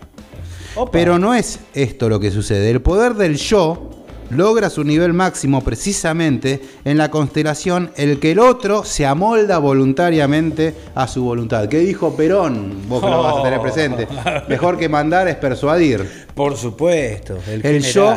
Opa. 0.77 0.91
Pero 0.91 1.17
no 1.19 1.33
es 1.33 1.59
esto 1.73 2.07
lo 2.07 2.19
que 2.19 2.31
sucede. 2.31 2.69
El 2.69 2.81
poder 2.81 3.15
del 3.15 3.37
yo 3.37 3.89
logra 4.29 4.69
su 4.69 4.83
nivel 4.83 5.13
máximo 5.13 5.63
precisamente 5.63 6.61
en 6.85 6.97
la 6.97 7.09
constelación 7.09 7.91
el 7.95 8.19
que 8.19 8.31
el 8.31 8.39
otro 8.39 8.83
se 8.83 9.05
amolda 9.05 9.57
voluntariamente 9.57 10.73
a 10.95 11.07
su 11.07 11.23
voluntad. 11.23 11.67
¿Qué 11.67 11.79
dijo 11.79 12.15
Perón? 12.15 12.87
Vos 12.87 13.03
que 13.03 13.09
lo 13.09 13.23
vas 13.23 13.37
a 13.37 13.43
tener 13.43 13.61
presente. 13.61 14.07
Mejor 14.49 14.77
que 14.77 14.89
mandar 14.89 15.27
es 15.27 15.35
persuadir. 15.35 16.27
Por 16.33 16.55
supuesto. 16.57 17.37
El, 17.47 17.65
El 17.65 17.83
yo 17.83 18.15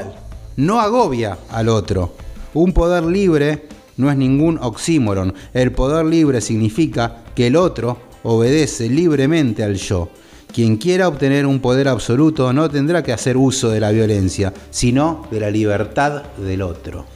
no 0.57 0.81
agobia 0.81 1.39
al 1.51 1.69
otro. 1.69 2.15
Un 2.55 2.73
poder 2.73 3.05
libre 3.05 3.69
no 3.97 4.11
es 4.11 4.17
ningún 4.17 4.59
oxímoron. 4.61 5.35
El 5.55 5.73
poder 5.73 6.05
libre 6.07 6.41
significa 6.41 7.19
que 7.35 7.47
el 7.47 7.57
otro 7.57 7.99
obedece 8.23 8.89
libremente 8.89 9.63
al 9.63 9.77
yo. 9.77 10.11
Quien 10.53 10.77
quiera 10.77 11.09
obtener 11.09 11.47
un 11.47 11.61
poder 11.61 11.89
absoluto 11.89 12.53
no 12.53 12.69
tendrá 12.69 13.03
que 13.03 13.13
hacer 13.13 13.37
uso 13.37 13.71
de 13.71 13.81
la 13.81 13.91
violencia, 13.91 14.53
sino 14.71 15.27
de 15.31 15.41
la 15.41 15.51
libertad 15.51 16.23
del 16.39 16.63
otro. 16.63 17.07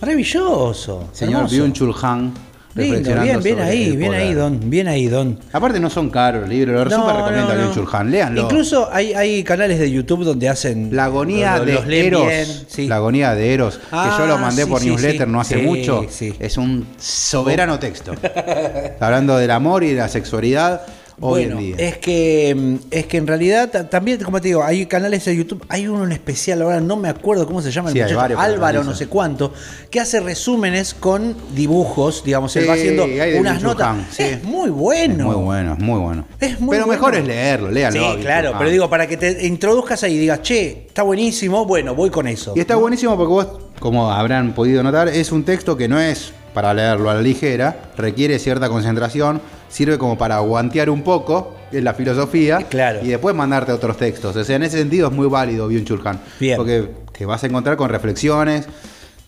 Maravilloso. 0.00 1.08
Señor. 1.12 1.50
Byung 1.50 1.72
Chul 1.72 1.94
Han. 2.02 2.32
Lindo, 2.74 3.10
bien, 3.22 3.42
bien 3.42 3.58
ahí, 3.60 3.96
bien 3.96 4.14
ahí, 4.14 4.34
Don. 4.34 4.70
Bien 4.70 4.86
ahí, 4.86 5.06
Don. 5.08 5.36
Aparte 5.52 5.80
no 5.80 5.90
son 5.90 6.10
caros 6.10 6.42
los 6.42 6.48
libros, 6.50 6.84
lo 6.84 6.84
No, 6.96 7.02
súper 7.02 7.16
recomiendo 7.16 7.54
no, 7.54 7.64
no. 7.66 7.74
Chul 7.74 7.88
Han. 7.92 8.10
Léanlo. 8.10 8.42
Incluso 8.42 8.88
hay, 8.92 9.14
hay 9.14 9.42
canales 9.42 9.80
de 9.80 9.90
YouTube 9.90 10.22
donde 10.24 10.48
hacen. 10.48 10.94
La 10.94 11.06
agonía 11.06 11.56
los- 11.56 11.66
de 11.66 11.72
los 11.72 11.88
Eros, 11.88 12.26
bien, 12.28 12.46
sí. 12.68 12.86
la 12.86 12.96
agonía 12.96 13.34
de 13.34 13.52
Eros, 13.52 13.78
que 13.78 13.84
Ah, 13.90 14.16
yo 14.20 14.26
lo 14.26 14.38
mandé 14.38 14.62
sí, 14.64 14.70
por 14.70 14.80
sí, 14.80 14.86
newsletter 14.90 15.26
no 15.26 15.40
hace 15.40 15.56
mucho, 15.56 16.06
es 16.38 16.56
un 16.56 16.86
soberano 16.98 17.80
texto. 17.80 18.12
Hablando 19.00 19.36
del 19.38 19.50
amor 19.50 19.82
y 19.82 19.88
de 19.88 19.96
la 19.96 20.08
sexualidad 20.08 20.82
hoy 21.20 21.46
bueno, 21.46 21.58
en 21.58 21.64
día. 21.64 21.76
es 21.78 21.98
que 21.98 22.54
mm, 22.56 22.74
es 22.90 23.06
que 23.06 23.16
en 23.16 23.26
realidad 23.26 23.70
ta- 23.70 23.88
también, 23.90 24.22
como 24.22 24.40
te 24.40 24.48
digo, 24.48 24.62
hay 24.64 24.86
canales 24.86 25.24
de 25.24 25.36
YouTube, 25.36 25.64
hay 25.68 25.86
uno 25.88 26.04
en 26.04 26.12
especial, 26.12 26.62
ahora 26.62 26.80
no 26.80 26.96
me 26.96 27.08
acuerdo 27.08 27.46
cómo 27.46 27.60
se 27.62 27.70
llama 27.70 27.88
el 27.90 27.94
Sí, 27.94 28.00
muchacho, 28.02 28.38
Álvaro, 28.38 28.84
no 28.84 28.94
sé 28.94 29.06
cuánto, 29.08 29.52
que 29.90 30.00
hace 30.00 30.20
resúmenes 30.20 30.94
con 30.94 31.36
dibujos, 31.54 32.22
digamos, 32.24 32.54
él 32.56 32.68
va 32.68 32.74
haciendo 32.74 33.06
unas 33.38 33.62
notas. 33.62 33.96
Sí. 34.10 34.22
Es 34.22 34.44
muy 34.44 34.70
bueno. 34.70 35.30
Es 35.30 35.36
muy 35.36 35.44
bueno, 35.44 35.72
es 35.74 35.78
muy 35.78 36.00
bueno. 36.00 36.24
Es 36.40 36.60
muy 36.60 36.70
pero 36.76 36.86
bueno. 36.86 37.00
mejor 37.00 37.14
es 37.16 37.26
leerlo, 37.26 37.70
léanlo. 37.70 38.14
Sí, 38.14 38.20
claro, 38.20 38.52
pero 38.58 38.70
digo, 38.70 38.88
para 38.88 39.06
que 39.06 39.16
te 39.16 39.46
introduzcas 39.46 40.02
ahí 40.04 40.14
y 40.14 40.18
digas, 40.18 40.42
che, 40.42 40.84
está 40.86 41.02
buenísimo, 41.02 41.64
bueno, 41.66 41.94
voy 41.94 42.10
con 42.10 42.26
eso. 42.28 42.52
Y 42.56 42.60
está 42.60 42.76
buenísimo 42.76 43.16
porque 43.16 43.32
vos, 43.32 43.46
como 43.80 44.10
habrán 44.10 44.54
podido 44.54 44.82
notar, 44.82 45.08
es 45.08 45.32
un 45.32 45.44
texto 45.44 45.76
que 45.76 45.88
no 45.88 46.00
es 46.00 46.32
para 46.58 46.74
leerlo 46.74 47.08
a 47.08 47.14
la 47.14 47.22
ligera, 47.22 47.76
requiere 47.96 48.36
cierta 48.40 48.68
concentración, 48.68 49.40
sirve 49.68 49.96
como 49.96 50.18
para 50.18 50.40
guantear 50.40 50.90
un 50.90 51.02
poco 51.04 51.54
en 51.70 51.84
la 51.84 51.94
filosofía 51.94 52.56
Claro. 52.68 52.98
y 53.00 53.06
después 53.06 53.32
mandarte 53.32 53.70
otros 53.70 53.96
textos. 53.96 54.34
O 54.34 54.42
sea, 54.42 54.56
en 54.56 54.64
ese 54.64 54.76
sentido 54.78 55.06
es 55.06 55.14
muy 55.14 55.28
válido 55.28 55.68
Byung 55.68 55.84
Chul 55.84 56.00
Han. 56.04 56.18
Bien. 56.40 56.56
Porque 56.56 56.88
te 57.16 57.24
vas 57.26 57.44
a 57.44 57.46
encontrar 57.46 57.76
con 57.76 57.88
reflexiones 57.90 58.66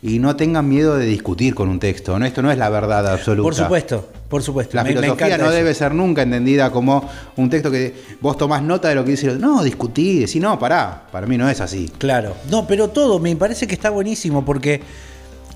y 0.03 0.19
no 0.19 0.35
tengan 0.35 0.69
miedo 0.69 0.97
de 0.97 1.07
discutir 1.07 1.55
con 1.55 1.69
un 1.69 1.79
texto. 1.79 2.19
¿no? 2.19 2.27
Esto 2.27 2.43
no 2.43 2.51
es 2.51 2.59
la 2.59 2.69
verdad 2.69 3.07
absoluta. 3.07 3.45
Por 3.45 3.55
supuesto, 3.55 4.09
por 4.29 4.43
supuesto. 4.43 4.77
La 4.77 4.83
Me- 4.83 4.89
filosofía 4.89 5.39
no 5.39 5.45
eso. 5.45 5.53
debe 5.53 5.73
ser 5.73 5.95
nunca 5.95 6.23
entendida 6.23 6.73
como 6.73 7.09
un 7.37 7.49
texto 7.49 7.71
que 7.71 7.95
vos 8.21 8.37
tomás 8.37 8.61
nota 8.61 8.89
de 8.89 8.97
lo 8.97 9.05
que 9.05 9.13
dice 9.13 9.27
el 9.29 9.37
otro. 9.37 9.47
No, 9.47 9.63
discutí, 9.63 10.19
decís, 10.19 10.43
no, 10.43 10.59
pará, 10.59 11.03
para 11.13 11.29
mí 11.29 11.39
no 11.39 11.49
es 11.49 11.61
así. 11.61 11.93
Claro. 11.97 12.35
No, 12.51 12.67
pero 12.67 12.89
todo 12.89 13.21
me 13.21 13.37
parece 13.37 13.69
que 13.69 13.75
está 13.75 13.91
buenísimo 13.91 14.45
porque 14.45 14.81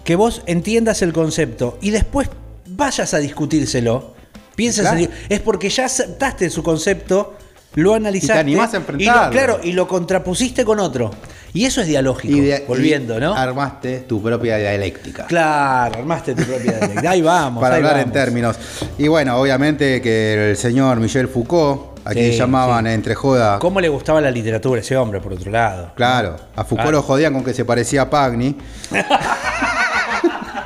que 0.04 0.16
vos 0.16 0.42
entiendas 0.46 1.02
el 1.02 1.12
concepto 1.12 1.78
y 1.80 1.90
después 1.90 2.28
vayas 2.66 3.14
a 3.14 3.18
discutírselo, 3.18 4.14
piensas 4.54 4.82
Claro. 4.86 4.98
en- 5.00 5.10
es 5.28 5.40
porque 5.40 5.68
ya 5.70 5.86
aceptaste 5.86 6.50
su 6.50 6.62
concepto, 6.62 7.34
lo 7.74 7.94
analizaste 7.94 8.38
animás 8.40 8.68
a 8.68 8.70
y 8.70 8.72
lo, 8.74 8.78
enfrentarlo. 8.80 9.30
claro, 9.32 9.60
y 9.62 9.72
lo 9.72 9.88
contrapusiste 9.88 10.64
con 10.64 10.78
otro. 10.78 11.10
Y 11.52 11.66
eso 11.66 11.80
es 11.80 11.86
dialógico. 11.86 12.34
Y 12.36 12.40
de- 12.40 12.64
volviendo, 12.66 13.16
y 13.16 13.20
¿no? 13.20 13.32
Armaste 13.34 14.00
tu 14.00 14.20
propia 14.20 14.56
dialéctica. 14.56 15.26
Claro, 15.26 15.98
armaste 15.98 16.34
tu 16.34 16.42
propia 16.42 16.72
dialéctica. 16.72 17.10
Ahí 17.10 17.22
vamos. 17.22 17.60
para 17.62 17.76
ahí 17.76 17.82
hablar 17.82 18.00
en 18.00 18.10
términos. 18.12 18.56
Y 18.98 19.06
bueno, 19.08 19.36
obviamente 19.38 20.00
que 20.02 20.50
el 20.50 20.56
señor 20.56 20.98
Michel 20.98 21.28
Foucault, 21.28 21.94
a 22.04 22.10
quien 22.10 22.32
llamaban 22.32 22.84
sí. 22.86 22.92
entre 22.92 23.14
joda. 23.14 23.58
¿Cómo 23.60 23.80
le 23.80 23.88
gustaba 23.88 24.20
la 24.20 24.30
literatura 24.32 24.80
a 24.80 24.82
ese 24.82 24.96
hombre, 24.96 25.20
por 25.20 25.32
otro 25.32 25.50
lado? 25.50 25.92
Claro, 25.94 26.36
a 26.56 26.64
Foucault 26.64 26.88
Ah. 26.88 26.92
lo 26.92 27.02
jodían 27.02 27.32
con 27.32 27.44
que 27.44 27.54
se 27.54 27.64
parecía 27.64 28.02
a 28.02 28.10
Pagni. 28.10 28.56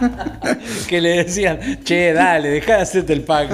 Que 0.89 1.01
le 1.01 1.25
decían, 1.25 1.81
che, 1.85 2.13
dale, 2.13 2.49
dejá 2.51 2.77
de 2.77 2.83
hacerte 2.83 3.13
el 3.13 3.23
pack. 3.23 3.51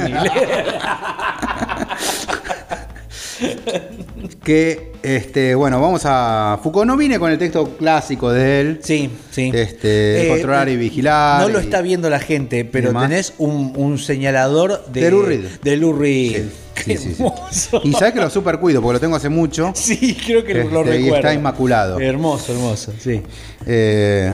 Que, 4.43 4.93
este, 5.03 5.55
bueno, 5.55 5.81
vamos 5.81 6.03
a. 6.05 6.59
Foucault 6.63 6.87
no 6.87 6.97
vine 6.97 7.19
con 7.19 7.31
el 7.31 7.39
texto 7.39 7.77
clásico 7.77 8.31
de 8.31 8.61
él. 8.61 8.81
Sí, 8.83 9.11
sí. 9.31 9.51
Eh, 9.53 9.63
Este, 9.63 10.27
controlar 10.29 10.69
y 10.69 10.77
vigilar 10.77 11.43
No 11.43 11.49
lo 11.49 11.61
y- 11.61 11.65
está 11.65 11.81
viendo 11.83 12.09
la 12.11 12.21
gente, 12.21 12.65
pero 12.65 12.93
tenés 12.99 13.35
un, 13.39 13.73
un 13.77 13.99
señalador 13.99 14.85
de, 14.87 15.01
De 15.03 15.11
Lou 15.11 15.23
Reed. 15.23 15.45
De 15.63 15.77
Lou 15.77 15.93
Reed. 15.93 16.45
Sí, 16.45 16.51
Qué 16.75 16.83
sí, 16.99 17.09
sí, 17.09 17.15
sí. 17.15 17.23
hermoso. 17.23 17.81
Y 17.85 17.93
sabes 17.93 18.15
que 18.15 18.21
lo 18.21 18.31
super 18.31 18.59
cuido 18.59 18.81
porque 18.83 18.95
lo 18.95 19.01
tengo 19.01 19.17
hace 19.17 19.29
mucho. 19.29 19.73
Sí, 19.75 20.17
creo 20.25 20.45
que 20.45 20.55
lo 20.55 20.61
Este, 20.61 20.81
y 20.97 21.03
recuerdo. 21.03 21.17
está 21.17 21.35
inmaculado. 21.35 22.01
Hermoso, 22.01 22.53
hermoso, 22.53 22.93
sí. 22.99 23.23
Eh, 23.67 24.33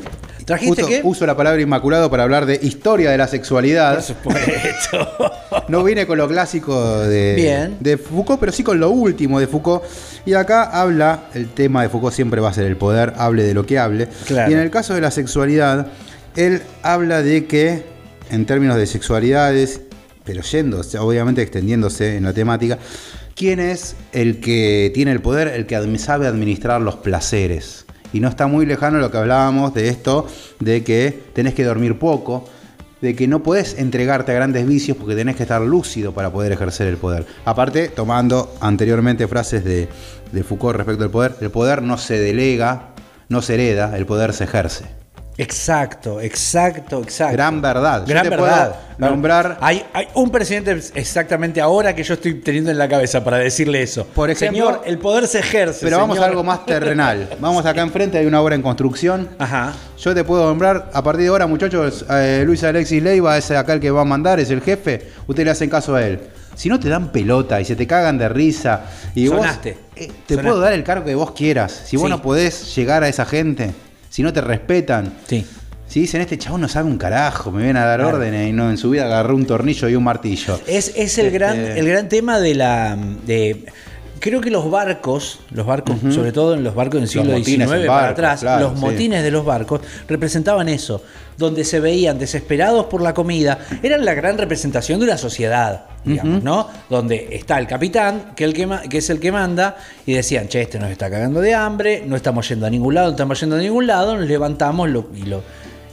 ¿Trajiste 0.51 0.83
uso, 0.83 0.89
qué? 0.89 1.01
uso 1.05 1.27
la 1.27 1.37
palabra 1.37 1.63
inmaculado 1.63 2.11
para 2.11 2.25
hablar 2.25 2.45
de 2.45 2.59
historia 2.61 3.13
de 3.13 3.17
la 3.17 3.29
sexualidad. 3.29 3.95
Por 3.95 4.03
supuesto. 4.03 5.33
No 5.69 5.85
vine 5.85 6.05
con 6.07 6.19
lo 6.19 6.27
clásico 6.27 6.99
de, 7.03 7.35
Bien. 7.37 7.77
de 7.79 7.97
Foucault, 7.97 8.41
pero 8.41 8.51
sí 8.51 8.65
con 8.65 8.81
lo 8.81 8.91
último 8.91 9.39
de 9.39 9.47
Foucault. 9.47 9.85
Y 10.27 10.35
acá 10.35 10.65
habla, 10.65 11.29
el 11.35 11.51
tema 11.51 11.83
de 11.83 11.89
Foucault 11.89 12.13
siempre 12.13 12.41
va 12.41 12.49
a 12.49 12.53
ser 12.53 12.65
el 12.65 12.77
poder, 12.77 13.13
hable 13.17 13.45
de 13.45 13.55
lo 13.55 13.65
que 13.65 13.79
hable. 13.79 14.09
Claro. 14.27 14.51
Y 14.51 14.55
en 14.55 14.59
el 14.59 14.71
caso 14.71 14.95
de 14.95 15.01
la 15.01 15.13
sexualidad, 15.13 15.87
él 16.35 16.63
habla 16.83 17.23
de 17.23 17.47
que, 17.47 17.85
en 18.33 18.47
términos 18.47 18.77
de 18.77 18.87
sexualidades, 18.87 19.83
pero 20.25 20.43
yéndose, 20.43 20.99
obviamente 20.99 21.43
extendiéndose 21.43 22.17
en 22.17 22.25
la 22.25 22.33
temática, 22.33 22.79
¿quién 23.37 23.61
es 23.61 23.95
el 24.11 24.41
que 24.41 24.91
tiene 24.93 25.13
el 25.13 25.21
poder, 25.21 25.47
el 25.47 25.67
que 25.67 25.99
sabe 25.99 26.27
administrar 26.27 26.81
los 26.81 26.97
placeres? 26.97 27.87
Y 28.13 28.21
no 28.21 28.29
está 28.29 28.47
muy 28.47 28.67
lejano 28.67 28.99
lo 28.99 29.11
que 29.11 29.19
hablábamos 29.19 29.75
de 29.75 29.89
esto, 29.89 30.27
de 30.59 30.83
que 30.83 31.23
tenés 31.33 31.55
que 31.55 31.65
dormir 31.65 31.99
poco, 31.99 32.49
de 33.01 33.17
que 33.17 33.27
no 33.27 33.43
podés 33.43 33.79
entregarte 33.79 34.33
a 34.33 34.35
grandes 34.35 34.67
vicios 34.67 34.97
porque 34.97 35.15
tenés 35.15 35.37
que 35.37 35.45
estar 35.45 35.63
lúcido 35.63 36.13
para 36.13 36.31
poder 36.31 36.53
ejercer 36.53 36.87
el 36.87 36.97
poder. 36.97 37.27
Aparte, 37.45 37.89
tomando 37.89 38.55
anteriormente 38.61 39.27
frases 39.27 39.65
de, 39.65 39.89
de 40.33 40.45
Foucault 40.45 40.77
respecto 40.77 41.05
al 41.05 41.11
poder, 41.11 41.37
el 41.41 41.51
poder 41.51 41.83
no 41.83 41.97
se 41.97 42.19
delega, 42.19 42.91
no 43.29 43.43
se 43.43 43.55
hereda, 43.55 43.97
el 43.97 44.07
poder 44.07 44.33
se 44.33 44.45
ejerce. 44.45 45.00
Exacto, 45.43 46.21
exacto, 46.21 47.03
exacto. 47.03 47.33
Gran 47.33 47.63
verdad. 47.63 48.01
Yo 48.03 48.07
Gran 48.09 48.25
te 48.25 48.31
verdad. 48.31 48.75
puedo 48.99 49.11
nombrar- 49.11 49.57
Hay, 49.61 49.85
hay 49.95 50.07
un 50.15 50.31
presidente 50.31 50.79
exactamente 50.95 51.61
ahora 51.61 51.95
que 51.95 52.03
yo 52.03 52.15
estoy 52.15 52.35
teniendo 52.35 52.71
en 52.71 52.77
la 52.79 52.89
cabeza 52.89 53.25
para 53.25 53.39
decirle 53.39 53.83
eso. 53.83 54.05
Por 54.07 54.29
ejemplo- 54.31 54.67
Señor, 54.67 54.83
el 54.85 54.99
poder 54.99 55.27
se 55.27 55.39
ejerce. 55.39 55.81
Pero 55.87 55.99
vamos 55.99 56.19
a 56.19 56.27
algo 56.27 56.45
más 56.45 56.67
terrenal. 56.67 57.29
Vamos 57.41 57.65
acá 57.65 57.81
enfrente, 57.81 58.19
hay 58.19 58.27
una 58.27 58.41
obra 58.43 58.55
en 58.55 58.63
construcción. 58.63 59.29
Ajá. 59.39 59.73
Yo 59.99 60.15
te 60.15 60.25
puedo 60.25 60.45
nombrar, 60.47 60.91
a 60.93 61.03
partir 61.03 61.23
de 61.23 61.29
ahora, 61.29 61.47
muchachos, 61.47 62.05
eh, 62.11 62.43
Luis 62.45 62.63
Alexis 62.63 63.03
Leiva 63.03 63.37
es 63.39 63.51
acá 63.51 63.73
el 63.73 63.81
que 63.81 63.91
va 63.91 64.03
a 64.03 64.05
mandar, 64.05 64.39
es 64.41 64.51
el 64.51 64.61
jefe. 64.61 65.09
Ustedes 65.27 65.45
le 65.47 65.51
hacen 65.53 65.71
caso 65.71 65.95
a 65.95 66.03
él. 66.07 66.21
Si 66.55 66.69
no 66.69 66.79
te 66.79 66.89
dan 66.91 67.11
pelota 67.11 67.61
y 67.61 67.65
se 67.65 67.75
te 67.77 67.87
cagan 67.87 68.19
de 68.19 68.29
risa 68.29 68.83
y 69.15 69.27
Sonaste. 69.29 69.73
vos 69.73 69.81
eh, 69.97 70.07
te 70.27 70.35
Sonaste. 70.35 70.43
puedo 70.43 70.61
dar 70.61 70.73
el 70.75 70.85
cargo 70.85 71.07
que 71.07 71.15
vos 71.15 71.31
quieras. 71.33 71.83
Si 71.87 71.97
vos 71.97 72.05
Sí. 72.07 72.11
no 72.11 72.21
podés 72.21 72.75
llegar 72.77 73.03
a 73.03 73.09
esa 73.09 73.25
gente, 73.25 73.73
si 74.21 74.23
no 74.25 74.35
te 74.35 74.43
respetan, 74.43 75.15
Sí. 75.27 75.47
si 75.89 76.01
dicen 76.01 76.21
este 76.21 76.37
chabón 76.37 76.61
no 76.61 76.69
sabe 76.69 76.91
un 76.91 76.99
carajo, 76.99 77.51
me 77.51 77.63
viene 77.63 77.79
a 77.79 77.87
dar 77.87 78.01
Claro. 78.01 78.19
órdenes 78.19 78.51
y 78.51 78.53
no 78.53 78.69
en 78.69 78.77
su 78.77 78.91
vida 78.91 79.07
agarró 79.07 79.35
un 79.35 79.47
tornillo 79.47 79.89
y 79.89 79.95
un 79.97 80.05
martillo. 80.05 80.61
Es, 80.67 80.93
es 80.95 81.17
el, 81.17 81.27
Este- 81.29 81.31
gran, 81.39 81.57
el 81.59 81.89
gran 81.89 82.07
tema 82.11 82.39
de 82.39 82.55
la. 82.55 82.99
De, 83.27 83.65
Creo 84.21 84.41
que 84.43 84.51
los 84.51 84.71
barcos, 84.71 85.41
los 85.51 85.65
barcos, 85.67 85.97
sobre 86.15 86.31
todo 86.31 86.53
en 86.55 86.63
los 86.63 86.75
barcos 86.75 87.01
del 87.01 87.09
siglo 87.09 87.33
XIX 87.43 87.87
para 87.87 88.09
atrás, 88.11 88.41
claro, 88.41 88.69
los 88.69 88.79
sí. 88.79 88.85
motines 88.85 89.23
de 89.23 89.31
los 89.31 89.45
barcos 89.47 89.81
representaban 90.07 90.69
eso, 90.69 91.03
donde 91.39 91.65
se 91.65 91.81
veían 91.81 92.19
desesperados 92.19 92.85
por 92.87 93.01
la 93.01 93.15
comida, 93.15 93.59
eran 93.83 94.05
la 94.05 94.13
gran 94.13 94.37
representación 94.37 95.01
de 95.01 95.07
una 95.07 95.17
sociedad, 95.17 95.87
digamos, 96.05 96.43
¿no? 96.43 96.69
Donde 96.91 97.29
está 97.33 97.59
el 97.59 97.67
capitán, 97.67 98.33
que, 98.37 98.45
el 98.45 98.53
que, 98.53 98.67
ma- 98.67 98.83
que 98.83 98.99
es 98.99 99.09
el 99.09 99.21
que 99.21 99.33
manda, 99.33 99.79
y 100.05 100.13
decían, 100.13 100.49
che, 100.49 100.61
este 100.61 100.79
nos 100.79 100.91
está 100.91 101.09
cagando 101.09 101.41
de 101.41 101.55
hambre, 101.55 102.05
no 102.07 102.15
estamos 102.15 102.47
yendo 102.47 102.67
a 102.67 102.71
ningún 102.71 102.95
lado, 102.95 103.07
no 103.07 103.13
estamos 103.13 103.41
yendo 103.41 103.57
a 103.57 103.59
ningún 103.61 103.87
lado, 103.87 104.19
nos 104.19 104.29
levantamos 104.29 104.91
lo- 104.91 105.09
y, 105.17 105.23
lo, 105.23 105.43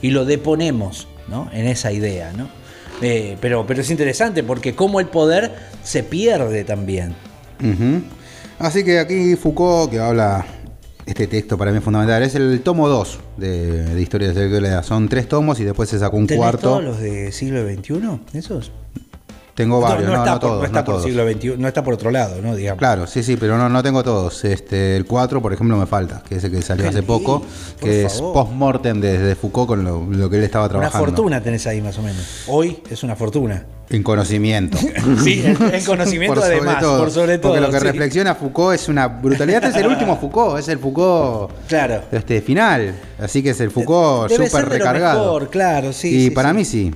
y 0.02 0.10
lo 0.10 0.26
deponemos, 0.26 1.08
¿no? 1.28 1.48
En 1.54 1.66
esa 1.66 1.92
idea, 1.92 2.30
¿no? 2.36 2.46
Eh, 3.00 3.38
pero, 3.40 3.64
pero 3.66 3.80
es 3.80 3.90
interesante 3.90 4.42
porque 4.42 4.74
cómo 4.74 5.00
el 5.00 5.06
poder 5.06 5.54
se 5.82 6.02
pierde 6.02 6.64
también. 6.64 7.14
Ujú. 7.60 8.02
Así 8.58 8.84
que 8.84 8.98
aquí 8.98 9.36
Foucault, 9.36 9.90
que 9.90 9.98
habla, 10.00 10.44
este 11.06 11.26
texto 11.26 11.56
para 11.56 11.70
mí 11.70 11.78
es 11.78 11.84
fundamental, 11.84 12.22
es 12.22 12.34
el 12.34 12.60
tomo 12.62 12.88
2 12.88 13.18
de, 13.36 13.84
de 13.94 14.02
Historia 14.02 14.28
de 14.28 14.34
la 14.34 14.40
Sexualidad. 14.40 14.82
Son 14.84 15.08
tres 15.08 15.28
tomos 15.28 15.60
y 15.60 15.64
después 15.64 15.88
se 15.88 15.98
sacó 15.98 16.16
un 16.16 16.26
¿Tenés 16.26 16.40
cuarto. 16.42 16.62
todos 16.62 16.84
los 16.84 16.98
de 17.00 17.30
siglo 17.32 17.64
XXI? 17.66 18.20
¿Esos? 18.34 18.72
Tengo 19.58 19.80
varios, 19.80 20.08
no, 20.08 20.14
no, 20.14 20.18
está, 20.20 20.32
por, 20.34 20.40
todos. 20.40 20.58
no 20.60 20.66
está 20.66 20.84
por 20.84 20.94
todos. 20.94 21.04
siglo 21.06 21.28
XXI, 21.28 21.54
no 21.58 21.66
está 21.66 21.82
por 21.82 21.94
otro 21.94 22.12
lado, 22.12 22.40
¿no? 22.40 22.54
Digamos. 22.54 22.78
Claro, 22.78 23.08
sí, 23.08 23.24
sí, 23.24 23.36
pero 23.36 23.58
no, 23.58 23.68
no 23.68 23.82
tengo 23.82 24.04
todos. 24.04 24.44
Este, 24.44 24.96
el 24.96 25.04
4, 25.04 25.42
por 25.42 25.52
ejemplo, 25.52 25.76
me 25.76 25.86
falta, 25.86 26.22
que 26.28 26.36
es 26.36 26.44
el 26.44 26.52
que 26.52 26.62
salió 26.62 26.84
Qué 26.84 26.90
hace 26.90 27.02
poco, 27.02 27.40
lindo, 27.40 27.46
que 27.80 28.04
es 28.04 28.20
post-mortem 28.20 29.00
de, 29.00 29.18
de 29.18 29.34
Foucault 29.34 29.66
con 29.66 29.82
lo, 29.82 30.06
lo 30.08 30.30
que 30.30 30.36
él 30.36 30.44
estaba 30.44 30.66
Una 30.66 30.70
trabajando. 30.70 31.06
fortuna 31.06 31.40
tenés 31.42 31.66
ahí 31.66 31.80
más 31.82 31.98
o 31.98 32.02
menos. 32.02 32.24
Hoy 32.46 32.80
es 32.88 33.02
una 33.02 33.16
fortuna. 33.16 33.64
En 33.90 34.04
conocimiento. 34.04 34.78
Sí, 35.24 35.42
en, 35.44 35.74
en 35.74 35.84
conocimiento 35.84 36.36
Por 36.36 36.44
además, 36.44 36.78
todo, 36.80 36.98
por 37.00 37.10
sobre 37.10 37.38
todo. 37.38 37.52
Porque 37.54 37.66
lo 37.66 37.72
que 37.72 37.80
sí. 37.80 37.84
reflexiona 37.84 38.36
Foucault 38.36 38.74
es 38.78 38.88
una 38.88 39.08
brutalidad. 39.08 39.64
Este 39.64 39.76
es 39.80 39.84
el 39.84 39.90
último 39.92 40.16
Foucault, 40.20 40.60
es 40.60 40.68
el 40.68 40.78
Foucault 40.78 41.50
Claro. 41.66 42.02
este, 42.12 42.40
final. 42.42 42.94
Así 43.18 43.42
que 43.42 43.50
es 43.50 43.60
el 43.60 43.72
Foucault 43.72 44.30
súper 44.30 44.68
recargado. 44.68 45.18
mejor, 45.24 45.50
claro, 45.50 45.92
sí. 45.92 46.14
y 46.14 46.24
sí, 46.26 46.30
para 46.30 46.50
sí. 46.50 46.54
mí 46.56 46.64
sí. 46.64 46.94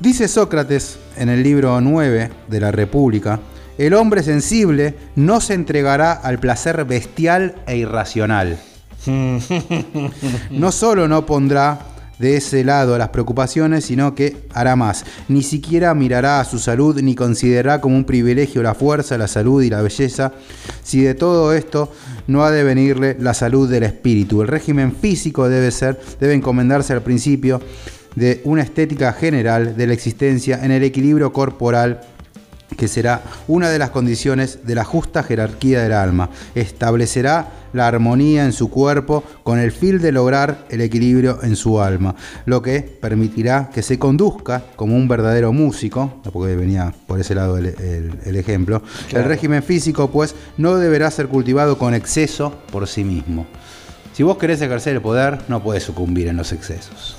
Dice 0.00 0.28
Sócrates 0.28 0.96
en 1.16 1.28
el 1.28 1.42
libro 1.42 1.80
9 1.80 2.30
de 2.46 2.60
la 2.60 2.70
República, 2.70 3.40
el 3.78 3.94
hombre 3.94 4.22
sensible 4.22 4.94
no 5.16 5.40
se 5.40 5.54
entregará 5.54 6.12
al 6.12 6.38
placer 6.38 6.84
bestial 6.84 7.56
e 7.66 7.78
irracional. 7.78 8.58
No 10.50 10.72
solo 10.72 11.08
no 11.08 11.26
pondrá 11.26 11.80
de 12.18 12.36
ese 12.36 12.64
lado 12.64 12.96
las 12.96 13.08
preocupaciones, 13.08 13.86
sino 13.86 14.14
que 14.14 14.36
hará 14.52 14.76
más. 14.76 15.04
Ni 15.28 15.42
siquiera 15.42 15.94
mirará 15.94 16.40
a 16.40 16.44
su 16.44 16.58
salud 16.58 17.00
ni 17.00 17.14
considerará 17.14 17.80
como 17.80 17.96
un 17.96 18.04
privilegio 18.04 18.62
la 18.62 18.74
fuerza, 18.74 19.18
la 19.18 19.28
salud 19.28 19.62
y 19.62 19.70
la 19.70 19.82
belleza, 19.82 20.32
si 20.82 21.00
de 21.00 21.14
todo 21.14 21.52
esto 21.52 21.92
no 22.26 22.44
ha 22.44 22.50
de 22.50 22.62
venirle 22.62 23.16
la 23.18 23.34
salud 23.34 23.68
del 23.68 23.84
espíritu. 23.84 24.42
El 24.42 24.48
régimen 24.48 24.94
físico 24.94 25.48
debe 25.48 25.70
ser, 25.70 26.00
debe 26.20 26.34
encomendarse 26.34 26.92
al 26.92 27.02
principio 27.02 27.60
de 28.14 28.40
una 28.44 28.62
estética 28.62 29.12
general 29.12 29.76
de 29.76 29.86
la 29.86 29.92
existencia 29.92 30.60
en 30.64 30.70
el 30.72 30.82
equilibrio 30.82 31.32
corporal 31.32 32.00
que 32.76 32.86
será 32.86 33.22
una 33.48 33.70
de 33.70 33.78
las 33.78 33.90
condiciones 33.90 34.66
de 34.66 34.74
la 34.74 34.84
justa 34.84 35.22
jerarquía 35.22 35.82
del 35.82 35.94
alma. 35.94 36.28
Establecerá 36.54 37.48
la 37.72 37.86
armonía 37.86 38.44
en 38.44 38.52
su 38.52 38.70
cuerpo 38.70 39.24
con 39.42 39.58
el 39.58 39.72
fin 39.72 39.98
de 40.00 40.12
lograr 40.12 40.66
el 40.68 40.80
equilibrio 40.82 41.38
en 41.42 41.56
su 41.56 41.80
alma, 41.80 42.14
lo 42.46 42.60
que 42.62 42.80
permitirá 42.80 43.70
que 43.72 43.82
se 43.82 43.98
conduzca 43.98 44.62
como 44.76 44.96
un 44.96 45.08
verdadero 45.08 45.52
músico, 45.52 46.20
porque 46.32 46.56
venía 46.56 46.92
por 47.06 47.18
ese 47.20 47.34
lado 47.34 47.56
el, 47.58 47.66
el- 47.66 48.12
el 48.24 48.36
ejemplo. 48.36 48.82
El 49.12 49.24
régimen 49.24 49.62
físico, 49.62 50.10
pues, 50.10 50.34
no 50.56 50.76
deberá 50.76 51.10
ser 51.10 51.28
cultivado 51.28 51.78
con 51.78 51.94
exceso 51.94 52.58
por 52.70 52.86
sí 52.86 53.02
mismo. 53.04 53.46
Si 54.14 54.22
vos 54.22 54.36
querés 54.38 54.60
ejercer 54.60 54.94
el 54.94 55.02
poder, 55.02 55.38
no 55.48 55.62
puedes 55.62 55.82
sucumbir 55.84 56.26
en 56.28 56.36
los 56.36 56.52
excesos. 56.52 57.16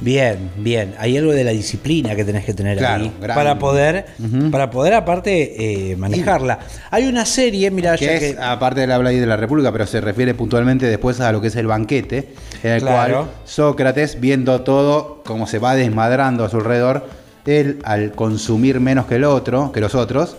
Bien, 0.00 0.50
bien. 0.56 0.94
Hay 0.98 1.18
algo 1.18 1.32
de 1.32 1.44
la 1.44 1.50
disciplina 1.50 2.16
que 2.16 2.24
tenés 2.24 2.44
que 2.46 2.54
tener 2.54 2.78
Claro, 2.78 3.04
ahí 3.04 3.12
gran- 3.20 3.36
para 3.36 3.58
poder, 3.58 4.06
para 4.50 4.70
poder 4.70 4.94
aparte 4.94 5.90
eh, 5.92 5.96
manejarla. 5.96 6.58
Hay 6.90 7.06
una 7.06 7.26
serie, 7.26 7.70
mira, 7.70 7.96
que 7.98 8.16
es, 8.16 8.34
que 8.34 8.40
aparte 8.42 8.86
de 8.86 8.92
habla 8.92 9.10
ahí 9.10 9.18
de 9.18 9.26
la 9.26 9.36
República, 9.36 9.70
pero 9.72 9.86
se 9.86 10.00
refiere 10.00 10.32
puntualmente 10.34 10.86
después 10.86 11.20
a 11.20 11.30
lo 11.32 11.40
que 11.42 11.48
es 11.48 11.56
el 11.56 11.66
banquete, 11.66 12.30
en 12.62 12.70
el 12.72 12.80
Claro. 12.80 13.14
cual 13.24 13.30
Sócrates, 13.44 14.20
viendo 14.20 14.62
todo 14.62 15.22
como 15.24 15.46
se 15.46 15.58
va 15.58 15.74
desmadrando 15.74 16.44
a 16.44 16.48
su 16.48 16.56
alrededor, 16.56 17.06
él, 17.44 17.78
al 17.84 18.12
consumir 18.12 18.80
menos 18.80 19.06
que 19.06 19.16
el 19.16 19.24
otro, 19.24 19.70
que 19.72 19.80
los 19.80 19.94
otros, 19.94 20.36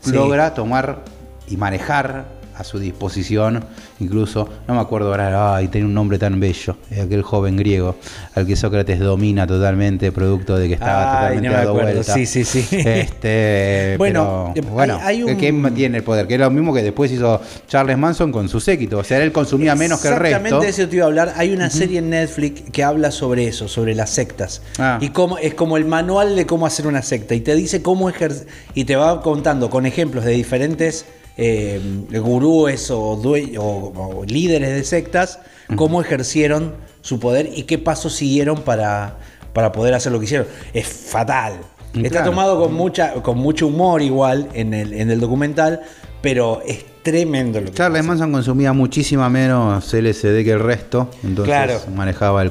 Sí. 0.00 0.12
logra 0.12 0.54
tomar 0.54 1.00
y 1.48 1.56
manejar 1.56 2.24
a 2.56 2.64
su 2.64 2.78
disposición, 2.78 3.64
incluso, 4.00 4.48
no 4.68 4.74
me 4.74 4.80
acuerdo 4.80 5.08
ahora, 5.10 5.56
ay, 5.56 5.68
tiene 5.68 5.86
un 5.86 5.94
nombre 5.94 6.18
tan 6.18 6.38
bello, 6.38 6.76
eh, 6.90 7.00
aquel 7.00 7.22
joven 7.22 7.56
griego, 7.56 7.96
al 8.34 8.46
que 8.46 8.56
Sócrates 8.56 9.00
domina 9.00 9.46
totalmente, 9.46 10.12
producto 10.12 10.56
de 10.56 10.68
que 10.68 10.74
estaba 10.74 11.02
Ay, 11.28 11.36
totalmente 11.36 11.48
no 11.48 11.54
dado 11.54 11.72
vuelta. 11.74 12.14
Sí, 12.14 12.26
sí, 12.26 12.44
sí. 12.44 12.66
Este, 12.72 13.94
Bueno, 13.98 14.52
pero, 14.54 14.66
eh, 14.66 14.70
bueno, 14.70 14.94
hay- 15.02 15.16
hay 15.16 15.22
un- 15.24 15.34
¿quién 15.36 15.74
tiene 15.74 15.98
el 15.98 16.04
poder? 16.04 16.26
Que 16.26 16.34
es 16.34 16.40
lo 16.40 16.50
mismo 16.50 16.72
que 16.74 16.82
después 16.82 17.10
hizo 17.12 17.40
Charles 17.68 17.98
Manson 17.98 18.30
con 18.32 18.48
su 18.48 18.60
séquito. 18.60 18.98
O 18.98 19.04
sea, 19.04 19.22
él 19.22 19.32
consumía 19.32 19.74
menos 19.74 20.00
que 20.00 20.08
el 20.08 20.16
resto. 20.16 20.36
Exactamente 20.38 20.68
eso 20.68 20.88
te 20.88 20.96
iba 20.96 21.04
a 21.04 21.08
hablar. 21.08 21.32
Hay 21.36 21.52
una 21.52 21.70
serie 21.70 21.98
en 21.98 22.10
Netflix 22.10 22.62
que 22.70 22.84
habla 22.84 23.10
sobre 23.10 23.46
eso, 23.46 23.68
sobre 23.68 23.94
las 23.94 24.10
sectas. 24.10 24.62
Ah. 24.78 24.98
Y 25.00 25.10
cómo 25.10 25.38
es 25.38 25.54
como 25.54 25.76
el 25.76 25.84
manual 25.84 26.36
de 26.36 26.46
cómo 26.46 26.66
hacer 26.66 26.86
una 26.86 27.02
secta. 27.02 27.34
Y 27.34 27.40
te 27.40 27.54
dice 27.54 27.82
cómo 27.82 28.08
ejercer. 28.08 28.46
Y 28.74 28.84
te 28.84 28.96
va 28.96 29.20
contando 29.22 29.70
con 29.70 29.86
ejemplos 29.86 30.24
de 30.24 30.32
diferentes 30.32 31.04
eh, 31.36 31.80
gurúes 32.20 32.90
o, 32.90 33.16
due- 33.16 33.56
o- 33.58 34.20
o 34.20 34.24
líderes 34.24 34.70
de 34.70 34.84
sectas, 34.84 35.38
cómo 35.76 36.00
ejercieron 36.00 36.74
su 37.00 37.18
poder 37.20 37.50
y 37.54 37.64
qué 37.64 37.78
pasos 37.78 38.14
siguieron 38.14 38.62
para, 38.62 39.18
para 39.52 39.72
poder 39.72 39.94
hacer 39.94 40.12
lo 40.12 40.18
que 40.18 40.24
hicieron. 40.26 40.46
Es 40.72 40.86
fatal. 40.86 41.54
Está 42.02 42.24
tomado 42.24 42.58
con, 42.60 42.74
mucha, 42.74 43.14
con 43.22 43.38
mucho 43.38 43.68
humor 43.68 44.02
igual 44.02 44.48
en 44.54 44.74
el, 44.74 44.92
en 44.94 45.10
el 45.10 45.20
documental, 45.20 45.80
pero 46.22 46.60
es 46.66 46.84
tremendo 47.04 47.60
lo 47.60 47.66
que 47.66 47.72
Charles 47.76 48.00
pasa. 48.00 48.08
Manson 48.08 48.32
consumía 48.32 48.72
muchísima 48.72 49.28
menos 49.28 49.92
LSD 49.94 50.42
que 50.42 50.50
el 50.52 50.60
resto. 50.60 51.08
Entonces 51.22 51.44
Claro. 51.54 51.78
manejaba 51.94 52.42
el 52.42 52.50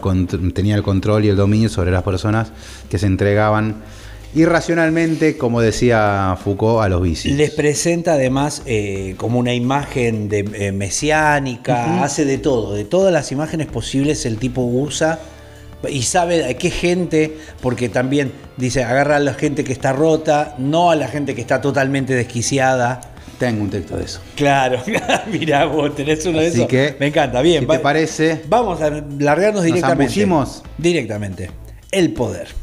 tenía 0.54 0.76
el 0.76 0.84
control 0.84 1.26
y 1.26 1.30
el 1.30 1.36
dominio 1.36 1.68
sobre 1.70 1.92
las 1.92 2.04
personas 2.04 2.52
que 2.90 2.98
se 2.98 3.08
entregaban 3.08 3.78
irracionalmente, 4.36 5.38
como 5.38 5.62
decía 5.62 6.38
Foucault, 6.44 6.84
a 6.84 6.90
los 6.90 7.02
vicios. 7.02 7.36
Les 7.36 7.52
presenta 7.52 8.14
además 8.14 8.62
eh, 8.66 9.16
como 9.18 9.40
una 9.40 9.54
imagen 9.54 10.30
de, 10.30 10.40
eh, 10.54 10.72
mesiánica, 10.72 12.04
hace 12.04 12.26
de 12.26 12.38
todo, 12.38 12.74
de 12.74 12.86
todas 12.86 13.14
las 13.14 13.32
imágenes 13.32 13.68
posibles 13.68 14.26
el 14.26 14.38
tipo 14.38 14.62
usa 14.62 15.20
y 15.90 16.04
sabe 16.04 16.46
a 16.46 16.54
qué 16.54 16.70
gente, 16.72 17.38
porque 17.62 17.90
también 17.90 18.32
dice, 18.58 18.84
agarra 18.84 19.18
a 19.18 19.20
la 19.20 19.34
gente 19.34 19.64
que 19.64 19.74
está 19.74 19.92
rota, 19.92 20.56
no 20.58 20.92
a 20.92 20.96
la 20.96 21.08
gente 21.08 21.36
que 21.36 21.42
está 21.42 21.60
totalmente 21.62 22.16
desquiciada. 22.16 23.02
Tengo 23.38 23.64
un 23.64 23.70
texto 23.70 23.98
de 23.98 24.06
eso. 24.06 24.22
Claro, 24.36 24.80
mirá 25.32 25.66
vos, 25.66 25.94
tenés 25.96 26.26
uno 26.26 26.40
de 26.40 26.48
Así 26.48 26.58
esos. 26.58 26.70
que, 26.70 26.96
Me 27.00 27.08
encanta, 27.08 27.42
bien. 27.42 27.62
si 27.64 27.68
te 27.68 27.80
parece, 27.80 28.42
Vamos 28.48 28.82
a 28.82 28.90
largarnos 29.20 29.56
¿nos 29.56 29.64
directamente. 29.66 30.06
zambullimos? 30.14 30.64
Directamente. 30.78 31.52
El 31.92 32.14
poder. 32.14 32.63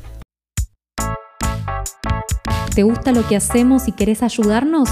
¿Te 2.74 2.84
gusta 2.84 3.10
lo 3.12 3.26
que 3.26 3.36
hacemos 3.36 3.88
y 3.88 3.92
querés 3.92 4.22
ayudarnos? 4.22 4.88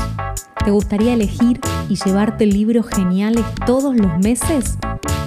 ¿Te 0.64 0.70
gustaría 0.72 1.14
elegir 1.14 1.60
y 1.88 1.94
llevarte 1.94 2.44
libros 2.44 2.86
geniales 2.88 3.44
todos 3.66 3.94
los 3.96 4.18
meses? 4.18 4.76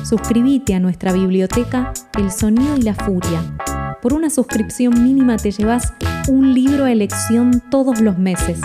Suscríbete 0.03 0.75
a 0.75 0.79
nuestra 0.79 1.13
biblioteca 1.13 1.93
El 2.17 2.29
Sonido 2.31 2.75
y 2.75 2.81
la 2.81 2.93
Furia. 2.93 3.41
Por 4.01 4.13
una 4.13 4.29
suscripción 4.29 5.01
mínima 5.01 5.37
te 5.37 5.51
llevas 5.51 5.93
un 6.27 6.53
libro 6.53 6.83
a 6.83 6.91
elección 6.91 7.63
todos 7.71 8.01
los 8.01 8.17
meses. 8.17 8.59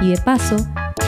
Y 0.00 0.10
de 0.10 0.18
paso, 0.18 0.56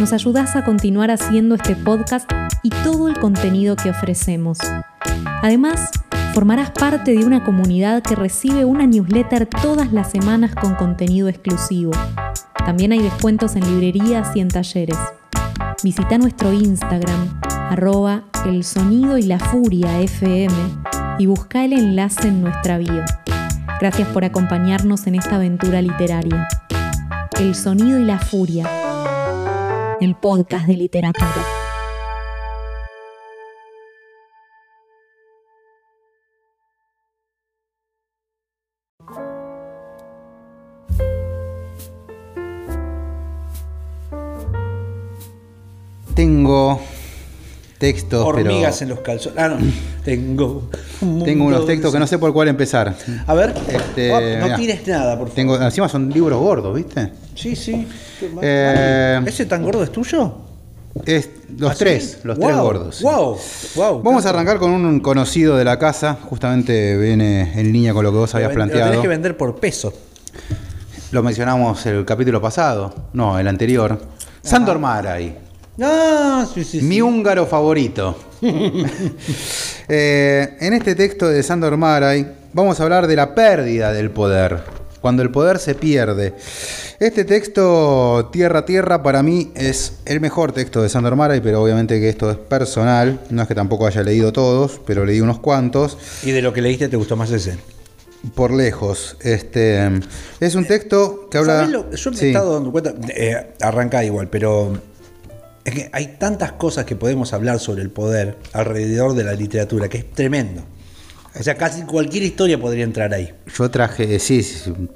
nos 0.01 0.12
ayudás 0.12 0.57
a 0.57 0.64
continuar 0.64 1.12
haciendo 1.12 1.55
este 1.55 1.77
podcast 1.77 2.31
y 2.62 2.70
todo 2.70 3.09
el 3.09 3.18
contenido 3.20 3.77
que 3.77 3.90
ofrecemos. 3.90 4.59
Además, 5.42 5.90
formarás 6.35 6.73
parte 6.73 7.12
de 7.12 7.25
una 7.25 7.44
comunidad 7.44 8.03
que 8.03 8.16
recibe 8.16 8.64
una 8.64 8.88
newsletter 8.88 9.47
todas 9.47 9.92
las 9.92 10.11
semanas 10.11 10.53
con 10.57 10.75
contenido 10.75 11.29
exclusivo. 11.29 11.92
También 12.66 12.90
hay 12.90 12.99
descuentos 12.99 13.55
en 13.55 13.64
librerías 13.64 14.35
y 14.35 14.40
en 14.40 14.49
talleres. 14.49 14.99
Visita 15.85 16.18
nuestro 16.18 16.53
Instagram, 16.53 17.40
arroba 17.70 18.25
el 18.47 18.64
sonido 18.64 19.16
y 19.16 19.23
la 19.23 19.38
furia 19.38 20.01
FM, 20.01 20.55
y 21.20 21.27
busca 21.27 21.64
el 21.64 21.73
enlace 21.73 22.27
en 22.27 22.42
nuestra 22.42 22.79
bio. 22.79 23.05
Gracias 23.81 24.09
por 24.09 24.25
acompañarnos 24.25 25.07
en 25.07 25.14
esta 25.14 25.37
aventura 25.37 25.83
literaria. 25.83 26.49
El 27.38 27.55
sonido 27.55 28.01
y 28.01 28.05
la 28.05 28.18
furia, 28.18 28.68
el 30.01 30.16
podcast 30.16 30.66
de 30.66 30.79
literatura. 30.79 31.54
Tengo 46.55 46.81
textos, 47.79 48.25
Hormigas 48.25 48.79
pero 48.79 48.90
en 48.90 48.97
los 48.97 49.05
calzones. 49.05 49.38
Ah, 49.38 49.49
no. 49.49 49.57
Tengo. 50.05 50.69
un 51.01 51.25
tengo 51.25 51.45
unos 51.45 51.67
textos 51.67 51.93
que 51.93 51.99
no 51.99 52.07
sé 52.07 52.19
por 52.19 52.33
cuál 52.33 52.49
empezar. 52.49 52.95
A 53.27 53.35
ver, 53.35 53.55
Este, 53.69 54.12
oh, 54.12 54.21
no 54.38 54.45
mirá. 54.45 54.57
tires 54.57 54.87
nada, 54.87 55.19
por 55.19 55.29
favor. 55.29 55.35
Tengo, 55.35 55.61
encima 55.61 55.88
son 55.88 56.11
libros 56.11 56.38
gordos, 56.38 56.75
¿viste? 56.75 57.12
Sí, 57.35 57.57
sí. 57.57 57.87
Eh, 58.43 59.21
¿Ese 59.27 59.47
tan 59.47 59.62
gordo 59.62 59.83
es 59.83 59.90
tuyo? 59.90 60.35
Es, 61.05 61.29
los 61.59 61.73
¿Ah, 61.73 61.75
tres, 61.77 62.21
los 62.23 62.38
tres 62.38 62.57
gordos. 62.57 63.03
Wow, 63.03 63.38
wow. 63.75 64.03
Vamos 64.03 64.25
a 64.27 64.31
arrancar 64.31 64.59
con 64.59 64.71
un 64.71 65.01
conocido 65.01 65.57
de 65.57 65.64
la 65.64 65.79
casa. 65.79 66.17
Justamente 66.23 66.97
viene 66.97 67.59
en 67.59 67.73
línea 67.73 67.93
con 67.93 68.05
lo 68.05 68.12
que 68.12 68.19
vos 68.19 68.35
habías 68.35 68.51
Lo 68.51 68.55
planteado. 68.55 68.87
tenés 68.90 69.03
que 69.03 69.09
vender 69.09 69.37
por 69.37 69.57
peso. 69.57 69.93
Lo 71.11 71.23
mencionamos 71.23 71.85
el 71.87 72.05
capítulo 72.05 72.40
pasado. 72.40 72.95
No, 73.12 73.38
el 73.38 73.49
anterior. 73.49 74.01
Sandor 74.43 74.79
Maray. 74.79 75.44
Ah, 75.81 76.47
sí, 76.53 76.63
sí. 76.65 76.81
Mi 76.83 76.97
sí. 76.97 77.03
húngaro 77.03 77.47
favorito. 77.47 78.17
Eh, 79.87 80.57
en 80.61 80.73
este 80.73 80.95
texto 80.95 81.29
de 81.29 81.43
Sandor 81.43 81.77
Maray 81.77 82.27
vamos 82.55 82.81
a 82.81 82.85
hablar 82.85 83.07
de 83.07 83.17
la 83.17 83.35
pérdida 83.35 83.93
del 83.93 84.11
poder. 84.11 84.61
Cuando 85.03 85.23
el 85.23 85.31
poder 85.31 85.59
se 85.59 85.75
pierde. 85.75 86.33
Este 86.99 87.27
texto, 87.27 88.31
Tierra 88.33 88.61
a 88.61 88.65
Tierra, 88.65 89.03
para 89.03 89.23
mí 89.23 89.51
es 89.55 89.99
el 90.07 90.21
mejor 90.21 90.53
texto 90.53 90.81
de 90.83 90.89
Sandor 90.89 91.17
Maray, 91.17 91.43
pero 91.43 91.63
obviamente 91.63 92.01
que 92.01 92.09
esto 92.09 92.31
es 92.31 92.39
personal. 92.39 93.21
No 93.29 93.43
es 93.43 93.49
que 93.49 93.55
tampoco 93.55 93.87
haya 93.87 94.03
leído 94.03 94.33
todos, 94.33 94.81
pero 94.87 95.05
leí 95.05 95.21
unos 95.21 95.41
cuantos. 95.41 95.99
Y 96.23 96.31
de 96.31 96.41
lo 96.41 96.55
que 96.55 96.63
leíste 96.63 96.89
te 96.89 96.97
gustó 96.97 97.17
más 97.17 97.31
ese. 97.31 97.59
Por 98.35 98.55
lejos. 98.55 99.19
Este, 99.21 99.91
es 100.41 100.55
un 100.55 100.65
texto 100.67 101.29
que 101.31 101.37
habla. 101.37 101.57
¿Sabés 101.57 101.71
lo- 101.71 101.91
Yo 101.91 102.11
me 102.11 102.17
Sí. 102.17 102.25
he 102.25 102.29
estado 102.29 102.55
dando 102.55 102.73
cuenta, 102.73 102.95
eh, 103.15 103.49
arranca 103.61 104.03
igual, 104.03 104.29
pero 104.29 104.73
es 105.64 105.74
que 105.74 105.90
hay 105.92 106.16
tantas 106.18 106.53
cosas 106.53 106.85
que 106.85 106.94
podemos 106.94 107.33
hablar 107.33 107.59
sobre 107.59 107.83
el 107.83 107.90
poder 107.90 108.37
alrededor 108.53 109.14
de 109.14 109.24
la 109.24 109.33
literatura 109.33 109.88
que 109.88 109.98
es 109.98 110.11
tremendo. 110.11 110.62
O 111.38 111.42
sea, 111.42 111.57
casi 111.57 111.83
cualquier 111.83 112.22
historia 112.22 112.61
podría 112.61 112.85
entrar 112.85 113.12
ahí. 113.12 113.33
Yo 113.57 113.68
traje, 113.68 114.18
sí, 114.20 114.46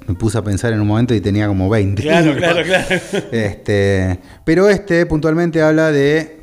me 0.07 0.13
puse 0.15 0.37
a 0.37 0.41
pensar 0.41 0.71
en 0.71 0.79
un 0.79 0.87
momento 0.87 1.13
y 1.13 1.19
tenía 1.19 1.47
como 1.47 1.69
20. 1.69 2.01
Claro, 2.01 2.33
claro, 2.35 2.63
claro. 2.63 2.87
Este, 3.31 4.19
pero 4.45 4.69
este 4.69 5.05
puntualmente 5.05 5.61
habla 5.61 5.91
de 5.91 6.39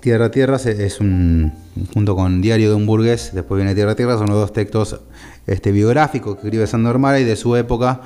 Tierra 0.00 0.26
a 0.26 0.30
Tierra, 0.30 0.56
es 0.56 1.00
un 1.00 1.52
junto 1.92 2.14
con 2.14 2.40
Diario 2.40 2.70
de 2.70 2.76
un 2.76 2.86
burgués, 2.86 3.30
después 3.32 3.58
viene 3.58 3.74
Tierra 3.74 3.92
a 3.92 3.96
Tierra, 3.96 4.16
son 4.16 4.28
los 4.28 4.36
dos 4.36 4.52
textos 4.52 5.00
este, 5.46 5.72
biográficos 5.72 6.36
que 6.36 6.46
escribe 6.46 6.66
Sandor 6.66 6.98
Mara 6.98 7.18
y 7.18 7.24
de 7.24 7.34
su 7.34 7.56
época 7.56 8.02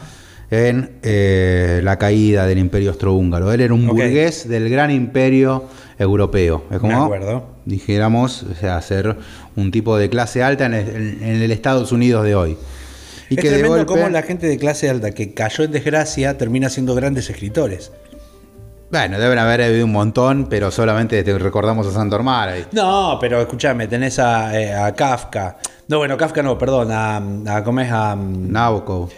en 0.53 0.99
eh, 1.03 1.81
la 1.83 1.99
caída 1.99 2.47
del 2.47 2.59
imperio 2.59 2.91
austrohúngaro. 2.91 3.51
Él 3.53 3.62
era 3.62 3.73
un 3.73 3.87
burgués 3.87 4.47
del 4.47 4.69
gran 4.69 4.91
imperio 4.91 5.65
europeo. 5.99 6.65
Es 6.71 6.79
como, 6.79 7.11
dijéramos, 7.65 8.43
o 8.43 8.55
sea, 8.55 8.83
ser 8.83 9.17
un 9.57 9.71
tipo 9.71 9.97
de 9.97 10.11
clase 10.11 10.43
alta 10.43 10.67
en 10.67 10.75
el, 10.75 11.23
en 11.23 11.43
el 11.43 11.51
Estados 11.53 11.91
Unidos 11.91 12.25
de 12.25 12.35
hoy. 12.35 12.59
Y 13.31 13.37
es 13.37 13.41
que 13.41 13.49
tremendo 13.49 13.79
golpe- 13.79 13.87
cómo 13.87 14.09
la 14.11 14.21
gente 14.23 14.47
de 14.47 14.59
clase 14.59 14.91
alta 14.91 15.12
que 15.12 15.33
cayó 15.33 15.65
en 15.65 15.73
desgracia 15.73 16.37
termina 16.37 16.69
siendo 16.69 16.95
grandes 16.95 17.31
escritores. 17.31 17.91
Bueno, 18.91 19.19
deben 19.19 19.38
haber 19.38 19.62
habido 19.62 19.87
un 19.87 19.93
montón, 19.93 20.49
pero 20.51 20.71
solamente 20.71 21.23
te 21.23 21.38
recordamos 21.38 21.87
a 21.87 21.93
Sandor 21.93 22.23
Mara. 22.23 22.57
No, 22.73 23.17
pero 23.19 23.41
escúchame, 23.41 23.87
tenés 23.88 24.19
a, 24.19 24.61
eh, 24.61 24.75
a 24.75 24.93
Kafka. 24.95 25.57
No, 25.88 25.97
bueno, 25.97 26.19
Kafka 26.19 26.43
no, 26.43 26.59
perdón, 26.59 26.88
a, 26.93 27.17
a 27.57 27.65
¿cómo 27.65 27.81
es? 27.81 27.91
A, 27.91 28.15
Nabokov. 28.15 29.09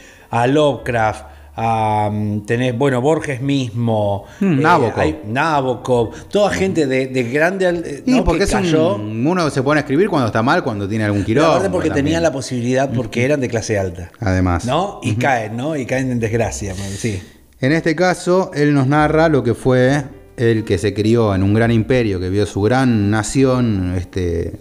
A 0.42 0.46
Lovecraft, 0.46 1.26
a, 1.56 2.10
tenés, 2.46 2.76
bueno, 2.76 3.00
Borges 3.00 3.40
mismo, 3.40 4.24
eh, 4.40 4.44
Hmm, 4.44 4.60
Nabokov. 4.60 5.00
hay- 5.00 5.20
Nabokov, 5.26 6.10
toda 6.28 6.50
gente 6.50 6.86
de, 6.88 7.06
de 7.06 7.22
grande 7.24 7.66
al- 7.66 7.84
eh, 7.86 8.02
¿no? 8.06 8.24
porque 8.24 8.38
que 8.38 8.44
es 8.44 8.50
cayó. 8.50 8.96
un, 8.96 9.24
uno 9.24 9.48
se 9.50 9.62
pone 9.62 9.78
a 9.78 9.82
escribir 9.82 10.08
cuando 10.08 10.26
está 10.26 10.42
mal, 10.42 10.64
cuando 10.64 10.88
tiene 10.88 11.04
algún 11.04 11.22
quilombo. 11.24 11.50
aparte 11.52 11.70
porque 11.70 11.88
también. 11.90 12.06
tenían 12.06 12.22
la 12.24 12.32
posibilidad, 12.32 12.90
porque 12.92 13.24
eran 13.24 13.40
de 13.40 13.48
clase 13.48 13.78
alta. 13.78 14.10
Además. 14.20 14.64
¿No? 14.64 14.98
Y 15.02 15.14
caen, 15.14 15.56
¿no? 15.56 15.76
Y 15.76 15.86
caen 15.86 16.10
en 16.10 16.18
desgracia, 16.18 16.74
man, 16.74 16.88
sí. 16.90 17.22
En 17.60 17.70
este 17.72 17.94
caso, 17.94 18.50
él 18.54 18.74
nos 18.74 18.88
narra 18.88 19.28
lo 19.28 19.44
que 19.44 19.54
fue 19.54 20.02
el 20.36 20.64
que 20.64 20.78
se 20.78 20.92
crió 20.92 21.32
en 21.36 21.44
un 21.44 21.54
gran 21.54 21.70
imperio, 21.70 22.18
que 22.18 22.28
vio 22.30 22.44
su 22.46 22.60
gran 22.62 23.08
nación, 23.10 23.94
este, 23.96 24.54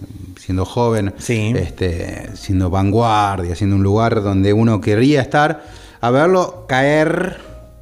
siendo 0.43 0.65
joven, 0.65 1.13
Sí. 1.17 1.53
este, 1.55 2.29
siendo 2.35 2.69
vanguardia, 2.69 3.55
siendo 3.55 3.77
un 3.77 3.83
lugar 3.83 4.21
donde 4.21 4.51
uno 4.51 4.81
querría 4.81 5.21
estar, 5.21 5.63
a 6.01 6.11
verlo 6.11 6.65
caer 6.67 7.37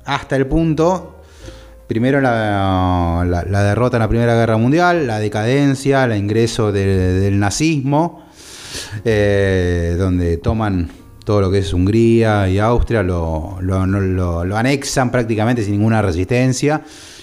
hasta 0.05 0.35
el 0.35 0.45
punto 0.45 1.07
Primero 1.87 2.21
la, 2.21 3.25
la- 3.27 3.43
la 3.43 3.63
derrota 3.63 3.97
en 3.97 4.01
la 4.01 4.07
Primera 4.07 4.33
Guerra 4.33 4.55
Mundial, 4.55 5.07
la 5.07 5.19
decadencia, 5.19 6.05
el 6.05 6.15
ingreso 6.15 6.71
de- 6.71 7.19
del 7.19 7.37
nazismo, 7.37 8.23
eh, 9.03 9.95
donde 9.97 10.37
toman 10.37 10.89
todo 11.25 11.41
lo 11.41 11.51
que 11.51 11.57
es 11.57 11.73
Hungría 11.73 12.47
y 12.47 12.59
Austria, 12.59 13.03
lo, 13.03 13.57
lo- 13.59 13.85
lo- 13.85 14.45
lo 14.45 14.57
anexan 14.57 15.11
prácticamente 15.11 15.63
sin 15.63 15.73
ninguna 15.73 16.01
resistencia. 16.01 16.81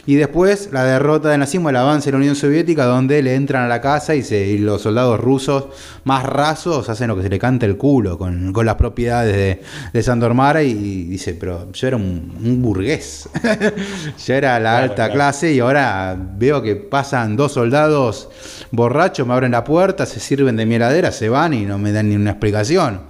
Y 0.09 0.15
después 0.15 0.71
la 0.73 0.85
derrota 0.85 1.29
del 1.29 1.41
nazismo, 1.41 1.69
el 1.69 1.77
avance 1.77 2.07
de 2.07 2.13
la 2.13 2.17
Unión 2.17 2.35
Soviética, 2.35 2.87
donde 2.87 3.23
le 3.23 3.35
entran 3.35 3.65
a 3.65 3.69
la 3.69 3.83
casa 3.83 4.15
y, 4.15 4.23
se- 4.23 4.47
y 4.47 4.57
los 4.57 4.81
soldados 4.81 5.21
rusos 5.21 5.67
más 6.05 6.23
rasos 6.25 6.89
hacen 6.89 7.09
lo 7.09 7.17
que 7.17 7.23
se 7.25 7.29
le 7.29 7.39
canta 7.39 7.67
el 7.67 7.77
culo 7.77 8.17
con, 8.17 8.55
con 8.55 8.65
las 8.65 8.77
propiedades 8.77 9.37
de, 9.37 9.63
de 9.93 10.03
Sandor 10.03 10.33
Mara 10.33 10.63
y, 10.63 10.73
dice, 11.05 11.35
pero 11.35 11.71
yo 11.73 11.87
era 11.89 11.99
un, 11.99 12.33
un 12.43 12.63
burgués, 12.63 13.29
yo 14.27 14.33
era 14.35 14.59
la 14.59 14.79
alta 14.79 14.95
claro. 14.95 15.13
clase 15.13 15.53
y 15.53 15.61
ahora 15.61 16.17
veo 16.39 16.63
que 16.63 16.75
pasan 16.77 17.37
dos 17.37 17.53
soldados 17.53 18.31
borrachos, 18.71 19.27
me 19.27 19.35
abren 19.35 19.53
la 19.53 19.63
puerta, 19.63 20.07
se 20.07 20.21
sirven 20.21 20.57
de 20.57 20.65
mi 20.65 20.77
heladera, 20.77 21.13
se 21.13 21.29
van 21.29 21.53
y 21.53 21.67
no 21.67 21.77
me 21.77 21.93
dan 21.93 22.09
ni 22.09 22.17
una 22.17 22.31
explicación. 22.31 23.03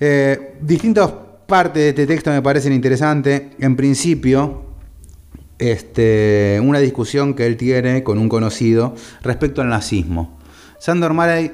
Eh, 0.00 0.54
distintas 0.60 1.12
partes 1.46 1.80
de 1.80 1.88
este 1.90 2.06
texto 2.08 2.30
me 2.32 2.42
parecen 2.42 2.72
interesantes. 2.72 3.40
En 3.60 3.76
principio, 3.76 4.71
este, 5.70 6.60
una 6.62 6.78
discusión 6.78 7.34
que 7.34 7.46
él 7.46 7.56
tiene 7.56 8.02
con 8.02 8.18
un 8.18 8.28
conocido 8.28 8.94
respecto 9.22 9.62
al 9.62 9.68
nazismo. 9.68 10.38
Sandor 10.78 11.14
Maray 11.14 11.52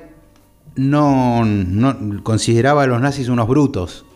no, 0.77 1.45
no 1.45 2.23
consideraba 2.23 2.85
a 2.85 2.87
los 2.87 3.01
nazis 3.01 3.29
unos 3.29 3.49
brutos. 3.49 4.07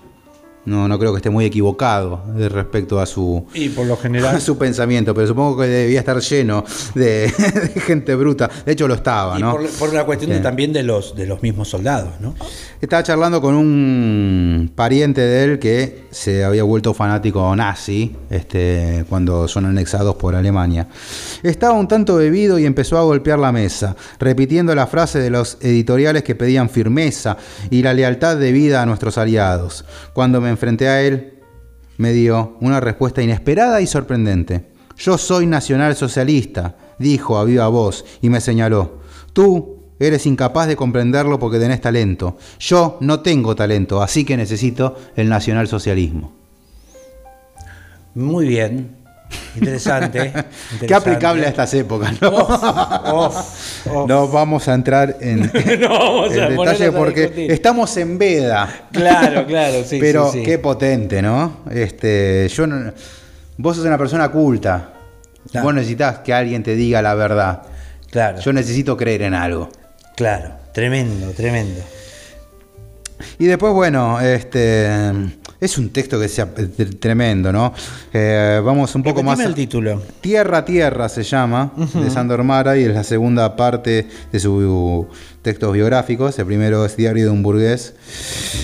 No, 0.64 0.86
no 0.86 0.98
creo 0.98 1.12
que 1.12 1.16
esté 1.16 1.30
muy 1.30 1.44
equivocado 1.44 2.22
respecto 2.36 3.00
a 3.00 3.06
su, 3.06 3.46
Y 3.54 3.68
por 3.70 3.86
lo 3.86 3.94
a 3.94 3.96
general. 3.96 4.40
su 4.40 4.56
pensamiento, 4.56 5.14
pero 5.14 5.26
supongo 5.26 5.60
que 5.60 5.66
debía 5.66 6.00
estar 6.00 6.20
lleno 6.20 6.64
de, 6.94 7.32
de 7.74 7.80
gente 7.80 8.14
bruta. 8.14 8.48
De 8.64 8.72
hecho, 8.72 8.86
lo 8.86 8.94
estaba, 8.94 9.38
y 9.38 9.42
¿no? 9.42 9.52
por, 9.52 9.68
por 9.70 9.92
la 9.92 10.04
cuestión 10.04 10.30
de, 10.30 10.40
también 10.40 10.72
de 10.72 10.82
los, 10.82 11.16
de 11.16 11.26
los 11.26 11.42
mismos 11.42 11.68
soldados, 11.68 12.20
¿no? 12.20 12.34
Estaba 12.80 13.02
charlando 13.02 13.40
con 13.40 13.54
un 13.54 14.72
pariente 14.74 15.20
de 15.20 15.44
él 15.44 15.58
que 15.58 16.06
se 16.10 16.44
había 16.44 16.64
vuelto 16.64 16.92
fanático 16.94 17.54
nazi 17.54 18.14
este, 18.28 19.04
cuando 19.08 19.46
son 19.46 19.66
anexados 19.66 20.16
por 20.16 20.34
Alemania. 20.34 20.88
Estaba 21.42 21.74
un 21.74 21.86
tanto 21.86 22.16
bebido 22.16 22.58
y 22.58 22.66
empezó 22.66 22.98
a 22.98 23.02
golpear 23.02 23.38
la 23.38 23.52
mesa, 23.52 23.94
repitiendo 24.18 24.74
la 24.74 24.86
frase 24.86 25.20
de 25.20 25.30
los 25.30 25.58
editoriales 25.60 26.22
que 26.24 26.34
pedían 26.34 26.70
firmeza 26.70 27.36
y 27.70 27.82
la 27.82 27.94
lealtad 27.94 28.36
debida 28.36 28.82
a 28.82 28.86
nuestros 28.86 29.16
aliados. 29.18 29.84
Cuando 30.12 30.40
me 30.40 30.51
enfrenté 30.52 30.88
a 30.88 31.02
él, 31.02 31.34
me 31.98 32.12
dio 32.12 32.56
una 32.60 32.80
respuesta 32.80 33.22
inesperada 33.22 33.80
y 33.80 33.86
sorprendente. 33.86 34.70
Yo 34.96 35.18
soy 35.18 35.46
nacionalsocialista, 35.46 36.76
dijo 36.98 37.38
a 37.38 37.44
viva 37.44 37.68
voz 37.68 38.04
y 38.20 38.30
me 38.30 38.40
señaló. 38.40 39.00
Tú 39.32 39.78
eres 39.98 40.26
incapaz 40.26 40.68
de 40.68 40.76
comprenderlo 40.76 41.38
porque 41.38 41.58
tenés 41.58 41.80
talento. 41.80 42.36
Yo 42.58 42.98
no 43.00 43.20
tengo 43.20 43.54
talento, 43.54 44.02
así 44.02 44.24
que 44.24 44.36
necesito 44.36 44.96
el 45.16 45.28
nacionalsocialismo. 45.28 46.32
Muy 48.14 48.46
bien. 48.46 49.01
Interesante. 49.56 50.32
Qué 50.86 50.94
aplicable 50.94 51.44
a 51.46 51.48
estas 51.50 51.72
épocas, 51.74 52.14
¿no? 52.20 53.30
No 54.06 54.28
vamos 54.28 54.68
a 54.68 54.74
entrar 54.74 55.16
en, 55.20 55.40
No 55.80 55.88
vamos 55.88 56.34
en 56.34 56.56
detalle 56.56 56.92
porque 56.92 57.20
discutir. 57.22 57.52
estamos 57.52 57.96
en 57.96 58.18
veda. 58.18 58.86
Claro, 58.92 59.46
claro, 59.48 59.84
sí. 59.84 59.98
Pero 60.00 60.30
sí, 60.30 60.38
sí. 60.38 60.44
qué 60.44 60.58
potente, 60.58 61.20
¿no? 61.22 61.58
Este, 61.70 62.48
yo 62.48 62.66
no- 62.66 62.92
vos 63.58 63.76
sos 63.76 63.84
una 63.84 63.98
persona 63.98 64.28
culta. 64.30 64.90
Claro. 65.50 65.64
Vos 65.66 65.74
necesitas 65.74 66.18
que 66.20 66.32
alguien 66.32 66.62
te 66.62 66.74
diga 66.76 67.02
la 67.02 67.14
verdad. 67.14 67.62
Claro, 68.10 68.40
Yo 68.40 68.52
necesito 68.52 68.96
creer 68.96 69.22
en 69.22 69.34
algo. 69.34 69.70
claro. 70.16 70.60
Tremendo, 70.72 71.30
tremendo. 71.32 71.82
Y 73.38 73.46
después, 73.46 73.72
bueno, 73.72 74.20
este 74.20 74.88
es 75.60 75.78
un 75.78 75.90
texto 75.90 76.18
que 76.18 76.28
sea 76.28 76.48
tremendo, 76.98 77.52
¿no? 77.52 77.72
Eh, 78.12 78.60
vamos 78.64 78.94
un 78.94 79.02
poco 79.02 79.20
Repetime 79.20 79.36
más. 79.36 79.46
el 79.46 79.54
título. 79.54 80.02
Tierra 80.20 80.58
a 80.58 80.64
Tierra 80.64 81.08
se 81.08 81.22
llama, 81.22 81.72
de 81.76 82.10
Sandor 82.10 82.42
Mara, 82.44 82.76
y 82.76 82.84
es 82.84 82.94
la 82.94 83.04
segunda 83.04 83.54
parte 83.56 84.08
de 84.32 84.40
sus 84.40 85.06
textos 85.42 85.72
biográficos. 85.72 86.38
El 86.38 86.46
primero 86.46 86.84
es 86.84 86.96
Diario 86.96 87.26
de 87.26 87.30
un 87.30 87.42
burgués. 87.42 87.94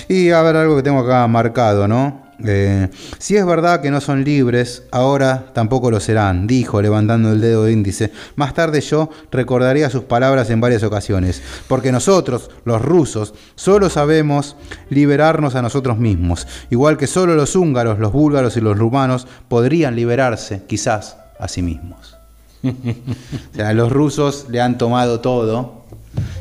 Y 0.07 0.31
a 0.31 0.41
ver 0.41 0.55
algo 0.55 0.75
que 0.75 0.83
tengo 0.83 0.99
acá 0.99 1.25
marcado, 1.27 1.87
¿no? 1.87 2.28
Eh, 2.45 2.89
si 3.17 3.35
es 3.35 3.45
verdad 3.45 3.81
que 3.81 3.91
no 3.91 3.99
son 3.99 4.23
libres, 4.23 4.83
ahora 4.91 5.47
tampoco 5.53 5.91
lo 5.91 5.99
serán, 5.99 6.47
dijo 6.47 6.81
levantando 6.81 7.31
el 7.31 7.41
dedo 7.41 7.69
índice. 7.69 8.11
Más 8.35 8.53
tarde 8.53 8.81
yo 8.81 9.09
recordaría 9.31 9.89
sus 9.89 10.03
palabras 10.03 10.49
en 10.49 10.61
varias 10.61 10.83
ocasiones, 10.83 11.41
porque 11.67 11.91
nosotros, 11.91 12.49
los 12.65 12.81
rusos, 12.81 13.33
solo 13.55 13.89
sabemos 13.89 14.55
liberarnos 14.89 15.55
a 15.55 15.61
nosotros 15.61 15.97
mismos, 15.97 16.47
igual 16.69 16.97
que 16.97 17.07
solo 17.07 17.35
los 17.35 17.55
húngaros, 17.55 17.99
los 17.99 18.13
búlgaros 18.13 18.55
y 18.55 18.61
los 18.61 18.77
rumanos 18.77 19.27
podrían 19.47 19.95
liberarse, 19.95 20.63
quizás, 20.67 21.17
a 21.39 21.47
sí 21.47 21.61
mismos. 21.61 22.17
o 22.63 23.55
sea, 23.55 23.73
los 23.73 23.91
rusos 23.91 24.47
le 24.49 24.61
han 24.61 24.77
tomado 24.77 25.21
todo 25.21 25.85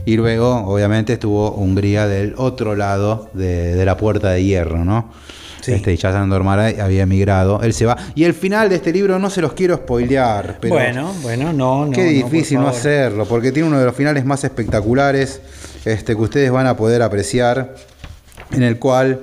y 0.04 0.16
luego, 0.16 0.64
obviamente, 0.66 1.14
estuvo 1.14 1.52
Hungría 1.52 2.06
del 2.06 2.34
otro 2.36 2.74
lado 2.74 3.30
de, 3.34 3.74
de 3.74 3.84
la 3.84 3.96
puerta 3.96 4.30
de 4.30 4.42
hierro, 4.42 4.84
¿no? 4.84 5.12
Sí. 5.60 5.72
Este, 5.72 5.96
ya 5.96 6.12
Sandor 6.12 6.44
Mara 6.44 6.68
había 6.82 7.02
emigrado, 7.02 7.60
él 7.62 7.72
se 7.74 7.86
va. 7.86 7.96
Y 8.14 8.24
el 8.24 8.34
final 8.34 8.68
de 8.68 8.76
este 8.76 8.92
libro 8.92 9.18
no 9.18 9.28
se 9.30 9.40
los 9.40 9.52
quiero 9.54 9.76
spoilear, 9.76 10.58
pero 10.60 10.74
bueno, 10.74 11.12
bueno, 11.22 11.52
no, 11.52 11.86
no. 11.86 11.92
qué 11.92 12.04
difícil 12.04 12.60
no, 12.60 12.68
hacerlo, 12.68 13.26
porque 13.26 13.52
tiene 13.52 13.68
uno 13.68 13.78
de 13.78 13.84
los 13.84 13.94
finales 13.94 14.24
más 14.24 14.44
espectaculares 14.44 15.40
este, 15.84 16.14
que 16.14 16.22
ustedes 16.22 16.50
van 16.50 16.66
a 16.66 16.76
poder 16.76 17.02
apreciar, 17.02 17.74
en 18.52 18.62
el 18.62 18.78
cual 18.78 19.20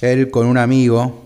él 0.00 0.30
con 0.30 0.46
un 0.46 0.58
amigo, 0.58 1.24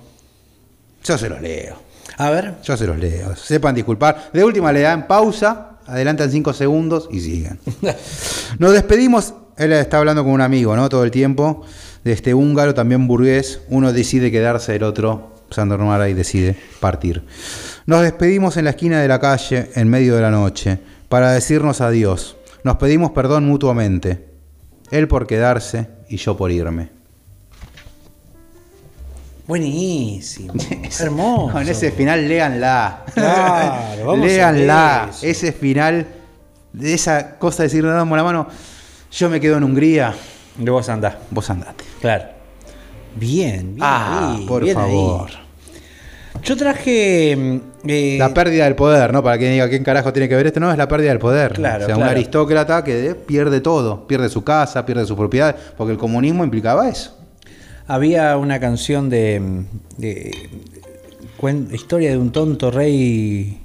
yo 1.05 1.19
se 1.19 1.29
los 1.29 1.41
leo, 1.41 1.77
A 2.17 2.31
ver, 2.31 2.55
yo 2.63 2.77
se 2.77 2.87
los 2.87 2.99
leo, 2.99 3.35
sepan 3.37 3.75
disculpar, 3.75 4.31
de 4.33 4.45
última 4.45 4.73
le 4.73 4.81
dan 4.81 5.07
pausa, 5.07 5.79
adelantan 5.87 6.31
cinco 6.31 6.53
segundos 6.53 7.09
y 7.11 7.21
siguen. 7.21 7.59
Nos 8.59 8.73
despedimos, 8.73 9.35
él 9.57 9.73
está 9.73 9.99
hablando 9.99 10.23
con 10.25 10.33
un 10.33 10.41
amigo, 10.41 10.77
¿no? 10.77 10.89
Todo 10.89 11.05
el 11.05 11.11
tiempo, 11.11 11.65
de 12.05 12.13
este 12.13 12.35
húngaro, 12.35 12.75
también 12.75 13.07
burgués, 13.07 13.61
uno 13.69 13.93
decide 13.93 14.31
quedarse, 14.31 14.75
el 14.77 14.83
otro, 14.83 15.33
Sandor 15.51 15.81
Maray, 15.81 16.15
decide 16.15 16.57
partir. 16.81 17.23
Nos 17.87 18.03
despedimos 18.03 18.57
en 18.57 18.65
la 18.65 18.71
esquina 18.71 19.01
de 19.01 19.09
la 19.09 19.21
calle, 19.21 19.71
en 19.75 19.89
medio 19.89 20.17
de 20.17 20.23
la 20.23 20.31
noche, 20.31 20.79
para 21.09 21.33
decirnos 21.33 21.81
adiós. 21.81 22.37
Nos 22.65 22.77
pedimos 22.77 23.11
perdón 23.11 23.47
mutuamente, 23.47 24.27
él 24.91 25.09
por 25.09 25.27
quedarse 25.27 25.89
y 26.09 26.17
yo 26.17 26.37
por 26.37 26.51
irme. 26.51 26.91
buenísimo. 29.47 30.55
Hermoso. 31.01 31.53
Con 31.53 31.69
ese 31.69 31.91
final, 31.91 32.27
léanla. 32.27 33.05
Claro, 33.13 34.07
vamos 34.07 34.27
léanla. 34.27 35.11
Ese 35.21 35.53
final, 35.53 36.07
de 36.73 36.95
esa 36.95 37.37
cosa 37.39 37.63
de 37.63 37.69
decir, 37.69 37.85
damos 37.85 38.17
la 38.17 38.25
mano, 38.25 38.49
yo 39.11 39.29
me 39.29 39.41
quedo 39.41 39.59
en 39.59 39.65
Hungría, 39.65 40.15
De 40.57 40.71
vos 40.71 40.89
andás. 40.89 41.15
vos 41.31 41.49
andate. 41.51 41.85
Claro. 42.01 42.25
Bien, 43.17 43.75
bien. 43.75 43.79
Ah, 43.81 44.35
ahí, 44.39 44.47
por 44.47 44.63
bien 44.65 44.77
ahí. 44.79 44.85
favor. 44.85 45.31
Yo 46.43 46.57
traje. 46.57 47.37
mm, 47.37 47.89
eh, 47.89 48.17
La 48.19 48.33
pérdida 48.35 48.65
del 48.65 48.75
poder, 48.75 49.13
¿no? 49.13 49.23
Para 49.23 49.39
quien 49.39 49.53
diga 49.53 49.69
quién 49.69 49.85
carajo 49.85 50.13
tiene 50.13 50.29
que 50.29 50.35
ver 50.37 50.47
esto, 50.47 50.61
no, 50.61 50.71
es 50.73 50.79
la 50.79 50.89
pérdida 50.89 51.11
del 51.11 51.19
poder. 51.19 51.53
Claro, 51.53 51.85
o 51.85 51.87
sea, 51.87 51.97
un 51.97 52.03
aristócrata 52.03 52.83
que 52.83 52.95
de- 52.95 53.15
pierde 53.15 53.61
todo, 53.61 54.07
pierde 54.07 54.29
su 54.29 54.43
casa, 54.43 54.85
pierde 54.87 55.05
su 55.07 55.17
propiedad, 55.17 55.55
porque 55.77 55.93
el 55.93 55.99
comunismo 55.99 56.43
implicaba 56.43 56.89
eso. 56.89 57.17
Había 57.87 58.37
una 58.39 58.59
canción 58.61 59.09
de, 59.11 59.65
de- 59.99 60.49
cuen- 61.39 61.73
historia 61.73 62.11
de 62.11 62.19
un 62.19 62.33
tonto 62.33 62.71
rey 62.71 63.61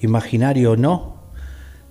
imaginario, 0.00 0.76
¿no? 0.76 1.16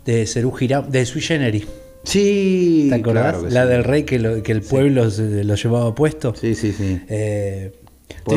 De 0.06 0.26
Serú 0.28 0.54
de 0.90 1.06
Sui 1.06 1.22
Generis. 1.22 1.68
Sí, 2.04 2.88
¿Te 2.90 2.96
acordás? 2.96 3.34
claro 3.38 3.50
la 3.50 3.64
sí. 3.64 3.70
del 3.70 3.84
rey 3.84 4.04
que, 4.04 4.20
lo- 4.20 4.42
que 4.42 4.52
el 4.52 4.62
pueblo 4.62 5.10
se- 5.12 5.44
lo 5.44 5.56
llevaba 5.56 5.94
puesto. 5.94 6.34
Sí, 6.36 6.56
sí, 6.56 6.74
sí. 6.74 7.00
Eh, 7.08 7.72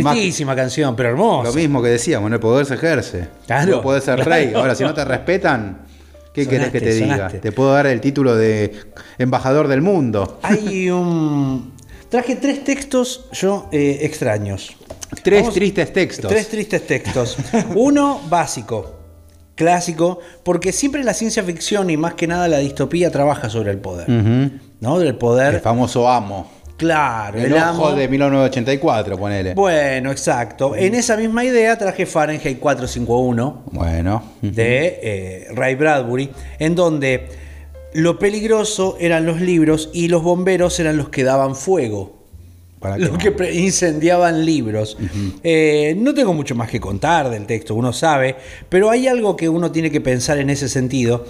más- 0.03 0.14
tristísima 0.14 0.55
canción, 0.55 0.94
pero 0.96 1.09
hermosa. 1.11 1.48
Lo 1.48 1.55
mismo 1.55 1.83
que 1.83 1.88
decíamos, 1.88 2.31
el 2.31 2.40
poder 2.40 2.66
se 2.66 2.74
ejerce. 2.74 3.29
Claro, 3.46 3.77
No 3.77 3.83
podés 3.83 4.05
ser 4.05 4.16
claro. 4.16 4.31
rey. 4.31 4.53
Ahora, 4.55 4.74
si 4.74 4.85
no 4.85 4.92
te 4.92 5.05
respetan, 5.05 5.83
¿qué 6.35 6.46
querés 6.46 6.68
que 6.70 6.81
te 6.81 6.92
Sonaste, 6.92 7.05
diga? 7.05 7.16
sonaste. 7.16 7.38
Te 7.38 7.53
puedo 7.53 7.72
dar 7.72 7.87
el 7.87 8.00
título 8.00 8.37
de 8.37 8.72
embajador 9.18 9.68
del 9.68 9.81
mundo. 9.83 10.38
Hay 10.42 10.90
un. 10.90 11.72
Traje 12.11 12.37
tres 12.37 12.62
textos 12.64 13.27
yo 13.33 13.68
eh, 13.72 13.98
extraños. 14.03 14.77
Tres 15.22 15.40
Vamos- 15.40 15.55
tristes 15.55 15.92
textos. 15.92 16.31
Tres 16.31 16.48
tristes 16.48 16.87
textos. 16.87 17.37
Uno 17.74 18.20
básico, 18.29 18.94
clásico, 19.54 20.18
porque 20.42 20.72
siempre 20.72 21.04
la 21.04 21.14
ciencia 21.14 21.42
ficción 21.42 21.90
y 21.90 21.96
más 21.96 22.14
que 22.14 22.26
nada 22.26 22.48
la 22.48 22.58
distopía 22.58 23.10
trabaja 23.10 23.48
sobre 23.50 23.70
el 23.70 23.78
poder. 23.78 24.08
¿No? 24.80 24.98
Del 24.98 25.16
poder. 25.16 25.54
El 25.54 25.60
famoso 25.60 26.08
amo. 26.08 26.50
Claro, 26.76 27.38
El, 27.38 27.46
el 27.46 27.52
ojo 27.54 27.62
amo. 27.86 27.92
de 27.92 28.08
1984, 28.08 29.16
ponele. 29.16 29.54
Bueno, 29.54 30.10
exacto. 30.10 30.74
En 30.74 30.96
esa 30.96 31.16
misma 31.16 31.44
idea 31.44 31.78
traje 31.78 32.04
Fahrenheit 32.04 32.58
451 32.58 33.62
Bueno. 33.70 34.22
de 34.42 34.98
eh, 35.02 35.46
Ray 35.54 35.76
Bradbury, 35.76 36.30
en 36.58 36.74
donde 36.74 37.28
lo 37.92 38.18
peligroso 38.18 38.96
eran 38.98 39.24
los 39.24 39.40
libros 39.40 39.88
y 39.92 40.08
los 40.08 40.24
bomberos 40.24 40.80
eran 40.80 40.96
los 40.96 41.10
que 41.10 41.22
daban 41.22 41.54
fuego. 41.54 42.13
Para 42.85 42.99
Los 42.99 43.16
que 43.16 43.33
incendiaban 43.55 44.44
libros. 44.44 44.99
Eh, 45.42 45.94
no 45.97 46.12
tengo 46.12 46.35
mucho 46.35 46.55
más 46.55 46.68
que 46.68 46.81
contar 46.81 47.31
del 47.31 47.47
texto, 47.47 47.75
uno 47.75 47.94
sabe, 47.94 48.37
pero 48.68 48.90
hay 48.90 49.09
algo 49.09 49.37
que 49.37 49.49
uno 49.49 49.73
tiene 49.73 49.90
que 49.90 50.03
pensar 50.03 50.37
en 50.37 50.51
ese 50.51 50.68
sentido, 50.68 51.25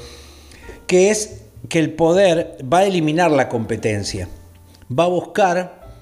que 0.88 1.10
es 1.10 1.42
que 1.68 1.78
el 1.78 1.92
poder 1.92 2.58
va 2.60 2.78
a 2.78 2.86
eliminar 2.86 3.30
la 3.30 3.48
competencia, 3.48 4.28
va 4.90 5.04
a 5.04 5.06
buscar 5.06 5.92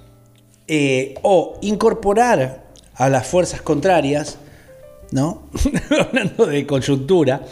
eh, 0.68 1.16
o 1.20 1.58
incorporar 1.60 2.70
a 2.94 3.10
las 3.10 3.26
fuerzas 3.26 3.60
contrarias, 3.60 4.38
¿no? 5.10 5.50
Hablando 6.00 6.46
de 6.46 6.66
coyuntura, 6.66 7.42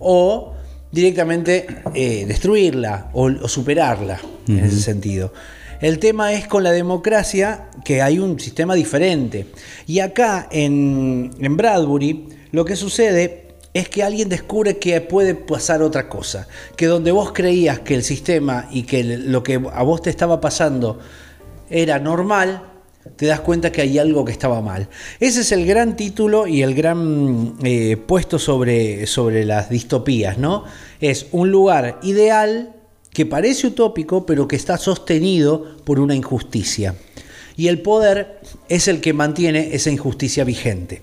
o 0.00 0.52
directamente 0.90 1.64
eh, 1.94 2.24
destruirla 2.26 3.10
o, 3.12 3.26
o 3.26 3.46
superarla 3.46 4.18
en 4.48 4.58
ese 4.58 4.80
sentido. 4.80 5.32
El 5.80 5.98
tema 5.98 6.32
es 6.32 6.46
con 6.46 6.62
la 6.62 6.72
democracia 6.72 7.68
que 7.84 8.02
hay 8.02 8.18
un 8.18 8.40
sistema 8.40 8.74
diferente. 8.74 9.46
Y 9.86 10.00
acá 10.00 10.48
en, 10.50 11.30
en 11.38 11.56
Bradbury 11.56 12.28
lo 12.52 12.64
que 12.64 12.76
sucede 12.76 13.46
es 13.74 13.90
que 13.90 14.02
alguien 14.02 14.30
descubre 14.30 14.78
que 14.78 14.98
puede 15.02 15.34
pasar 15.34 15.82
otra 15.82 16.08
cosa. 16.08 16.48
Que 16.76 16.86
donde 16.86 17.12
vos 17.12 17.32
creías 17.32 17.80
que 17.80 17.94
el 17.94 18.02
sistema 18.02 18.68
y 18.70 18.84
que 18.84 19.04
lo 19.04 19.42
que 19.42 19.54
a 19.54 19.82
vos 19.82 20.00
te 20.00 20.08
estaba 20.08 20.40
pasando 20.40 20.98
era 21.68 21.98
normal, 21.98 22.62
te 23.16 23.26
das 23.26 23.40
cuenta 23.40 23.70
que 23.70 23.82
hay 23.82 23.98
algo 23.98 24.24
que 24.24 24.32
estaba 24.32 24.60
mal. 24.62 24.88
Ese 25.20 25.42
es 25.42 25.52
el 25.52 25.66
gran 25.66 25.96
título 25.96 26.46
y 26.46 26.62
el 26.62 26.74
gran 26.74 27.54
eh, 27.62 27.96
puesto 27.96 28.38
sobre, 28.38 29.06
sobre 29.06 29.44
las 29.44 29.68
distopías, 29.68 30.38
¿no? 30.38 30.64
Es 31.00 31.26
un 31.32 31.50
lugar 31.50 31.98
ideal 32.02 32.75
que 33.16 33.24
parece 33.24 33.68
utópico, 33.68 34.26
pero 34.26 34.46
que 34.46 34.56
está 34.56 34.76
sostenido 34.76 35.78
por 35.84 36.00
una 36.00 36.14
injusticia. 36.14 36.94
Y 37.56 37.68
el 37.68 37.80
poder 37.80 38.40
es 38.68 38.88
el 38.88 39.00
que 39.00 39.14
mantiene 39.14 39.74
esa 39.74 39.90
injusticia 39.90 40.44
vigente. 40.44 41.00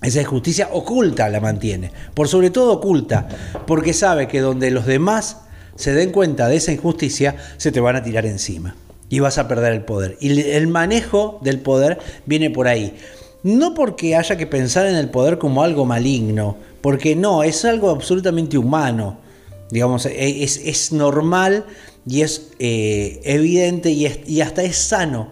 Esa 0.00 0.22
injusticia 0.22 0.70
oculta 0.72 1.28
la 1.28 1.40
mantiene, 1.40 1.92
por 2.14 2.28
sobre 2.28 2.48
todo 2.48 2.72
oculta, 2.72 3.28
porque 3.66 3.92
sabe 3.92 4.28
que 4.28 4.40
donde 4.40 4.70
los 4.70 4.86
demás 4.86 5.42
se 5.74 5.92
den 5.92 6.10
cuenta 6.10 6.48
de 6.48 6.56
esa 6.56 6.72
injusticia, 6.72 7.36
se 7.58 7.70
te 7.70 7.80
van 7.80 7.96
a 7.96 8.02
tirar 8.02 8.24
encima 8.24 8.74
y 9.10 9.20
vas 9.20 9.36
a 9.36 9.46
perder 9.46 9.74
el 9.74 9.82
poder. 9.82 10.16
Y 10.22 10.40
el 10.40 10.68
manejo 10.68 11.38
del 11.42 11.60
poder 11.60 11.98
viene 12.24 12.48
por 12.48 12.66
ahí. 12.66 12.96
No 13.42 13.74
porque 13.74 14.16
haya 14.16 14.38
que 14.38 14.46
pensar 14.46 14.86
en 14.86 14.96
el 14.96 15.10
poder 15.10 15.36
como 15.36 15.62
algo 15.62 15.84
maligno, 15.84 16.56
porque 16.80 17.14
no, 17.14 17.42
es 17.42 17.66
algo 17.66 17.90
absolutamente 17.90 18.56
humano. 18.56 19.25
Digamos, 19.70 20.06
e, 20.06 20.42
es, 20.44 20.58
es 20.64 20.92
normal 20.92 21.64
y 22.08 22.22
es 22.22 22.48
eh, 22.58 23.20
evidente 23.24 23.90
y, 23.90 24.06
es- 24.06 24.20
y 24.26 24.40
hasta 24.40 24.62
es 24.62 24.76
sano 24.76 25.28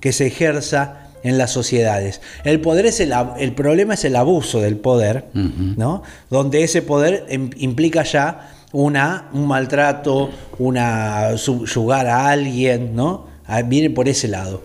que 0.00 0.12
se 0.12 0.26
ejerza 0.26 1.04
en 1.22 1.36
las 1.38 1.50
sociedades. 1.50 2.20
El 2.44 2.60
poder 2.60 2.86
es 2.86 3.00
el, 3.00 3.12
el 3.38 3.52
problema 3.52 3.94
es 3.94 4.04
el 4.04 4.14
abuso 4.16 4.60
del 4.60 4.76
poder, 4.76 5.24
¿no? 5.34 6.02
Donde 6.30 6.62
ese 6.62 6.80
poder 6.82 7.26
im- 7.30 7.52
implica 7.58 8.04
ya 8.04 8.52
una, 8.72 9.28
un 9.32 9.46
maltrato, 9.46 10.30
una 10.58 11.36
subyugar 11.38 12.06
a 12.06 12.28
alguien, 12.28 12.94
¿no? 12.94 13.26
Ah, 13.46 13.62
Viene 13.62 13.90
por 13.90 14.08
ese 14.08 14.28
lado. 14.28 14.62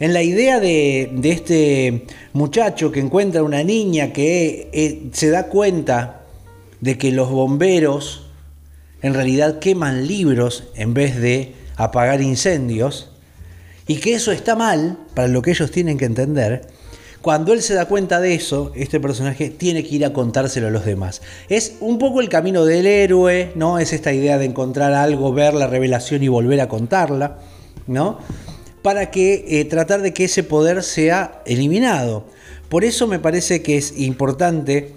En 0.00 0.12
la 0.12 0.22
idea 0.22 0.58
de, 0.60 1.10
de 1.14 1.30
este 1.30 2.04
muchacho 2.32 2.90
que 2.92 2.98
encuentra 3.00 3.42
una 3.44 3.62
niña 3.62 4.12
que 4.12 4.68
eh, 4.72 5.04
se 5.12 5.30
da 5.30 5.44
cuenta 5.46 6.22
de 6.80 6.98
que 6.98 7.12
los 7.12 7.30
bomberos 7.30 8.23
en 9.04 9.12
realidad 9.12 9.58
queman 9.58 10.06
libros 10.06 10.64
en 10.74 10.94
vez 10.94 11.20
de 11.20 11.52
apagar 11.76 12.22
incendios 12.22 13.10
y 13.86 13.96
que 13.96 14.14
eso 14.14 14.32
está 14.32 14.56
mal 14.56 14.98
para 15.14 15.28
lo 15.28 15.42
que 15.42 15.50
ellos 15.50 15.70
tienen 15.70 15.98
que 15.98 16.06
entender. 16.06 16.62
Cuando 17.20 17.52
él 17.52 17.60
se 17.60 17.74
da 17.74 17.84
cuenta 17.84 18.18
de 18.18 18.34
eso, 18.34 18.72
este 18.74 19.00
personaje 19.00 19.50
tiene 19.50 19.84
que 19.84 19.94
ir 19.94 20.06
a 20.06 20.14
contárselo 20.14 20.68
a 20.68 20.70
los 20.70 20.86
demás. 20.86 21.20
Es 21.50 21.74
un 21.80 21.98
poco 21.98 22.22
el 22.22 22.30
camino 22.30 22.64
del 22.64 22.86
héroe, 22.86 23.52
¿no? 23.54 23.78
Es 23.78 23.92
esta 23.92 24.10
idea 24.10 24.38
de 24.38 24.46
encontrar 24.46 24.94
algo, 24.94 25.34
ver 25.34 25.52
la 25.52 25.66
revelación 25.66 26.22
y 26.22 26.28
volver 26.28 26.62
a 26.62 26.68
contarla, 26.68 27.40
¿no? 27.86 28.18
para 28.80 29.10
que 29.10 29.46
eh, 29.48 29.64
tratar 29.64 30.02
de 30.02 30.12
que 30.12 30.24
ese 30.24 30.42
poder 30.42 30.82
sea 30.82 31.40
eliminado. 31.46 32.26
Por 32.68 32.84
eso 32.84 33.06
me 33.06 33.18
parece 33.18 33.62
que 33.62 33.78
es 33.78 33.98
importante 33.98 34.92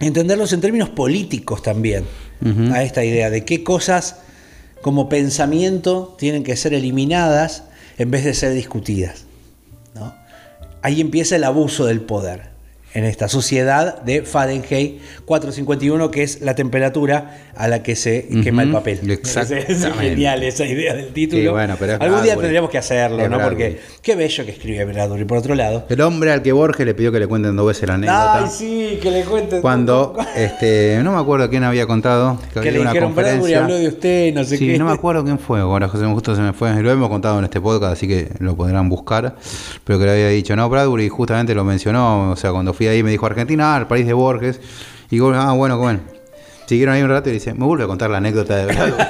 entenderlos 0.00 0.52
en 0.52 0.60
términos 0.60 0.88
políticos 0.88 1.62
también, 1.62 2.04
a 2.72 2.82
esta 2.82 3.04
idea 3.04 3.28
de 3.28 3.44
qué 3.44 3.62
cosas 3.62 4.16
como 4.80 5.10
pensamiento 5.10 6.16
tienen 6.18 6.42
que 6.42 6.56
ser 6.56 6.72
eliminadas 6.72 7.64
en 7.98 8.10
vez 8.10 8.24
de 8.24 8.32
ser 8.32 8.54
discutidas. 8.54 9.26
¿no? 9.94 10.14
Ahí 10.80 11.02
empieza 11.02 11.36
el 11.36 11.44
abuso 11.44 11.84
del 11.84 12.00
poder 12.00 12.49
en 12.92 13.04
esta 13.04 13.28
sociedad 13.28 14.02
de 14.02 14.22
Fahrenheit 14.22 15.00
451, 15.24 16.10
que 16.10 16.22
es 16.22 16.40
la 16.40 16.54
temperatura 16.54 17.38
a 17.54 17.68
la 17.68 17.82
que 17.82 17.94
se 17.96 18.26
quema 18.42 18.62
el 18.62 18.72
papel. 18.72 18.98
Exactamente. 19.10 19.72
Es 19.72 19.86
genial 19.98 20.42
esa 20.42 20.64
idea 20.64 20.94
del 20.94 21.12
título. 21.12 21.42
Sí, 21.42 21.48
bueno, 21.48 21.76
pero 21.78 21.92
Algún 21.94 22.08
día 22.08 22.16
Bradbury. 22.32 22.40
tendríamos 22.40 22.70
que 22.70 22.78
hacerlo, 22.78 23.22
Es 23.22 23.30
¿no? 23.30 23.36
Bradbury. 23.36 23.54
Porque 23.56 23.80
qué 24.02 24.16
bello 24.16 24.44
que 24.44 24.50
escribe 24.52 24.84
Bradbury. 24.86 25.24
Por 25.24 25.38
otro 25.38 25.54
lado. 25.54 25.86
El 25.88 26.00
hombre 26.00 26.32
al 26.32 26.42
que 26.42 26.52
Borges 26.52 26.84
le 26.86 26.94
pidió 26.94 27.12
que 27.12 27.20
le 27.20 27.26
cuenten 27.26 27.54
dos 27.56 27.66
veces 27.68 27.86
la 27.88 27.94
anécdota. 27.94 28.44
Ay, 28.44 28.50
sí, 28.50 28.98
que 29.00 29.10
le 29.10 29.22
cuenten. 29.24 29.60
Cuando, 29.60 30.16
este, 30.36 30.98
no 31.04 31.12
me 31.12 31.20
acuerdo 31.20 31.48
quién 31.48 31.64
había 31.64 31.86
contado, 31.86 32.38
que, 32.48 32.54
que 32.54 32.58
había 32.60 32.72
le 32.72 32.80
una 32.80 32.90
dijeron 32.90 33.14
Bradbury 33.14 33.32
conferencia. 33.38 33.62
habló 33.64 33.74
de 33.76 33.88
usted, 33.88 34.34
no 34.34 34.44
sé 34.44 34.56
Sí, 34.56 34.66
qué. 34.66 34.78
no 34.78 34.86
me 34.86 34.92
acuerdo 34.92 35.22
quién 35.24 35.38
fue, 35.38 35.60
ahora 35.60 35.88
José 35.88 36.06
justo 36.06 36.34
se 36.34 36.42
me 36.42 36.52
fue, 36.52 36.82
lo 36.82 36.90
hemos 36.90 37.08
contado 37.08 37.38
en 37.38 37.44
este 37.44 37.60
podcast, 37.60 37.92
así 37.92 38.08
que 38.08 38.28
lo 38.40 38.56
podrán 38.56 38.88
buscar, 38.88 39.36
pero 39.84 39.98
que 39.98 40.04
le 40.06 40.10
había 40.12 40.28
dicho, 40.28 40.56
no, 40.56 40.68
Bradbury 40.68 41.08
justamente 41.08 41.54
lo 41.54 41.64
mencionó, 41.64 42.30
o 42.30 42.36
sea, 42.36 42.50
cuando 42.52 42.72
fui 42.80 42.88
ahí 42.88 43.02
me 43.02 43.10
dijo 43.10 43.26
Argentina, 43.26 43.74
ah, 43.74 43.78
el 43.78 43.86
país 43.86 44.06
de 44.06 44.14
Borges, 44.14 44.58
y 45.08 45.16
digo, 45.16 45.30
ah, 45.34 45.52
bueno, 45.52 45.76
bueno. 45.76 46.00
Siguieron 46.64 46.94
ahí 46.94 47.02
un 47.02 47.10
rato 47.10 47.28
y 47.28 47.32
dice, 47.32 47.52
me 47.52 47.66
vuelve 47.66 47.84
a 47.84 47.86
contar 47.86 48.08
la 48.08 48.16
anécdota 48.16 48.56
de 48.56 48.66
Bradbury. 48.66 49.04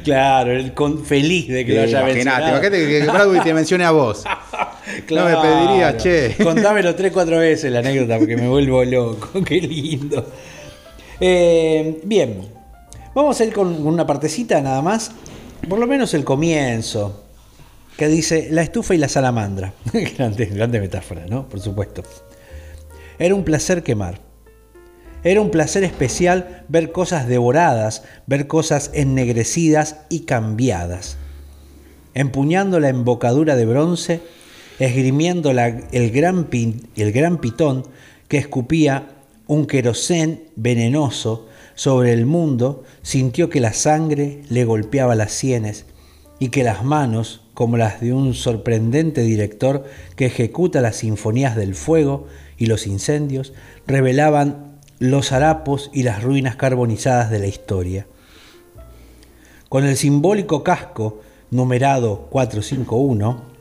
claro, 0.02 0.50
el 0.50 0.74
con, 0.74 1.04
feliz 1.04 1.46
de 1.46 1.64
que 1.64 1.74
lo 1.74 1.82
haya 1.82 2.02
mencionado. 2.02 2.48
imagínate 2.48 2.78
que, 2.78 3.06
que 3.34 3.40
te 3.44 3.54
mencione 3.54 3.84
a 3.84 3.92
vos. 3.92 4.24
No 5.10 5.24
me 5.24 5.36
pediría, 5.36 5.96
che. 5.96 6.36
Contámelo 6.42 6.94
tres, 6.94 7.10
cuatro 7.10 7.38
veces 7.38 7.72
la 7.72 7.78
anécdota 7.78 8.18
porque 8.18 8.36
me 8.36 8.46
vuelvo 8.48 8.84
loco. 8.84 9.42
Qué 9.44 9.60
lindo. 9.60 10.26
Eh, 11.18 12.00
bien, 12.04 12.48
vamos 13.14 13.40
a 13.40 13.44
ir 13.44 13.52
con 13.52 13.86
una 13.86 14.06
partecita 14.06 14.60
nada 14.60 14.82
más. 14.82 15.12
Por 15.68 15.78
lo 15.78 15.86
menos 15.86 16.12
el 16.12 16.22
comienzo. 16.22 17.23
Que 17.96 18.08
dice 18.08 18.48
la 18.50 18.62
estufa 18.62 18.94
y 18.94 18.98
la 18.98 19.08
salamandra. 19.08 19.72
grande, 20.16 20.46
grande 20.46 20.80
metáfora, 20.80 21.26
¿no? 21.28 21.48
Por 21.48 21.60
supuesto. 21.60 22.02
Era 23.18 23.34
un 23.34 23.44
placer 23.44 23.82
quemar. 23.82 24.20
Era 25.22 25.40
un 25.40 25.50
placer 25.50 25.84
especial 25.84 26.64
ver 26.68 26.92
cosas 26.92 27.28
devoradas, 27.28 28.02
ver 28.26 28.46
cosas 28.46 28.90
ennegrecidas 28.92 29.96
y 30.10 30.20
cambiadas 30.20 31.16
empuñando 32.14 32.80
la 32.80 32.88
embocadura 32.88 33.56
de 33.56 33.66
bronce, 33.66 34.20
esgrimiendo 34.78 35.50
el, 35.50 36.10
gran 36.10 36.48
el 36.96 37.12
gran 37.12 37.38
pitón 37.38 37.84
que 38.28 38.38
escupía 38.38 39.08
un 39.46 39.66
querosén 39.66 40.44
venenoso 40.56 41.46
sobre 41.74 42.12
el 42.12 42.24
mundo, 42.24 42.84
sintió 43.02 43.50
que 43.50 43.60
la 43.60 43.72
sangre 43.72 44.42
le 44.48 44.64
golpeaba 44.64 45.14
las 45.14 45.32
sienes 45.32 45.86
y 46.38 46.48
que 46.48 46.62
las 46.62 46.84
manos, 46.84 47.42
como 47.54 47.76
las 47.76 48.00
de 48.00 48.12
un 48.12 48.34
sorprendente 48.34 49.22
director 49.22 49.84
que 50.16 50.26
ejecuta 50.26 50.80
las 50.80 50.96
sinfonías 50.96 51.56
del 51.56 51.74
fuego 51.74 52.26
y 52.58 52.66
los 52.66 52.86
incendios, 52.86 53.54
revelaban 53.86 54.78
los 54.98 55.32
harapos 55.32 55.90
y 55.92 56.02
las 56.02 56.22
ruinas 56.22 56.56
carbonizadas 56.56 57.30
de 57.30 57.38
la 57.38 57.46
historia. 57.46 58.06
Con 59.68 59.84
el 59.84 59.96
simbólico 59.96 60.62
casco 60.62 61.20
numerado 61.50 62.26
451 62.30 63.54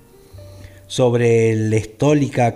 sobre, 0.88 1.56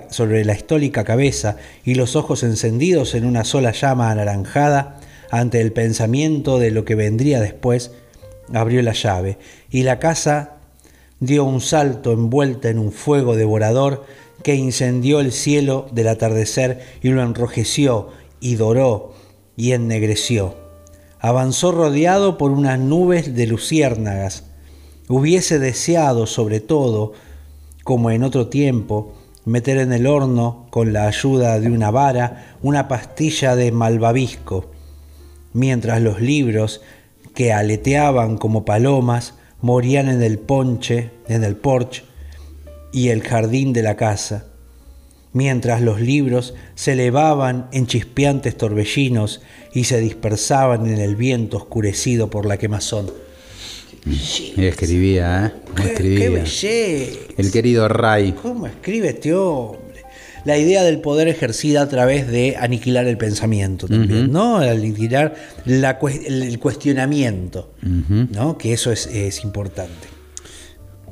sobre 0.09 0.45
la 0.45 0.53
estólica 0.53 1.03
cabeza 1.03 1.57
y 1.83 1.95
los 1.95 2.15
ojos 2.15 2.43
encendidos 2.43 3.15
en 3.15 3.25
una 3.25 3.43
sola 3.43 3.71
llama 3.71 4.11
anaranjada 4.11 4.99
ante 5.31 5.61
el 5.61 5.73
pensamiento 5.73 6.59
de 6.59 6.71
lo 6.71 6.85
que 6.85 6.95
vendría 6.95 7.41
después, 7.41 7.91
abrió 8.53 8.81
la 8.81 8.93
llave 8.93 9.37
y 9.69 9.83
la 9.83 9.99
casa 9.99 10.56
dio 11.19 11.43
un 11.45 11.61
salto 11.61 12.11
envuelta 12.11 12.69
en 12.69 12.79
un 12.79 12.91
fuego 12.91 13.35
devorador 13.35 14.05
que 14.43 14.55
incendió 14.55 15.19
el 15.19 15.31
cielo 15.31 15.87
del 15.91 16.07
atardecer 16.07 16.81
y 17.01 17.09
lo 17.09 17.21
enrojeció 17.21 18.09
y 18.39 18.55
doró 18.55 19.13
y 19.55 19.71
ennegreció. 19.71 20.55
Avanzó 21.19 21.71
rodeado 21.71 22.37
por 22.37 22.51
unas 22.51 22.79
nubes 22.79 23.35
de 23.35 23.47
luciérnagas. 23.47 24.43
Hubiese 25.09 25.57
deseado, 25.57 26.27
sobre 26.27 26.59
todo, 26.59 27.13
como 27.83 28.11
en 28.11 28.23
otro 28.23 28.47
tiempo, 28.47 29.13
meter 29.45 29.77
en 29.77 29.93
el 29.93 30.05
horno, 30.05 30.67
con 30.69 30.93
la 30.93 31.07
ayuda 31.07 31.59
de 31.59 31.71
una 31.71 31.89
vara, 31.89 32.55
una 32.61 32.87
pastilla 32.87 33.55
de 33.55 33.71
malvavisco, 33.71 34.69
mientras 35.53 36.01
los 36.01 36.21
libros, 36.21 36.81
que 37.33 37.53
aleteaban 37.53 38.37
como 38.37 38.65
palomas, 38.65 39.33
morían 39.61 40.09
en 40.09 40.21
el 40.21 40.39
ponche, 40.39 41.11
en 41.27 41.43
el 41.43 41.55
porche 41.55 42.03
y 42.91 43.09
el 43.09 43.21
jardín 43.21 43.73
de 43.73 43.83
la 43.83 43.95
casa, 43.95 44.45
mientras 45.33 45.81
los 45.81 46.01
libros 46.01 46.53
se 46.75 46.93
elevaban 46.93 47.67
en 47.71 47.87
chispeantes 47.87 48.57
torbellinos 48.57 49.41
y 49.73 49.83
se 49.85 49.99
dispersaban 49.99 50.87
en 50.87 50.99
el 50.99 51.15
viento 51.15 51.57
oscurecido 51.57 52.29
por 52.29 52.45
la 52.45 52.57
quemazón. 52.57 53.11
Y 54.05 54.65
escribía, 54.65 55.47
¿eh? 55.47 55.71
¡Qué, 55.75 55.83
escribía. 55.91 56.19
qué 56.19 56.29
belleza! 56.29 57.19
El 57.37 57.51
querido 57.51 57.87
Ray. 57.89 58.31
¿Cómo 58.31 58.65
escribe 58.67 59.09
este 59.09 59.33
hombre? 59.33 59.86
La 60.45 60.57
idea 60.57 60.83
del 60.83 60.99
poder 61.01 61.27
ejercida 61.27 61.81
a 61.81 61.89
través 61.89 62.27
de 62.27 62.55
aniquilar 62.59 63.07
el 63.07 63.17
pensamiento 63.17 63.87
también, 63.87 64.31
¿no? 64.31 64.57
Aniquilar 64.57 65.35
la 65.65 65.99
cues- 65.99 66.25
el 66.25 66.57
cuestionamiento, 66.59 67.73
¿no? 67.81 68.57
Que 68.57 68.73
eso 68.73 68.91
es, 68.91 69.07
es 69.07 69.43
importante. 69.43 70.07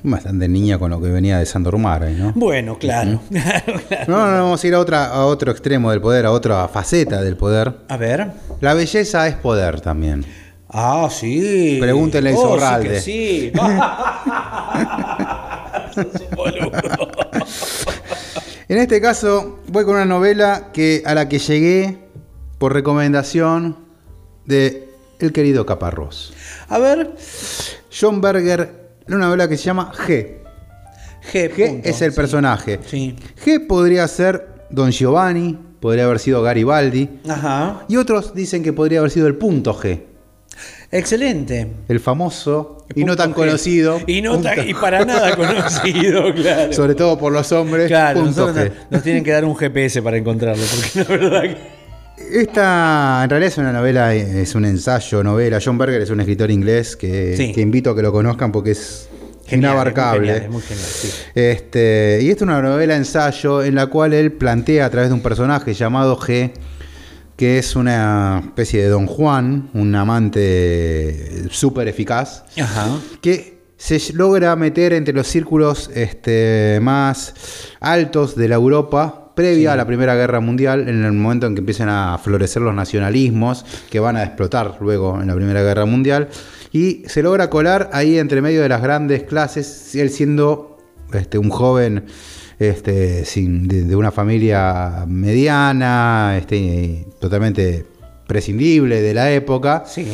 Bastante 0.07 0.47
niña 0.47 0.77
con 0.77 0.91
lo 0.91 1.01
que 1.01 1.09
venía 1.09 1.39
de 1.39 1.47
Sandor 1.47 1.79
Mare, 1.79 2.11
¿no? 2.11 2.31
Bueno, 2.35 2.77
claro. 2.77 3.21
claro. 3.31 3.73
No, 4.07 4.27
no, 4.27 4.43
vamos 4.43 4.63
a 4.63 4.67
ir 4.67 4.75
a, 4.75 4.79
otra, 4.79 5.05
a 5.07 5.25
otro 5.25 5.51
extremo 5.51 5.89
del 5.89 5.99
poder, 5.99 6.27
a 6.27 6.31
otra 6.31 6.67
faceta 6.67 7.23
del 7.23 7.35
poder. 7.37 7.73
A 7.89 7.97
ver. 7.97 8.31
La 8.61 8.75
belleza 8.75 9.27
es 9.27 9.33
poder 9.35 9.81
también. 9.81 10.23
Ah, 10.69 11.07
sí. 11.09 11.77
Pregúntenle 11.79 12.31
a 12.31 12.33
oh, 12.33 12.35
Isorralde. 12.35 13.01
Sí, 13.01 13.51
que 13.51 13.59
sí. 13.59 13.61
En 18.67 18.77
este 18.79 18.99
caso, 18.99 19.59
voy 19.67 19.85
con 19.85 19.95
una 19.95 20.05
novela 20.05 20.71
que, 20.73 21.03
a 21.05 21.13
la 21.13 21.29
que 21.29 21.39
llegué 21.39 21.99
por 22.57 22.73
recomendación 22.73 23.77
de 24.45 24.89
el 25.19 25.31
querido 25.31 25.65
Caparrós. 25.65 26.33
A 26.69 26.79
ver. 26.79 27.15
John 27.97 28.21
Berger, 28.21 28.89
una 29.07 29.17
novela 29.19 29.47
que 29.47 29.57
se 29.57 29.63
llama 29.65 29.91
G. 29.93 30.37
G. 31.31 31.51
G 31.53 31.67
punto. 31.69 31.89
es 31.89 32.01
el 32.01 32.11
Sí. 32.11 32.15
personaje. 32.15 32.79
Sí. 32.87 33.15
G 33.43 33.65
podría 33.67 34.07
ser 34.07 34.47
Don 34.71 34.91
Giovanni, 34.91 35.57
podría 35.79 36.05
haber 36.05 36.19
sido 36.19 36.41
Garibaldi. 36.41 37.21
Ajá. 37.29 37.85
Y 37.87 37.97
otros 37.97 38.33
dicen 38.33 38.63
que 38.63 38.73
podría 38.73 38.99
haber 38.99 39.11
sido 39.11 39.27
el 39.27 39.35
punto 39.35 39.73
G. 39.79 40.01
Excelente. 40.97 41.67
El 41.87 41.99
famoso 41.99 42.85
y 42.95 43.03
no 43.03 43.15
tan 43.15 43.33
conocido. 43.33 43.99
Y, 44.07 44.21
no 44.21 44.39
tan- 44.39 44.67
y 44.67 44.73
para 44.73 45.03
nada 45.05 45.35
conocido, 45.37 46.33
claro. 46.33 46.73
Sobre 46.73 46.95
todo 46.95 47.17
por 47.17 47.31
los 47.33 47.51
hombres. 47.51 47.87
Claro, 47.87 48.23
nosotros 48.23 48.55
nos, 48.55 48.71
nos 48.91 49.03
tienen 49.03 49.23
que 49.23 49.31
dar 49.31 49.45
un 49.45 49.55
GPS 49.55 50.01
para 50.01 50.17
encontrarlo, 50.17 50.63
porque 50.63 50.99
la 51.13 51.17
verdad 51.17 51.41
que... 51.43 51.75
Esta 52.41 53.21
en 53.23 53.29
realidad 53.29 53.51
es 53.51 53.57
una 53.57 53.73
novela, 53.73 54.15
es 54.15 54.55
un 54.55 54.63
ensayo, 54.65 55.21
novela. 55.21 55.59
John 55.63 55.77
Berger 55.77 56.01
es 56.01 56.09
un 56.09 56.19
escritor 56.21 56.49
inglés 56.49 56.95
que, 56.95 57.35
Sí. 57.35 57.51
que 57.53 57.59
invito 57.61 57.89
a 57.91 57.95
que 57.95 58.01
lo 58.01 58.11
conozcan 58.13 58.51
porque 58.53 58.71
es 58.71 59.09
Genial, 59.45 59.71
inabarcable. 59.73 60.37
Es 60.37 60.49
muy 60.49 60.61
genial, 60.61 60.61
es 60.61 60.61
muy 60.61 60.61
genial, 60.61 60.87
sí. 60.87 61.09
Este, 61.35 62.19
y 62.21 62.29
esta 62.29 62.45
es 62.45 62.47
una 62.49 62.61
novela 62.61 62.95
ensayo 62.95 63.63
en 63.63 63.75
la 63.75 63.87
cual 63.87 64.13
él 64.13 64.31
plantea 64.31 64.85
a 64.85 64.89
través 64.89 65.09
de 65.09 65.13
un 65.13 65.21
personaje 65.21 65.73
llamado 65.73 66.17
G, 66.17 66.51
que 67.35 67.57
es 67.57 67.75
una 67.75 68.41
especie 68.45 68.81
de 68.81 68.89
Don 68.89 69.07
Juan, 69.07 69.69
un 69.73 69.93
amante 69.95 71.49
súper 71.49 71.87
eficaz, 71.87 72.45
Ajá. 72.59 72.97
que 73.21 73.55
se 73.77 74.13
logra 74.13 74.55
meter 74.55 74.93
entre 74.93 75.13
los 75.13 75.27
círculos 75.27 75.89
este, 75.93 76.79
más 76.81 77.33
altos 77.81 78.35
de 78.35 78.47
la 78.47 78.55
Europa 78.55 79.33
previa 79.35 79.73
a 79.73 79.75
la 79.75 79.85
Primera 79.85 80.15
Guerra 80.15 80.39
Mundial, 80.39 80.87
en 80.87 81.03
el 81.03 81.11
momento 81.11 81.45
en 81.45 81.55
que 81.55 81.59
empiezan 81.59 81.89
a 81.89 82.17
florecer 82.17 82.61
los 82.61 82.73
nacionalismos 82.73 83.65
que 83.89 83.99
van 83.99 84.15
a 84.15 84.23
explotar 84.23 84.77
luego 84.79 85.21
en 85.21 85.27
la 85.27 85.35
Primera 85.35 85.61
Guerra 85.61 85.85
Mundial, 85.85 86.29
y 86.71 87.03
se 87.07 87.21
logra 87.21 87.49
colar 87.49 87.89
ahí 87.91 88.17
entre 88.17 88.41
medio 88.41 88.61
de 88.61 88.69
las 88.69 88.81
grandes 88.81 89.23
clases, 89.23 89.93
él 89.95 90.09
siendo 90.09 90.77
este, 91.13 91.37
un 91.37 91.49
joven 91.49 92.05
este, 92.59 93.25
sin, 93.25 93.67
de, 93.67 93.83
de 93.83 93.95
una 93.95 94.11
familia 94.11 95.05
mediana, 95.07 96.35
este, 96.37 97.05
totalmente 97.19 97.85
prescindible 98.27 99.01
de 99.01 99.13
la 99.13 99.31
época, 99.31 99.83
Sí. 99.85 100.05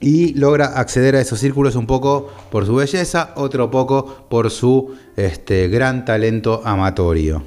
y 0.00 0.34
logra 0.34 0.66
acceder 0.78 1.16
a 1.16 1.20
esos 1.20 1.38
círculos 1.40 1.74
un 1.76 1.86
poco 1.86 2.30
por 2.50 2.66
su 2.66 2.74
belleza, 2.76 3.32
otro 3.36 3.70
poco 3.70 4.26
por 4.28 4.50
su 4.50 4.94
este, 5.16 5.68
gran 5.68 6.04
talento 6.04 6.62
amatorio. 6.64 7.42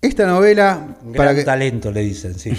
Esta 0.00 0.26
novela... 0.26 0.96
Gran 1.06 1.44
talento 1.44 1.90
le 1.90 2.02
dicen, 2.02 2.34
sí. 2.38 2.52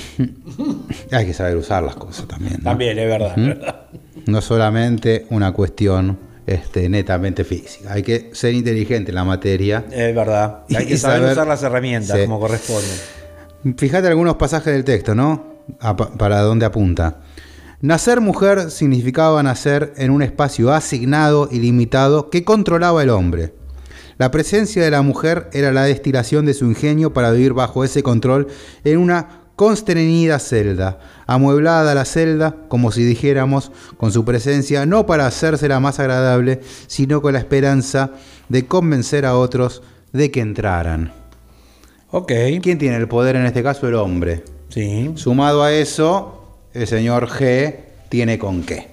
Hay 1.12 1.26
que 1.26 1.34
saber 1.34 1.56
usar 1.56 1.82
las 1.84 1.96
cosas 1.96 2.28
también. 2.28 2.56
¿no? 2.58 2.64
También, 2.66 3.00
es 3.00 3.08
verdad. 3.08 3.38
¿Mm? 3.38 3.46
verdad. 3.48 3.82
No 4.26 4.42
solamente 4.42 5.26
una 5.30 5.54
cuestión 5.54 6.18
este, 6.54 6.90
netamente 6.90 7.44
física. 7.44 7.94
Hay 7.94 8.04
que 8.04 8.30
ser 8.34 8.54
inteligente 8.54 9.12
en 9.12 9.16
la 9.16 9.24
materia. 9.24 9.86
Es 9.92 10.14
verdad. 10.16 10.64
Hay 10.76 10.86
que 10.86 10.98
saber, 10.98 11.20
saber- 11.20 11.32
usar 11.34 11.48
las 11.48 11.64
herramientas 11.64 12.18
Sí. 12.18 12.24
como 12.26 12.40
corresponde. 12.40 12.88
Fíjate 13.78 14.08
algunos 14.08 14.36
pasajes 14.36 14.74
del 14.74 14.84
texto, 14.84 15.16
¿no? 15.16 15.56
A- 15.80 15.96
para 15.96 16.42
dónde 16.42 16.66
apunta. 16.66 17.20
Nacer 17.82 18.20
mujer 18.22 18.72
significaba 18.72 19.42
nacer 19.44 19.94
en 19.98 20.12
un 20.12 20.22
espacio 20.22 20.74
asignado 20.74 21.48
y 21.52 21.60
limitado 21.60 22.30
que 22.30 22.44
controlaba 22.44 23.04
el 23.04 23.10
hombre. 23.10 23.54
La 24.18 24.32
presencia 24.32 24.84
de 24.84 24.92
la 24.92 25.02
mujer 25.02 25.50
era 25.54 25.72
la 25.72 25.84
destilación 25.86 26.46
de 26.46 26.54
su 26.54 26.66
ingenio 26.66 27.14
para 27.14 27.32
vivir 27.32 27.54
bajo 27.54 27.86
ese 27.86 28.04
control 28.04 28.48
en 28.84 28.98
una 28.98 29.39
constreñida 29.60 30.40
celda, 30.40 31.00
amueblada 31.28 31.94
la 31.94 32.06
celda, 32.06 32.56
como 32.70 32.94
si 32.94 33.04
dijéramos, 33.04 33.74
con 33.98 34.14
su 34.14 34.24
presencia, 34.24 34.86
no 34.86 35.06
para 35.06 35.28
hacérsela 35.28 35.82
más 35.82 36.00
agradable, 36.00 36.62
sino 36.88 37.22
con 37.22 37.34
la 37.34 37.40
esperanza 37.40 38.12
de 38.48 38.66
convencer 38.66 39.26
a 39.26 39.36
otros 39.36 39.84
de 40.14 40.32
que 40.32 40.40
entraran. 40.40 41.12
Ok. 42.10 42.32
¿Quién 42.62 42.78
tiene 42.78 42.96
el 42.96 43.10
poder 43.10 43.36
en 43.36 43.46
este 43.46 43.62
caso? 43.62 43.86
El 43.86 43.96
hombre. 43.96 44.46
Sí. 44.70 45.12
Sumado 45.16 45.62
a 45.62 45.74
eso, 45.74 46.62
el 46.74 46.88
señor 46.88 47.28
G 47.28 47.80
tiene 48.08 48.40
con 48.40 48.64
qué. 48.64 48.88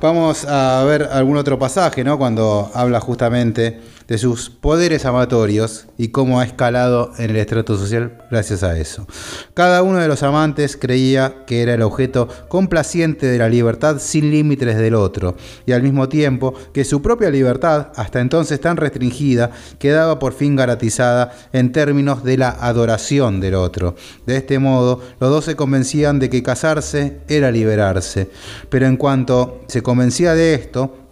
Vamos 0.00 0.44
a 0.44 0.84
ver 0.84 1.08
algún 1.10 1.36
otro 1.36 1.58
pasaje, 1.58 2.04
¿no? 2.04 2.16
Cuando 2.16 2.70
habla 2.74 3.00
justamente 3.00 3.80
de 4.08 4.18
sus 4.18 4.50
poderes 4.50 5.04
amatorios 5.04 5.86
y 5.96 6.08
cómo 6.08 6.40
ha 6.40 6.44
escalado 6.44 7.12
en 7.18 7.30
el 7.30 7.36
estrato 7.36 7.76
social 7.76 8.18
gracias 8.30 8.62
a 8.62 8.78
eso. 8.78 9.06
Cada 9.54 9.82
uno 9.82 9.98
de 9.98 10.08
los 10.08 10.22
amantes 10.22 10.76
creía 10.76 11.44
que 11.46 11.62
era 11.62 11.74
el 11.74 11.82
objeto 11.82 12.28
complaciente 12.48 13.26
de 13.26 13.38
la 13.38 13.48
libertad 13.48 13.98
sin 13.98 14.30
límites 14.30 14.76
del 14.76 14.94
otro, 14.94 15.36
y 15.66 15.72
al 15.72 15.82
mismo 15.82 16.08
tiempo 16.08 16.54
que 16.72 16.84
su 16.84 17.02
propia 17.02 17.30
libertad, 17.30 17.88
hasta 17.96 18.20
entonces 18.20 18.60
tan 18.60 18.76
restringida, 18.76 19.50
quedaba 19.78 20.18
por 20.18 20.32
fin 20.32 20.56
garantizada 20.56 21.32
en 21.52 21.72
términos 21.72 22.24
de 22.24 22.38
la 22.38 22.50
adoración 22.50 23.40
del 23.40 23.54
otro. 23.54 23.94
De 24.26 24.36
este 24.36 24.58
modo, 24.58 25.00
los 25.20 25.30
dos 25.30 25.44
se 25.44 25.56
convencían 25.56 26.18
de 26.18 26.30
que 26.30 26.42
casarse 26.42 27.18
era 27.28 27.50
liberarse, 27.50 28.30
pero 28.68 28.86
en 28.86 28.96
cuanto 28.96 29.62
se 29.68 29.82
convencía 29.82 30.34
de 30.34 30.54
esto, 30.54 31.03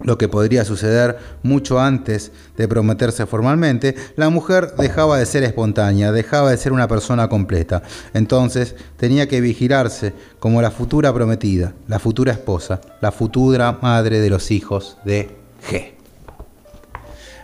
lo 0.00 0.18
que 0.18 0.28
podría 0.28 0.64
suceder 0.64 1.18
mucho 1.42 1.80
antes 1.80 2.32
de 2.56 2.68
prometerse 2.68 3.26
formalmente, 3.26 3.94
la 4.16 4.28
mujer 4.28 4.74
dejaba 4.78 5.18
de 5.18 5.26
ser 5.26 5.42
espontánea, 5.44 6.12
dejaba 6.12 6.50
de 6.50 6.56
ser 6.56 6.72
una 6.72 6.88
persona 6.88 7.28
completa. 7.28 7.82
Entonces 8.14 8.76
tenía 8.96 9.28
que 9.28 9.40
vigilarse 9.40 10.12
como 10.38 10.60
la 10.62 10.70
futura 10.70 11.12
prometida, 11.12 11.74
la 11.88 11.98
futura 11.98 12.32
esposa, 12.32 12.80
la 13.00 13.12
futura 13.12 13.78
madre 13.80 14.20
de 14.20 14.30
los 14.30 14.50
hijos 14.50 14.98
de 15.04 15.30
G. 15.70 15.92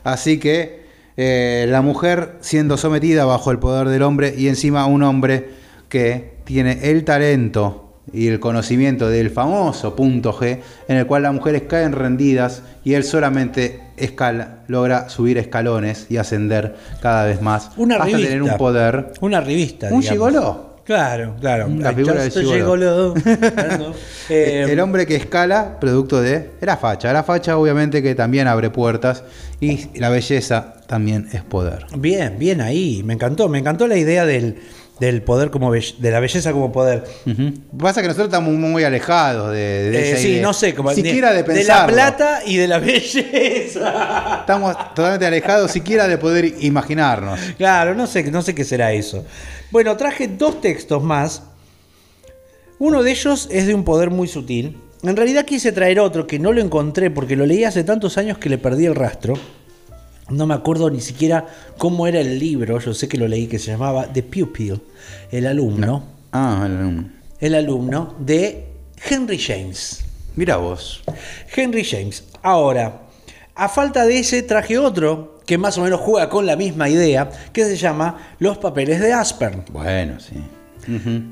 Así 0.05 0.39
que 0.39 0.83
eh, 1.17 1.67
la 1.69 1.83
mujer 1.83 2.37
siendo 2.41 2.77
sometida 2.77 3.25
bajo 3.25 3.51
el 3.51 3.59
poder 3.59 3.89
del 3.89 4.03
hombre 4.03 4.35
y 4.37 4.49
encima 4.49 4.87
un 4.87 5.03
hombre 5.03 5.51
que 5.89 6.39
tiene 6.45 6.91
el 6.91 7.05
talento 7.05 7.92
y 8.13 8.29
el 8.29 8.41
conocimiento 8.41 9.09
del 9.09 9.31
famoso 9.31 9.97
punto 9.97 10.33
G, 10.33 10.59
en 10.89 10.97
el 10.97 11.07
cual 11.07 11.23
las 11.23 11.33
mujeres 11.33 11.63
caen 11.69 11.93
rendidas 11.93 12.63
y 12.85 12.95
él 12.95 13.05
solamente 13.05 13.81
escala, 13.97 14.59
logra 14.69 15.09
subir 15.09 15.39
escalones 15.39 16.07
y 16.09 16.17
ascender 16.17 16.77
cada 17.01 17.25
vez 17.25 17.41
más 17.41 17.71
Una 17.77 17.97
hasta 17.97 18.07
revista. 18.07 18.29
tener 18.29 18.43
un 18.43 18.57
poder. 18.57 19.13
Una 19.21 19.41
revista. 19.41 19.87
Un 19.87 20.01
digamos. 20.01 20.09
gigoló. 20.09 20.73
Claro, 20.85 21.37
claro. 21.41 21.69
La 21.79 21.93
figura 21.93 22.23
del 22.23 22.33
gigoló. 22.33 23.15
Eh, 24.29 24.67
el 24.69 24.81
hombre 24.81 25.05
que 25.05 25.17
escala, 25.17 25.79
producto 25.81 26.23
de 26.23 26.51
la 26.61 26.77
facha. 26.77 27.13
La 27.13 27.23
facha 27.23 27.59
obviamente 27.59 28.03
que 28.03 28.15
también 28.15 28.47
abre 28.47 28.71
puertas 28.71 29.25
y 29.61 29.99
la 29.99 30.09
belleza 30.11 30.75
también 30.87 31.29
es 31.33 31.43
poder. 31.43 31.87
Bien, 31.99 32.39
bien 32.39 32.61
ahí. 32.61 33.03
Me 33.05 33.15
encantó. 33.15 33.49
Me 33.49 33.59
encantó 33.59 33.87
la 33.87 33.97
idea 33.97 34.25
del, 34.25 34.59
del 35.07 35.23
poder 35.23 35.51
como 35.51 35.73
de 35.73 36.11
la 36.11 36.21
belleza 36.21 36.53
como 36.53 36.71
poder. 36.71 37.03
Ujú. 37.27 37.53
Pasa 37.77 38.01
que 38.03 38.07
nosotros 38.09 38.29
estamos 38.29 38.55
muy 38.55 38.85
alejados 38.85 39.51
de, 39.53 39.91
de 39.91 39.99
Eh, 39.99 40.11
esa 40.13 40.17
sí, 40.23 40.29
idea. 40.29 40.43
no 40.43 40.53
sé, 40.53 40.75
como 40.75 40.93
siquiera 40.93 41.33
de, 41.33 41.43
de 41.43 41.49
la 41.49 41.55
pensarlo. 41.55 41.93
plata 41.95 42.41
y 42.47 42.57
de 42.57 42.69
la 42.69 42.79
belleza. 42.81 44.37
Estamos 44.41 44.77
totalmente 44.95 45.27
alejados 45.27 45.71
siquiera 45.73 46.07
de 46.07 46.19
poder 46.19 46.55
imaginarnos. 46.61 47.41
Claro, 47.59 47.95
no 47.97 48.07
sé, 48.07 48.23
no 48.31 48.43
sé 48.43 48.55
qué 48.55 48.65
será 48.65 48.93
eso. 48.93 49.25
Bueno, 49.73 49.97
traje 49.97 50.29
dos 50.29 50.61
textos 50.61 51.03
más. 51.03 51.43
Uno 52.79 53.03
de 53.03 53.11
ellos 53.11 53.49
es 53.51 53.67
de 53.67 53.75
un 53.75 53.85
poder 53.85 54.11
muy 54.11 54.29
sutil. 54.29 54.79
En 55.03 55.17
realidad 55.17 55.45
quise 55.45 55.73
traer 55.73 55.99
otro 55.99 56.27
que 56.29 56.39
no 56.39 56.53
lo 56.53 56.61
encontré 56.61 57.11
porque 57.11 57.35
lo 57.35 57.45
leí 57.45 57.65
hace 57.65 57.83
tantos 57.83 58.19
años 58.19 58.39
que 58.39 58.49
le 58.49 58.59
perdí 58.59 58.87
el 58.87 58.95
rastro. 58.95 59.35
No 60.31 60.47
me 60.47 60.55
acuerdo 60.55 60.89
ni 60.91 61.01
siquiera 61.01 61.47
cómo 61.79 62.07
era 62.07 62.21
el 62.21 62.39
libro. 62.39 62.79
Yo 62.81 62.95
sé 62.95 63.09
que 63.09 63.19
lo 63.19 63.29
leí 63.29 63.47
que 63.49 63.59
se 63.59 63.71
llamaba 63.73 64.07
The 64.13 64.23
Pupil, 64.23 64.81
el 65.31 65.47
alumno. 65.47 66.05
Ah, 66.33 66.63
el- 66.67 67.11
El 67.41 67.55
alumno 67.55 68.15
de 68.19 68.67
Henry 69.11 69.39
James. 69.39 70.05
mira 70.37 70.57
vos. 70.57 71.03
Henry 71.55 71.85
James. 71.85 72.25
Ahora, 72.43 73.03
a 73.55 73.69
falta 73.69 74.07
de 74.07 74.19
ese 74.21 74.43
traje 74.43 74.79
otro 74.79 75.41
que 75.45 75.59
más 75.59 75.77
o 75.77 75.83
menos 75.83 76.01
juega 76.01 76.29
con 76.31 76.47
la 76.47 76.57
misma 76.57 76.89
idea, 76.89 77.29
que 77.53 77.65
se 77.65 77.77
llama 77.77 78.35
Los 78.39 78.59
papeles 78.59 79.01
de 79.01 79.13
Aspern, 79.13 79.65
Bueno, 79.73 80.19
sí. 80.21 80.37
Ujú. 80.91 81.23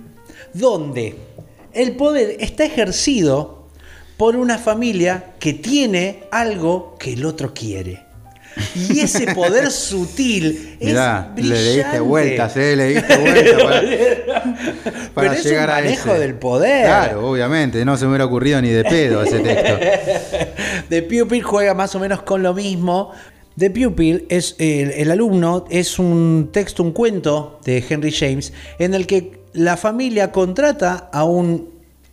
donde 0.52 1.16
el 1.72 1.96
poder 1.96 2.36
está 2.40 2.64
ejercido 2.64 3.68
por 4.16 4.36
una 4.36 4.58
familia 4.58 5.34
que 5.38 5.54
tiene 5.54 6.24
algo 6.32 6.96
que 6.98 7.12
el 7.14 7.24
otro 7.24 7.54
quiere. 7.54 8.02
Y 8.74 9.00
ese 9.00 9.34
poder 9.34 9.70
sutil 9.70 10.76
es 10.80 10.88
Mirá, 10.88 11.32
le 11.36 11.76
diste 11.76 12.00
vueltas, 12.00 12.56
¿eh? 12.56 12.76
Le 12.76 12.88
diste 12.88 13.16
vueltas 13.16 13.62
para, 13.62 13.80
para 15.14 15.30
Pero 15.30 15.32
es 15.32 15.44
llegar 15.44 15.70
a 15.70 15.74
manejo 15.74 16.10
ese. 16.10 16.20
del 16.20 16.34
poder. 16.34 16.84
Claro, 16.84 17.30
obviamente. 17.30 17.84
No 17.84 17.96
se 17.96 18.04
me 18.04 18.10
hubiera 18.10 18.24
ocurrido 18.24 18.60
ni 18.60 18.68
de 18.68 18.84
pedo 18.84 19.22
ese 19.22 19.40
texto. 19.40 19.78
The 20.88 21.02
Pupil 21.02 21.42
juega 21.42 21.74
más 21.74 21.94
o 21.94 21.98
menos 22.00 22.22
con 22.22 22.42
lo 22.42 22.54
mismo. 22.54 23.12
The 23.58 23.70
Pupil 23.70 24.26
es 24.28 24.56
el, 24.58 24.90
el 24.92 25.10
alumno, 25.10 25.66
es 25.70 25.98
un 25.98 26.50
texto, 26.52 26.82
un 26.82 26.92
cuento 26.92 27.60
de 27.64 27.84
Henry 27.88 28.12
James, 28.12 28.52
en 28.78 28.94
el 28.94 29.06
que 29.06 29.40
la 29.52 29.76
familia 29.76 30.32
contrata 30.32 31.10
a 31.12 31.24
un 31.24 31.68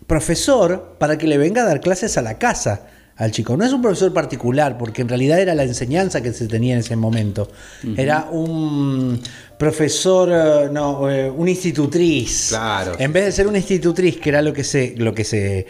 profesor 0.08 0.96
para 0.98 1.18
que 1.18 1.28
le 1.28 1.38
venga 1.38 1.64
a 1.64 1.66
dar 1.66 1.82
clases 1.82 2.18
a 2.18 2.22
la 2.22 2.38
casa 2.38 2.88
al 3.18 3.32
chico. 3.32 3.58
No 3.58 3.66
es 3.66 3.74
un 3.74 3.82
profesor 3.82 4.14
particular, 4.14 4.78
porque 4.78 5.02
en 5.02 5.10
realidad 5.10 5.40
era 5.40 5.56
la 5.56 5.64
enseñanza 5.64 6.22
que 6.22 6.32
se 6.34 6.48
tenía 6.48 6.74
en 6.74 6.80
ese 6.80 6.96
momento. 6.96 7.50
Era 7.96 8.28
un 8.32 9.20
profesor, 9.58 10.30
eh, 10.32 10.70
no, 10.72 11.10
eh, 11.10 11.30
un 11.30 11.48
institutriz. 11.48 12.48
Claro. 12.50 12.94
En 13.00 13.12
vez 13.12 13.26
de 13.26 13.32
ser 13.32 13.48
una 13.48 13.58
institutriz, 13.58 14.18
que 14.18 14.30
era 14.30 14.42
lo 14.42 14.54
que 14.54 14.64
se, 14.64 14.94
lo 14.98 15.14
que 15.14 15.24
se, 15.24 15.66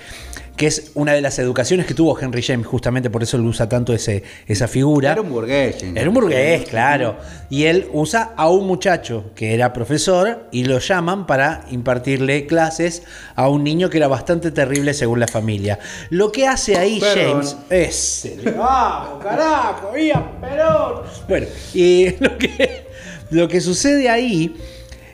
que 0.58 0.66
es 0.66 0.92
una 0.96 1.14
de 1.14 1.22
las 1.22 1.38
educaciones 1.38 1.86
que 1.86 1.94
tuvo 1.94 2.20
Henry 2.20 2.42
James, 2.42 2.66
justamente 2.66 3.12
por 3.12 3.22
eso 3.22 3.38
él 3.38 3.46
usa 3.46 3.70
tanto 3.70 3.94
ese, 3.94 4.24
esa 4.48 4.68
figura. 4.68 5.12
Era 5.12 5.22
un 5.22 5.30
burgués. 5.30 5.84
Era 5.84 6.10
un 6.10 6.16
burgués, 6.16 6.68
claro. 6.68 7.18
Y 7.52 7.66
él 7.66 7.88
usa 7.94 8.34
a 8.36 8.50
un 8.50 8.66
muchacho 8.66 9.32
que 9.36 9.54
era 9.54 9.72
profesor 9.72 10.48
y 10.52 10.66
lo 10.66 10.80
llaman 10.80 11.28
para 11.28 11.64
impartirle 11.70 12.48
clases 12.48 13.04
a 13.36 13.48
un 13.50 13.64
niño 13.64 13.92
que 13.92 13.98
era 13.98 14.08
bastante 14.08 14.50
terrible 14.50 14.96
según 14.96 15.20
la 15.20 15.28
familia. 15.28 15.78
Lo 16.10 16.32
que 16.32 16.48
hace 16.48 16.76
ahí 16.76 17.00
Perdón. 17.00 17.44
James 17.44 17.58
es. 17.70 18.28
¡Vamos, 18.58 19.24
carajo! 19.24 19.92
¡Vía 19.94 20.26
Perón! 20.42 21.04
Bueno, 21.30 21.46
y 21.76 22.16
lo 22.20 22.36
que, 22.40 22.88
lo 23.30 23.48
que 23.48 23.62
sucede 23.62 24.10
ahí 24.10 24.56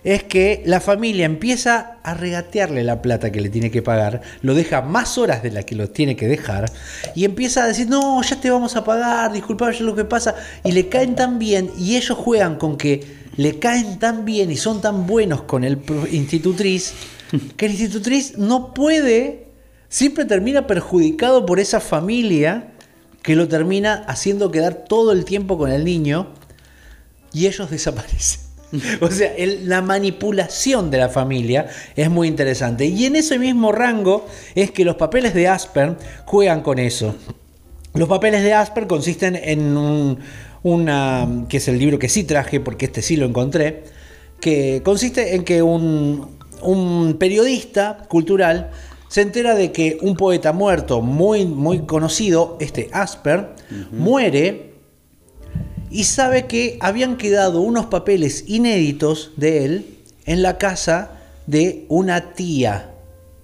es 0.03 0.23
que 0.23 0.61
la 0.65 0.81
familia 0.81 1.25
empieza 1.25 1.97
a 2.03 2.13
regatearle 2.13 2.83
la 2.83 3.01
plata 3.01 3.31
que 3.31 3.41
le 3.41 3.49
tiene 3.49 3.71
que 3.71 3.81
pagar, 3.81 4.21
lo 4.41 4.53
deja 4.53 4.81
más 4.81 5.17
horas 5.17 5.43
de 5.43 5.51
las 5.51 5.65
que 5.65 5.75
lo 5.75 5.89
tiene 5.89 6.15
que 6.15 6.27
dejar 6.27 6.71
y 7.15 7.25
empieza 7.25 7.63
a 7.63 7.67
decir, 7.67 7.87
no, 7.87 8.21
ya 8.21 8.39
te 8.39 8.49
vamos 8.49 8.75
a 8.75 8.83
pagar, 8.83 9.31
disculpa 9.31 9.71
yo 9.71 9.85
lo 9.85 9.95
que 9.95 10.05
pasa, 10.05 10.35
y 10.63 10.71
le 10.71 10.89
caen 10.89 11.15
tan 11.15 11.39
bien 11.39 11.71
y 11.77 11.95
ellos 11.95 12.17
juegan 12.17 12.57
con 12.57 12.77
que 12.77 13.23
le 13.37 13.59
caen 13.59 13.97
tan 13.99 14.25
bien 14.25 14.51
y 14.51 14.57
son 14.57 14.81
tan 14.81 15.07
buenos 15.07 15.43
con 15.43 15.63
el 15.63 15.79
institutriz, 16.11 16.93
que 17.57 17.65
el 17.65 17.71
institutriz 17.71 18.37
no 18.37 18.73
puede, 18.73 19.47
siempre 19.89 20.25
termina 20.25 20.67
perjudicado 20.67 21.45
por 21.45 21.59
esa 21.59 21.79
familia 21.79 22.69
que 23.21 23.35
lo 23.35 23.47
termina 23.47 24.03
haciendo 24.07 24.51
quedar 24.51 24.83
todo 24.87 25.13
el 25.13 25.23
tiempo 25.23 25.57
con 25.57 25.71
el 25.71 25.85
niño 25.85 26.33
y 27.31 27.47
ellos 27.47 27.69
desaparecen. 27.71 28.42
O 29.01 29.09
sea, 29.11 29.34
el- 29.36 29.69
la 29.69 29.82
manipulación 29.82 30.91
de 30.91 30.97
la 30.97 31.09
familia 31.09 31.67
es 31.95 32.09
muy 32.09 32.28
interesante. 32.28 32.86
Y 32.86 33.05
en 33.05 33.15
ese 33.15 33.39
mismo 33.39 33.71
rango 33.71 34.26
es 34.55 34.71
que 34.71 34.84
los 34.86 34.95
papeles 34.95 35.34
de 35.34 35.47
Asper 35.47 35.95
juegan 36.26 36.61
con 36.61 36.80
eso. 36.80 37.15
Los 37.93 38.09
papeles 38.09 38.43
de 38.43 38.53
Asper 38.53 38.88
consisten 38.88 39.36
en 39.36 39.78
un, 39.78 40.19
una, 40.63 41.45
que 41.47 41.57
es 41.57 41.67
el 41.67 41.78
libro 41.78 41.99
que 41.99 42.09
sí 42.09 42.24
traje, 42.24 42.59
porque 42.59 42.86
este 42.86 43.01
sí 43.03 43.15
lo 43.15 43.26
encontré, 43.28 43.84
que 44.41 44.82
consiste 44.84 45.36
en 45.36 45.43
que 45.43 45.61
un, 45.61 46.38
un 46.61 47.15
periodista 47.19 47.99
cultural 48.09 48.71
se 49.07 49.21
entera 49.21 49.53
de 49.53 49.71
que 49.71 49.99
un 50.01 50.15
poeta 50.15 50.53
muerto 50.53 51.01
muy, 51.01 51.45
muy 51.45 51.86
conocido, 51.86 52.57
este 52.59 52.89
Asper, 52.93 53.49
muere 53.91 54.72
y 55.93 56.05
sabe 56.05 56.47
que 56.47 56.77
habían 56.81 57.17
quedado 57.17 57.61
unos 57.61 57.85
papeles 57.85 58.45
inéditos 58.47 59.31
de 59.37 59.63
él 59.63 59.97
en 60.25 60.41
la 60.41 60.57
casa 60.57 61.11
de 61.45 61.85
una 61.87 62.33
tía, 62.33 62.89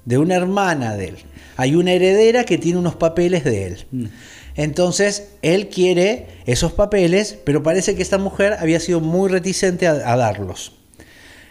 de 0.05 0.17
una 0.17 0.33
hermana 0.33 0.97
de 0.97 1.09
él. 1.09 1.17
Hay 1.57 1.75
una 1.75 1.91
heredera 1.91 2.45
que 2.45 2.57
tiene 2.57 2.79
unos 2.79 2.95
papeles 2.95 3.43
de 3.43 3.67
él. 3.67 4.11
Entonces, 4.55 5.29
él 5.43 5.69
quiere 5.69 6.25
esos 6.47 6.71
papeles, 6.73 7.37
pero 7.45 7.61
parece 7.61 7.95
que 7.95 8.01
esta 8.01 8.17
mujer 8.17 8.57
había 8.59 8.79
sido 8.79 8.99
muy 8.99 9.29
reticente 9.29 9.85
a, 9.85 9.91
a 9.91 10.17
darlos. 10.17 10.73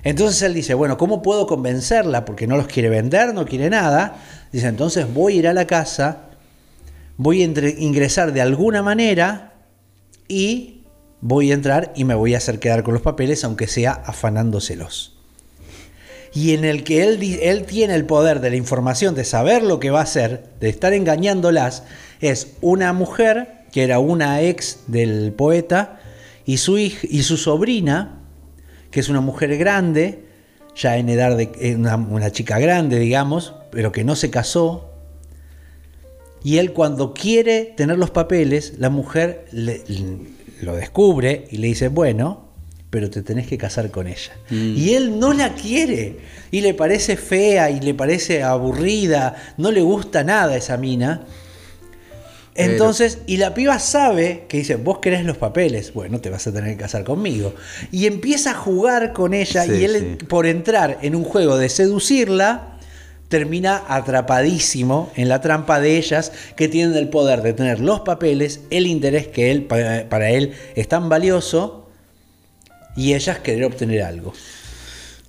Entonces 0.03 0.43
él 0.43 0.53
dice, 0.53 0.75
bueno, 0.75 0.99
¿cómo 0.99 1.23
puedo 1.23 1.47
convencerla? 1.47 2.25
Porque 2.25 2.49
no 2.49 2.57
los 2.57 2.67
quiere 2.67 2.89
vender, 2.89 3.35
no 3.35 3.45
quiere 3.47 3.71
nada. 3.71 4.17
Dice, 4.51 4.67
entonces 4.67 5.07
voy 5.15 5.35
a 5.35 5.37
ir 5.37 5.49
a 5.49 5.53
la 5.53 5.67
casa, 5.67 6.31
voy 7.17 7.43
a 7.43 7.45
ingresar 7.45 8.33
de 8.33 8.41
alguna 8.41 8.83
manera 8.83 9.53
y 10.27 10.78
voy 11.21 11.51
a 11.51 11.55
entrar 11.55 11.93
y 11.97 12.05
me 12.05 12.15
voy 12.15 12.35
a 12.35 12.39
hacer 12.39 12.59
quedar 12.61 12.83
con 12.83 12.95
los 12.95 13.03
papeles, 13.03 13.45
aunque 13.45 13.67
sea 13.67 13.93
afanándoselos. 13.93 15.15
Y 16.35 16.55
en 16.55 16.65
el 16.65 16.85
que 16.85 17.05
él, 17.05 17.23
él 17.43 17.65
tiene 17.65 17.95
el 17.95 18.05
poder 18.05 18.41
de 18.41 18.51
la 18.51 18.57
información, 18.57 19.15
de 19.15 19.25
saber 19.25 19.63
lo 19.63 19.81
que 19.81 19.91
va 19.91 20.01
a 20.01 20.05
hacer, 20.05 20.45
de 20.61 20.69
estar 20.69 20.93
engañándolas, 20.93 21.85
es 22.21 22.53
una 22.61 22.93
mujer, 22.93 23.65
que 23.73 23.83
era 23.83 23.99
una 23.99 24.43
ex 24.43 24.81
del 24.87 25.33
poeta, 25.33 26.01
y 26.45 26.59
su, 26.59 26.77
hij- 26.79 26.99
y 27.09 27.23
su 27.23 27.37
sobrina, 27.37 28.21
que 28.91 29.01
es 29.01 29.09
una 29.09 29.21
mujer 29.21 29.57
grande, 29.57 30.25
ya 30.77 30.97
en 30.99 31.09
edad 31.09 31.37
de 31.37 31.51
eh, 31.61 31.75
una, 31.77 32.31
chica 32.31 32.59
grande, 32.59 32.99
digamos, 32.99 33.55
pero 33.71 33.91
que 33.91 34.05
no 34.05 34.15
se 34.15 34.31
casó. 34.31 34.93
Y 36.45 36.59
él 36.59 36.73
cuando 36.73 37.15
quiere 37.15 37.75
tener 37.77 37.99
los 37.99 38.11
papeles, 38.11 38.75
la 38.79 38.91
mujer 38.91 39.47
le- 39.51 39.83
lo 40.63 40.75
descubre 40.77 41.47
y 41.51 41.59
le 41.59 41.69
dice, 41.69 41.89
bueno, 41.89 42.49
pero 42.91 43.11
te 43.11 43.23
tenés 43.23 43.47
que 43.47 43.59
casar 43.59 43.91
con 43.91 44.07
ella. 44.07 44.33
Y 44.51 44.95
él 44.95 45.19
no 45.19 45.33
la 45.35 45.55
quiere. 45.55 46.17
Y 46.51 46.63
le 46.63 46.73
parece 46.75 47.17
fea 47.17 47.71
y 47.71 47.81
le 47.81 47.93
parece 47.95 48.43
aburrida, 48.43 49.35
no 49.59 49.71
le 49.71 49.83
gusta 49.83 50.25
nada 50.25 50.57
esa 50.57 50.77
mina. 50.79 51.23
Pero- 52.55 52.73
Entonces, 52.73 53.19
y 53.27 53.37
la 53.37 53.55
piba 53.55 53.79
sabe 53.79 54.47
que 54.49 54.57
dice, 54.59 54.77
vos 54.77 54.99
querés 54.99 55.25
los 55.25 55.37
papeles, 55.37 55.93
bueno, 55.95 56.21
te 56.21 56.29
vas 56.31 56.47
a 56.47 56.53
tener 56.53 56.71
que 56.73 56.83
casar 56.83 57.05
conmigo. 57.05 57.55
Y 57.93 58.07
empieza 58.07 58.51
a 58.53 58.55
jugar 58.55 59.13
con 59.13 59.33
ella 59.35 59.65
Sí, 59.65 59.73
y 59.73 59.85
él, 59.85 60.17
sí. 60.19 60.25
por 60.27 60.47
entrar 60.47 60.99
en 61.03 61.15
un 61.15 61.23
juego 61.25 61.57
de 61.57 61.69
seducirla, 61.69 62.78
termina 63.29 63.83
atrapadísimo 63.89 65.11
en 65.17 65.29
la 65.29 65.41
trampa 65.41 65.81
de 65.81 65.97
ellas 65.99 66.33
que 66.57 66.69
tienen 66.69 66.97
el 66.97 67.09
poder 67.09 67.43
de 67.43 67.53
tener 67.53 67.81
los 67.81 68.01
papeles, 68.01 68.61
el 68.71 68.87
interés 68.87 69.29
que 69.29 69.51
él, 69.51 69.65
para, 69.65 70.31
él 70.31 70.55
es 70.75 70.89
tan 70.89 71.09
valioso 71.09 71.89
y 72.97 73.15
ellas 73.15 73.39
querer 73.41 73.65
obtener 73.65 74.03
algo. 74.03 74.33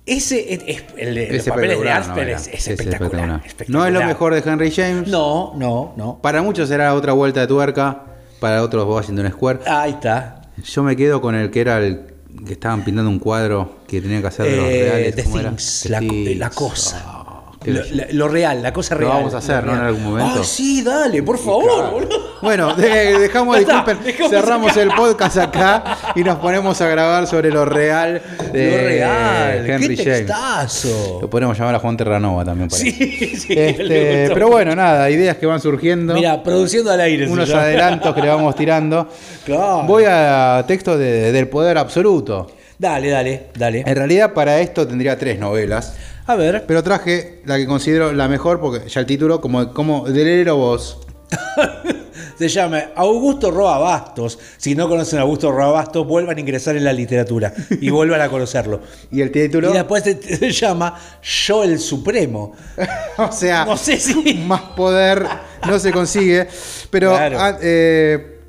Ese 0.06 0.54
es, 0.54 0.60
es- 0.66 0.82
el 0.96 1.14
de 1.14 1.26
los 1.28 1.36
Es 1.36 1.48
papeles 1.48 1.80
de 1.80 1.90
Asper 1.90 2.28
es, 2.30 2.46
es 2.48 2.54
Es 2.54 2.68
espectacular, 2.68 3.42
espectacular. 3.44 3.68
No 3.68 3.86
es 3.86 3.92
lo 3.92 4.04
mejor 4.08 4.34
de 4.34 4.50
Henry 4.50 4.70
James. 4.70 5.06
No, 5.08 5.52
no, 5.56 5.92
no. 5.96 6.18
Para 6.22 6.42
muchos 6.42 6.68
será 6.68 6.94
otra 6.94 7.12
vuelta 7.12 7.40
de 7.40 7.46
tuerca. 7.46 8.04
Para 8.40 8.62
otros 8.62 8.86
Washington 8.86 9.30
Square. 9.30 9.60
Ahí 9.66 9.90
está. 9.92 10.40
Yo 10.64 10.82
me 10.82 10.96
quedo 10.96 11.20
con 11.20 11.34
el 11.34 11.50
que 11.50 11.60
era 11.60 11.76
el 11.78 12.00
que 12.46 12.54
estaban 12.54 12.82
pintando 12.82 13.10
un 13.10 13.18
cuadro 13.18 13.80
que 13.86 14.00
tenía 14.00 14.20
que 14.22 14.26
hacer 14.28 14.46
de 14.46 14.56
los 14.56 14.64
Eh, 14.66 14.82
reales. 14.90 15.16
The. 15.16 15.22
Things, 15.24 15.80
The 16.26 16.34
la, 16.36 16.48
cosa. 16.50 17.02
Ah, 17.04 17.19
lo, 17.64 17.82
la- 17.92 18.06
lo 18.12 18.28
real, 18.28 18.62
la 18.62 18.72
cosa 18.72 18.94
Lo 18.94 19.00
real. 19.02 19.12
vamos 19.12 19.34
a 19.34 19.38
hacer, 19.38 19.64
Lo 19.64 19.72
¿no? 19.72 19.78
En 19.80 19.86
algún 19.86 20.02
momento. 20.04 20.40
Ah, 20.40 20.44
sí, 20.44 20.82
dale, 20.82 21.22
por 21.22 21.36
favor, 21.38 21.90
boludo. 21.90 22.36
Bueno, 22.40 22.74
de- 22.74 23.18
dejamos, 23.18 23.58
disculpen, 23.58 23.98
cerramos 24.30 24.72
acá. 24.72 24.80
el 24.82 24.88
podcast 24.92 25.36
acá 25.36 25.98
y 26.14 26.24
nos 26.24 26.38
ponemos 26.38 26.80
a 26.80 26.88
grabar 26.88 27.26
sobre 27.26 27.50
lo 27.50 27.66
real 27.66 28.22
de 28.52 28.70
lo 28.70 28.76
real. 28.78 29.70
Henry 29.70 29.94
Qué 29.96 30.02
James. 30.04 30.26
textazo. 30.26 31.18
Lo 31.20 31.28
podemos 31.28 31.58
llamar 31.58 31.74
a 31.74 31.78
Juan 31.80 31.96
Terranova 31.98 32.44
también. 32.46 32.70
Para 32.70 32.80
Sí, 32.82 32.92
sí. 33.36 33.52
Este, 33.54 34.30
pero 34.32 34.48
bueno, 34.48 34.74
nada, 34.74 35.10
ideas 35.10 35.36
que 35.36 35.44
van 35.44 35.60
surgiendo. 35.60 36.14
Mira, 36.14 36.42
produciendo 36.42 36.90
al 36.90 37.00
aire. 37.00 37.28
unos 37.28 37.50
adelantos 37.52 38.14
que 38.14 38.22
le 38.22 38.28
vamos 38.28 38.54
tirando. 38.56 39.08
Claro. 39.44 39.82
Voy 39.86 40.04
a 40.06 40.64
texto 40.66 40.96
de- 40.96 41.32
del 41.32 41.48
poder 41.48 41.76
absoluto. 41.78 42.46
Dale, 42.80 43.10
dale, 43.10 43.46
dale. 43.58 43.84
En 43.86 43.94
realidad 43.94 44.32
para 44.32 44.58
esto 44.60 44.86
tendría 44.88 45.18
tres 45.18 45.38
novelas, 45.38 45.96
A 46.26 46.34
ver. 46.34 46.64
pero 46.66 46.82
traje 46.82 47.42
la 47.44 47.58
que 47.58 47.66
considero 47.66 48.10
la 48.14 48.26
mejor 48.26 48.58
porque 48.58 48.88
ya 48.88 49.00
el 49.00 49.06
título 49.06 49.38
como, 49.42 49.74
como 49.74 50.06
del 50.08 50.26
héroe 50.26 50.54
vos. 50.56 50.98
Se 52.38 52.48
llama 52.48 52.80
Augusto 52.96 53.50
Roa 53.50 53.76
Bastos. 53.78 54.38
Si 54.56 54.74
no 54.74 54.88
conocen 54.88 55.18
a 55.18 55.22
Augusto 55.22 55.52
Roa 55.52 55.70
Bastos, 55.72 56.06
vuelvan 56.06 56.38
a 56.38 56.40
ingresar 56.40 56.74
en 56.74 56.84
la 56.84 56.92
literatura 56.94 57.52
y 57.82 57.90
vuelvan 57.90 58.22
a 58.22 58.30
conocerlo. 58.30 58.80
Y 59.10 59.20
el 59.20 59.30
título, 59.30 59.68
Y 59.68 59.74
después 59.74 60.02
se, 60.02 60.20
se 60.38 60.50
llama 60.50 60.98
Yo 61.22 61.62
el 61.64 61.78
Supremo. 61.78 62.54
o 63.18 63.30
sea, 63.30 63.66
No 63.66 63.76
sé 63.76 63.98
si. 63.98 64.34
más 64.46 64.62
poder 64.74 65.26
no 65.68 65.78
se 65.78 65.92
consigue. 65.92 66.48
Pero 66.90 67.10
Claro. 67.10 67.36
ah, 67.38 67.58
eh, 67.60 68.39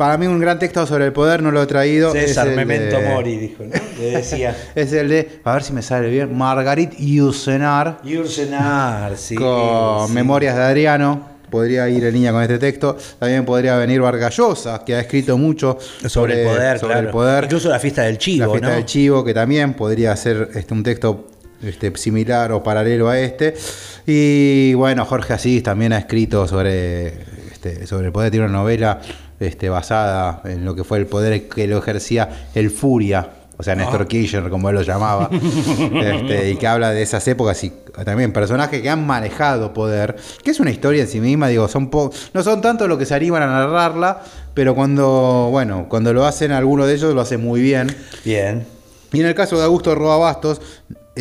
para 0.00 0.16
mí 0.16 0.26
un 0.26 0.40
gran 0.40 0.58
texto 0.58 0.86
sobre 0.86 1.04
el 1.04 1.12
poder 1.12 1.42
no 1.42 1.50
lo 1.50 1.62
he 1.62 1.66
traído. 1.66 2.12
César 2.12 2.46
es 2.46 2.52
el 2.52 2.56
Memento 2.56 2.96
de- 2.96 3.08
Mori, 3.10 3.36
dijo, 3.36 3.64
¿no? 3.64 3.72
Le 3.98 4.10
decía. 4.12 4.56
Es 4.74 4.94
el 4.94 5.10
de, 5.10 5.40
a 5.44 5.52
ver 5.52 5.62
si 5.62 5.74
me 5.74 5.82
sale 5.82 6.08
bien, 6.08 6.34
Margarit 6.34 6.94
Yusenar 6.98 8.00
Yursenar, 8.02 9.18
sí. 9.18 9.34
con 9.34 10.08
sí. 10.08 10.14
Memorias 10.14 10.56
de 10.56 10.62
Adriano. 10.62 11.28
Podría 11.50 11.86
ir 11.90 12.02
en 12.02 12.14
línea 12.14 12.32
con 12.32 12.40
este 12.40 12.58
texto. 12.58 12.96
También 13.18 13.44
podría 13.44 13.76
venir 13.76 14.00
Vargas 14.00 14.34
Llosa, 14.38 14.82
que 14.86 14.94
ha 14.94 15.00
escrito 15.00 15.36
mucho 15.36 15.76
Sobre, 16.06 16.44
el 16.44 16.48
poder, 16.48 16.78
sobre 16.78 16.92
claro. 16.94 17.06
el 17.06 17.12
poder. 17.12 17.44
Incluso 17.44 17.68
la 17.68 17.78
fiesta 17.78 18.00
del 18.00 18.16
chivo, 18.16 18.46
la 18.46 18.52
fiesta 18.52 18.68
¿no? 18.70 18.74
del 18.76 18.84
chivo, 18.86 19.22
que 19.22 19.34
también 19.34 19.74
podría 19.74 20.16
ser 20.16 20.48
este, 20.54 20.72
un 20.72 20.82
texto 20.82 21.26
este, 21.62 21.94
similar 21.98 22.52
o 22.52 22.62
paralelo 22.62 23.10
a 23.10 23.20
este. 23.20 23.52
Y 24.06 24.72
bueno, 24.72 25.04
Jorge 25.04 25.34
Asís 25.34 25.62
también 25.62 25.92
ha 25.92 25.98
escrito 25.98 26.48
sobre, 26.48 27.08
este, 27.52 27.86
sobre 27.86 28.06
el 28.06 28.12
poder. 28.12 28.30
Tiene 28.30 28.46
una 28.46 28.56
novela 28.60 28.98
este, 29.40 29.68
basada 29.68 30.42
en 30.44 30.64
lo 30.64 30.74
que 30.76 30.84
fue 30.84 30.98
el 30.98 31.06
poder 31.06 31.48
que 31.48 31.66
lo 31.66 31.78
ejercía 31.78 32.48
el 32.54 32.70
Furia. 32.70 33.30
O 33.56 33.62
sea, 33.62 33.74
Néstor 33.74 34.06
Kirchner, 34.08 34.48
como 34.48 34.70
él 34.70 34.76
lo 34.76 34.80
llamaba, 34.80 35.28
este, 36.02 36.50
y 36.50 36.56
que 36.56 36.66
habla 36.66 36.92
de 36.92 37.02
esas 37.02 37.28
épocas 37.28 37.62
y 37.62 37.70
también 38.06 38.32
personajes 38.32 38.80
que 38.80 38.88
han 38.88 39.06
manejado 39.06 39.74
poder, 39.74 40.16
que 40.42 40.50
es 40.50 40.60
una 40.60 40.70
historia 40.70 41.02
en 41.02 41.08
sí 41.08 41.20
misma, 41.20 41.48
digo, 41.48 41.68
son 41.68 41.90
po- 41.90 42.10
no 42.32 42.42
son 42.42 42.62
tanto 42.62 42.88
lo 42.88 42.96
que 42.96 43.04
se 43.04 43.14
animan 43.14 43.42
a 43.42 43.46
narrarla, 43.48 44.22
pero 44.54 44.74
cuando, 44.74 45.48
bueno, 45.50 45.86
cuando 45.90 46.14
lo 46.14 46.24
hacen 46.24 46.52
alguno 46.52 46.86
de 46.86 46.94
ellos 46.94 47.14
lo 47.14 47.20
hacen 47.20 47.42
muy 47.42 47.60
bien. 47.60 47.94
Bien. 48.24 48.64
Y 49.12 49.20
en 49.20 49.26
el 49.26 49.34
caso 49.34 49.58
de 49.58 49.64
Augusto 49.64 49.94
Roa 49.94 50.16
Bastos, 50.16 50.62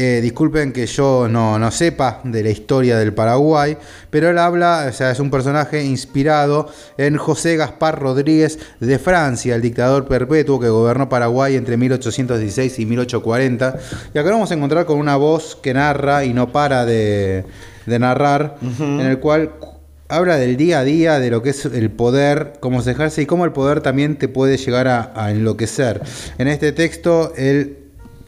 eh, 0.02 0.22
disculpen 0.22 0.72
que 0.72 0.86
yo 0.86 1.28
no, 1.28 1.60
no 1.60 1.72
sepa 1.72 2.22
de 2.24 2.42
la 2.42 2.50
historia 2.50 2.98
del 2.98 3.14
Paraguay, 3.14 3.76
pero 4.10 4.30
él 4.30 4.38
habla, 4.38 4.86
o 4.90 4.94
sea, 4.94 5.12
es 5.12 5.20
un 5.20 5.30
personaje 5.30 5.84
inspirado 5.84 6.72
en 6.98 7.18
José 7.18 7.58
Gaspar 7.58 8.00
Rodríguez 8.00 8.60
de 8.80 8.98
Francia, 8.98 9.56
el 9.56 9.62
dictador 9.62 10.08
perpetuo 10.08 10.58
que 10.58 10.70
gobernó 10.70 11.10
Paraguay 11.10 11.58
entre 11.58 11.76
1816 11.76 12.80
y 12.80 12.86
1840. 12.86 13.78
Y 14.14 14.18
acá 14.18 14.30
nos 14.30 14.38
vamos 14.38 14.52
a 14.52 14.54
encontrar 14.54 14.86
con 14.86 15.00
una 15.00 15.18
voz 15.18 15.58
que 15.62 15.74
narra 15.74 16.24
y 16.24 16.34
no 16.34 16.54
para 16.54 16.86
de, 16.86 17.44
de 17.86 18.00
narrar, 18.00 18.56
en 18.80 19.02
el 19.02 19.20
cual 19.20 19.52
habla 20.08 20.38
del 20.38 20.56
día 20.56 20.80
a 20.80 20.84
día, 20.86 21.20
de 21.20 21.30
lo 21.30 21.44
que 21.44 21.50
es 21.50 21.66
el 21.66 21.92
poder, 21.92 22.54
cómo 22.62 22.82
se 22.82 22.92
ejerce 22.92 23.24
y 23.24 23.26
cómo 23.26 23.44
el 23.44 23.52
poder 23.52 23.82
también 23.82 24.16
te 24.16 24.30
puede 24.30 24.56
llegar 24.56 24.88
a, 24.88 25.12
a 25.14 25.32
enloquecer. 25.32 26.02
En 26.38 26.48
este 26.48 26.72
texto, 26.72 27.34
él 27.36 27.80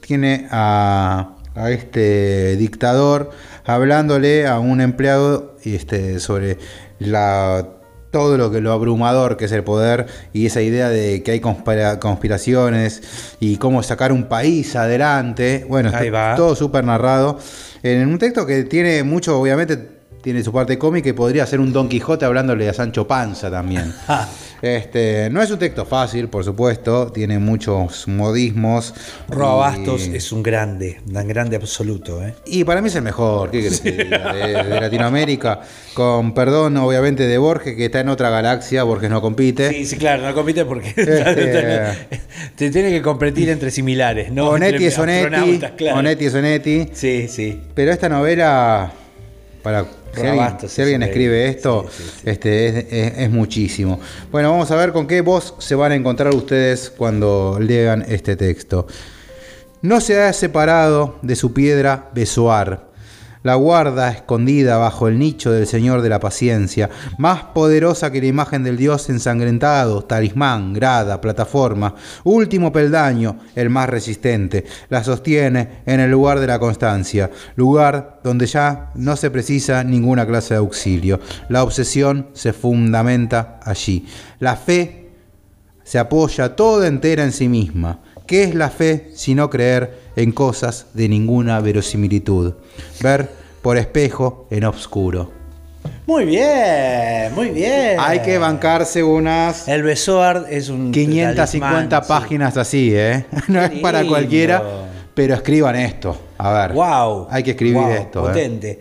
tiene 0.02 0.48
a, 0.52 1.38
a 1.56 1.72
este 1.72 2.56
dictador 2.58 3.30
hablándole 3.66 4.48
a 4.48 4.60
un 4.60 4.82
empleado 4.82 5.56
este, 5.64 6.20
sobre 6.20 6.58
la 7.00 7.68
todo 8.12 8.38
lo 8.38 8.52
que 8.52 8.60
lo 8.60 8.74
abrumador 8.74 9.38
que 9.38 9.46
es 9.46 9.52
el 9.54 9.64
poder 9.64 10.06
y 10.34 10.46
esa 10.46 10.62
idea 10.62 10.90
de 10.90 11.24
que 11.24 11.32
hay 11.32 11.40
conspira- 11.40 11.98
conspiraciones 12.00 13.02
y 13.40 13.56
cómo 13.56 13.84
sacar 13.84 14.12
un 14.12 14.26
país 14.26 14.76
adelante. 14.76 15.66
Bueno, 15.70 15.92
Ahí 15.94 16.08
está 16.08 16.32
va. 16.32 16.36
todo 16.36 16.56
súper 16.56 16.84
narrado 16.84 17.40
en 17.84 18.08
un 18.10 18.18
texto 18.20 18.46
que 18.46 18.64
tiene 18.66 19.04
mucho, 19.04 19.40
obviamente, 19.40 19.78
tiene 20.22 20.44
su 20.44 20.52
parte 20.52 20.78
cómica 20.78 21.10
y 21.10 21.14
podría 21.14 21.46
ser 21.46 21.60
un 21.60 21.74
Don 21.74 21.90
Quijote 21.90 22.26
hablándole 22.26 22.68
a 22.70 22.74
Sancho 22.74 23.08
Panza 23.08 23.50
también. 23.50 23.94
este, 24.62 25.30
no 25.32 25.42
es 25.42 25.50
un 25.52 25.58
texto 25.60 25.86
fácil, 25.86 26.28
por 26.28 26.44
supuesto, 26.44 27.12
tiene 27.12 27.40
muchos 27.40 28.08
modismos. 28.08 28.94
Roa 29.28 29.74
y- 29.76 29.78
Bastos 29.86 30.02
es 30.08 30.32
un 30.32 30.44
grande, 30.44 31.02
un 31.08 31.28
grande 31.28 31.56
absoluto. 31.56 32.24
¿eh? 32.26 32.36
Y 32.46 32.64
para 32.64 32.82
mí 32.82 32.88
es 32.90 32.96
el 32.96 33.02
mejor, 33.04 33.50
¿qué 33.52 33.70
diga? 33.70 34.34
de, 34.34 34.64
de 34.64 34.82
Latinoamérica. 34.82 35.62
Con 35.94 36.34
perdón, 36.34 36.78
obviamente, 36.78 37.28
de 37.28 37.38
Borges, 37.38 37.76
que 37.76 37.86
está 37.86 38.00
en 38.00 38.10
otra 38.10 38.30
galaxia, 38.30 38.84
Borges 38.84 39.10
no 39.10 39.22
compite. 39.22 39.70
Sí, 39.72 39.86
sí, 39.86 39.98
claro, 39.98 40.24
no 40.24 40.34
compite 40.34 40.66
porque 40.66 40.90
Este- 40.98 42.08
te 42.56 42.70
tiene 42.70 42.92
que 42.92 43.02
competir 43.02 43.50
entre 43.50 43.72
similares, 43.72 44.32
¿no? 44.32 44.50
Onetti 44.50 44.86
Entre 44.86 44.88
es 44.88 45.00
Onetti, 45.00 45.60
claro. 45.78 46.00
Onetti 46.00 46.26
es 46.26 46.34
Onetti. 46.36 46.88
Sí, 46.94 47.28
sí. 47.28 47.60
Pero 47.74 47.92
esta 47.92 48.08
novela, 48.10 48.92
para 49.64 49.86
si 50.14 50.22
alguien, 50.22 50.58
si 50.68 50.82
escribe 51.06 51.48
esto, 51.48 51.86
Sí, 51.90 52.04
sí, 52.04 52.10
sí. 52.24 52.30
este 52.30 52.68
es, 52.68 52.76
es- 52.92 53.18
es 53.20 53.30
muchísimo. 53.32 54.00
Bueno, 54.32 54.52
vamos 54.52 54.70
a 54.72 54.76
ver 54.76 54.92
con 54.92 55.08
qué 55.08 55.22
voz 55.22 55.54
se 55.60 55.76
van 55.76 55.92
a 55.92 55.96
encontrar 55.96 56.34
ustedes 56.36 56.90
cuando 56.96 57.58
lean 57.62 58.04
este 58.08 58.36
texto. 58.36 58.88
No 59.82 60.00
se 60.02 60.22
ha 60.22 60.32
separado 60.34 61.18
de 61.22 61.36
su 61.36 61.54
piedra 61.54 62.10
Besoar. 62.14 62.91
La 63.44 63.56
guarda 63.56 64.12
escondida 64.12 64.78
bajo 64.78 65.08
el 65.08 65.18
nicho 65.18 65.52
del 65.52 65.66
Señor 65.66 66.02
de 66.02 66.10
la 66.10 66.20
Paciencia, 66.20 66.90
más 67.18 67.44
poderosa 67.44 68.12
que 68.12 68.22
la 68.22 68.28
imagen 68.28 68.64
del 68.64 68.78
Dios 68.78 69.10
ensangrentado, 69.10 70.04
talismán, 70.04 70.74
grada, 70.74 71.20
plataforma, 71.22 71.96
último 72.24 72.72
peldaño, 72.72 73.40
el 73.56 73.70
más 73.72 73.90
resistente, 73.90 74.66
la 74.90 75.04
sostiene 75.04 75.82
en 75.88 76.00
el 76.00 76.12
lugar 76.12 76.40
de 76.40 76.48
la 76.48 76.60
constancia, 76.60 77.32
lugar 77.56 78.20
donde 78.24 78.46
ya 78.46 78.92
no 78.96 79.16
se 79.16 79.32
precisa 79.32 79.84
ninguna 79.84 80.28
clase 80.28 80.54
de 80.54 80.60
auxilio. 80.60 81.20
La 81.50 81.64
obsesión 81.64 82.28
se 82.34 82.54
fundamenta 82.54 83.60
allí. 83.64 84.06
La 84.40 84.56
fe 84.56 85.10
se 85.84 86.00
apoya 86.00 86.56
toda 86.56 86.88
entera 86.88 87.24
en 87.24 87.32
sí 87.32 87.50
misma. 87.50 88.00
¿Qué 88.32 88.44
es 88.44 88.56
la 88.56 88.70
fe 88.70 89.10
sino 89.14 89.50
creer 89.50 89.94
en 90.16 90.32
cosas 90.32 90.86
de 90.94 91.10
ninguna 91.10 91.60
verosimilitud? 91.60 92.54
Ver 93.04 93.30
por 93.62 93.78
espejo 93.78 94.48
en 94.50 94.64
obscuro. 94.64 95.30
Muy 96.06 96.24
bien, 96.24 97.36
muy 97.36 97.50
bien. 97.50 97.98
Hay 98.00 98.22
que 98.22 98.38
bancarse 98.38 99.04
unas 99.04 99.68
El 99.68 99.84
Besoard 99.84 100.46
es 100.50 100.70
un 100.70 100.94
550 100.94 101.36
talismán, 101.36 101.90
sí. 101.90 102.08
páginas 102.08 102.56
así, 102.56 102.96
¿eh? 102.96 103.26
No 103.50 103.62
es 103.62 103.72
para 103.82 104.00
lindo. 104.00 104.16
cualquiera, 104.16 104.64
pero 105.14 105.36
escriban 105.36 105.76
esto. 105.76 106.18
A 106.38 106.54
ver. 106.54 106.72
Wow. 106.72 107.28
Hay 107.30 107.44
que 107.44 107.52
escribir 107.52 107.82
wow, 107.82 107.92
esto. 107.92 108.24
¿eh? 108.24 108.28
Potente. 108.30 108.80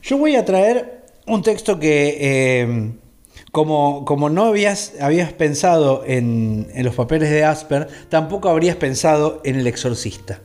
Yo 0.00 0.16
voy 0.16 0.36
a 0.36 0.44
traer 0.44 1.06
un 1.26 1.42
texto 1.42 1.76
que, 1.76 2.18
eh, 2.20 2.92
como, 3.52 4.04
como 4.04 4.28
no 4.30 4.44
habías, 4.44 4.92
habías 5.00 5.32
pensado 5.32 6.04
en, 6.06 6.68
en 6.74 6.84
los 6.84 6.94
papeles 6.94 7.30
de 7.30 7.44
Asper, 7.44 7.88
tampoco 8.08 8.48
habrías 8.48 8.76
pensado 8.76 9.40
en 9.44 9.56
El 9.56 9.66
Exorcista. 9.66 10.40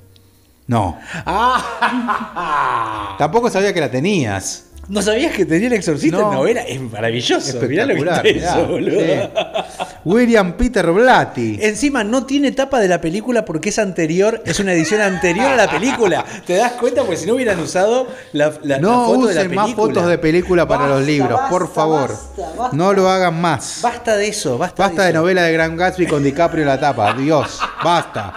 No. 0.68 0.98
¡Ah! 1.26 3.16
Tampoco 3.20 3.50
sabía 3.50 3.74
que 3.74 3.80
la 3.80 3.92
tenías. 3.92 4.65
¿No 4.88 5.02
sabías 5.02 5.34
que 5.34 5.46
tenía 5.46 5.68
El 5.68 5.74
Exorcista 5.74 6.18
No. 6.18 6.30
en 6.32 6.38
novela? 6.38 6.62
Es 6.62 6.80
maravilloso. 6.80 7.60
Mirá 7.68 7.86
lo 7.86 7.96
que 7.96 8.00
Espectacular. 8.02 8.28
eso, 8.28 8.68
boludo. 8.68 9.00
sí. 9.00 9.86
William 10.06 10.54
Peter 10.54 10.92
Blatty. 10.92 11.58
Encima 11.62 12.04
no 12.04 12.26
tiene 12.28 12.52
tapa 12.52 12.80
de 12.80 12.88
la 12.88 13.02
película 13.02 13.44
porque 13.46 13.70
es 13.70 13.80
anterior, 13.80 14.42
es 14.46 14.60
una 14.60 14.74
edición 14.74 15.02
anterior 15.02 15.48
a 15.48 15.56
la 15.56 15.70
película. 15.72 16.24
¿Te 16.46 16.56
das 16.58 16.74
cuenta? 16.74 17.02
Porque 17.02 17.18
si 17.18 17.26
no 17.26 17.34
hubieran 17.34 17.60
usado 17.60 18.08
la, 18.34 18.50
la- 18.62 18.76
la 18.76 18.78
No 18.80 19.06
foto 19.06 19.28
de 19.28 19.34
la 19.34 19.42
usen 19.42 19.50
película. 19.50 19.62
más 19.68 19.74
fotos 19.76 20.08
de 20.08 20.18
película 20.20 20.68
para 20.68 20.84
los 20.88 20.98
Basta, 20.98 21.12
libros, 21.12 21.40
por 21.50 21.74
favor. 21.74 22.10
basta, 22.12 22.54
basta. 22.56 22.78
No 22.78 22.94
lo 22.94 23.10
hagan 23.10 23.42
más. 23.42 23.80
Basta 23.82 24.16
de 24.16 24.28
eso, 24.28 24.58
basta, 24.60 24.84
Basta 24.84 25.04
de 25.04 25.10
eso. 25.10 25.20
novela 25.20 25.42
de 25.44 25.54
Gran 25.54 25.76
Gatsby 25.76 26.06
con 26.06 26.24
DiCaprio 26.24 26.62
en 26.62 26.68
la 26.68 26.80
tapa. 26.80 27.14
Dios, 27.14 27.60
basta. 27.84 28.34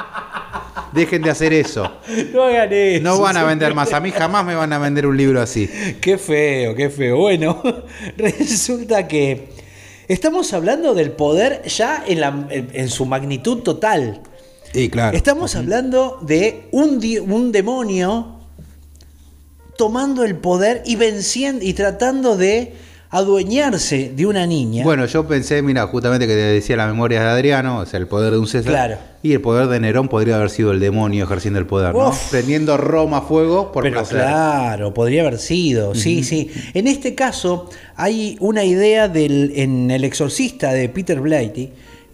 Dejen 0.92 1.22
de 1.22 1.30
hacer 1.30 1.52
eso. 1.52 1.90
No 2.32 2.42
hagan 2.44 2.72
eso. 2.72 3.02
No 3.04 3.20
van 3.20 3.36
a 3.36 3.44
vender 3.44 3.74
más. 3.74 3.92
A 3.92 4.00
mí 4.00 4.10
jamás 4.10 4.44
me 4.44 4.54
van 4.54 4.72
a 4.72 4.78
vender 4.78 5.06
un 5.06 5.16
libro 5.16 5.40
así. 5.40 5.68
Qué 6.00 6.18
feo, 6.18 6.74
qué 6.74 6.90
feo. 6.90 7.16
Bueno, 7.18 7.62
resulta 8.16 9.06
que 9.08 9.48
estamos 10.08 10.52
hablando 10.52 10.94
del 10.94 11.12
poder 11.12 11.62
ya 11.64 12.02
en, 12.06 12.20
la- 12.20 12.46
en- 12.50 12.88
su 12.88 13.06
magnitud 13.06 13.58
total. 13.62 14.20
Y 14.74 14.88
claro. 14.90 15.16
Estamos 15.16 15.56
hablando 15.56 16.18
de 16.22 16.68
un, 16.72 17.00
un 17.30 17.52
demonio 17.52 18.34
tomando 19.76 20.24
el 20.24 20.36
poder 20.36 20.82
y 20.86 20.96
venciendo 20.96 21.64
y 21.64 21.72
tratando 21.72 22.36
de 22.36 22.74
adueñarse 23.10 24.12
de 24.14 24.26
una 24.26 24.46
niña. 24.46 24.84
Bueno, 24.84 25.06
yo 25.06 25.26
pensé, 25.26 25.62
mira, 25.62 25.86
justamente 25.86 26.26
que 26.26 26.34
te 26.34 26.38
decía 26.40 26.76
la 26.76 26.86
memoria 26.86 27.22
de 27.22 27.28
Adriano, 27.30 27.78
o 27.78 27.86
sea, 27.86 27.98
el 27.98 28.06
poder 28.06 28.32
de 28.32 28.38
un 28.38 28.46
César. 28.46 28.70
Claro. 28.72 28.98
Y 29.22 29.32
el 29.32 29.40
poder 29.40 29.66
de 29.68 29.80
Nerón 29.80 30.08
podría 30.08 30.36
haber 30.36 30.50
sido 30.50 30.70
el 30.72 30.80
demonio 30.80 31.24
ejerciendo 31.24 31.58
el 31.58 31.66
poder, 31.66 31.94
¿no? 31.94 32.08
Uf. 32.08 32.30
Prendiendo 32.30 32.76
Roma 32.76 33.18
a 33.18 33.22
fuego 33.22 33.72
por 33.72 33.82
Pero 33.82 33.96
placer. 33.96 34.18
claro, 34.18 34.94
podría 34.94 35.22
haber 35.22 35.38
sido, 35.38 35.94
sí, 35.94 36.22
sí. 36.22 36.50
En 36.74 36.86
este 36.86 37.14
caso 37.14 37.68
hay 37.96 38.36
una 38.40 38.64
idea 38.64 39.08
del, 39.08 39.52
en 39.56 39.90
El 39.90 40.04
Exorcista 40.04 40.72
de 40.72 40.88
Peter 40.88 41.20
Blatty. 41.20 41.70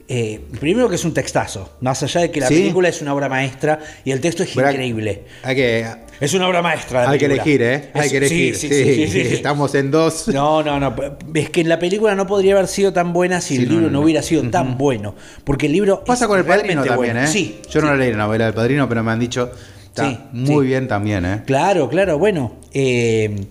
eh, 0.06 0.38
primero 0.60 0.86
que 0.90 0.96
es 0.96 1.04
un 1.06 1.14
textazo, 1.14 1.70
más 1.80 2.02
allá 2.02 2.20
de 2.20 2.30
que 2.30 2.38
la 2.40 2.48
Sí. 2.48 2.56
película 2.56 2.90
es 2.90 3.00
una 3.00 3.14
obra 3.14 3.26
maestra 3.30 3.78
y 4.04 4.10
el 4.10 4.20
texto 4.20 4.42
es 4.42 4.50
Pero 4.54 4.70
increíble. 4.70 5.24
Hay 5.42 5.56
que, 5.56 5.86
Es 6.20 6.32
una 6.34 6.46
obra 6.48 6.62
maestra. 6.62 7.08
hay 7.10 7.18
que 7.18 7.26
elegir, 7.26 7.60
¿eh? 7.62 7.90
Hay 7.94 8.06
Es- 8.06 8.10
que 8.12 8.16
elegir. 8.18 8.56
sí, 8.56 8.68
Sí, 8.68 8.74
sí, 8.74 8.84
sí, 8.84 9.06
sí, 9.08 9.24
sí. 9.28 9.34
Estamos 9.34 9.74
en 9.74 9.90
dos. 9.90 10.28
No, 10.28 10.62
no, 10.62 10.78
no. 10.80 10.94
Es 11.34 11.50
que 11.50 11.64
la 11.64 11.78
película 11.78 12.14
no 12.14 12.26
podría 12.26 12.54
haber 12.54 12.68
sido 12.68 12.92
tan 12.92 13.12
buena 13.12 13.40
si 13.40 13.56
el 13.56 13.62
libro 13.68 13.76
no, 13.82 13.86
no, 13.88 13.90
no. 13.94 14.00
hubiera 14.02 14.22
sido 14.22 14.48
tan 14.50 14.78
bueno. 14.78 15.14
Porque 15.44 15.66
el 15.66 15.72
libro. 15.72 16.04
Pasa 16.04 16.24
es 16.24 16.28
con 16.28 16.38
el 16.38 16.44
padrino 16.44 16.84
también, 16.84 16.96
bueno. 17.14 17.20
¿eh? 17.20 17.26
Sí. 17.26 17.60
Yo 17.70 17.80
no 17.80 17.94
leí 17.96 18.10
la 18.12 18.18
novela 18.18 18.44
del 18.46 18.54
padrino, 18.54 18.88
pero 18.88 19.02
me 19.02 19.12
han 19.12 19.18
dicho. 19.20 19.50
Está 19.86 20.28
muy 20.32 20.66
bien 20.66 20.88
también, 20.88 21.24
¿eh? 21.24 21.42
Claro, 21.46 21.88
claro. 21.88 22.18
Bueno, 22.18 22.56
eh, 22.72 23.46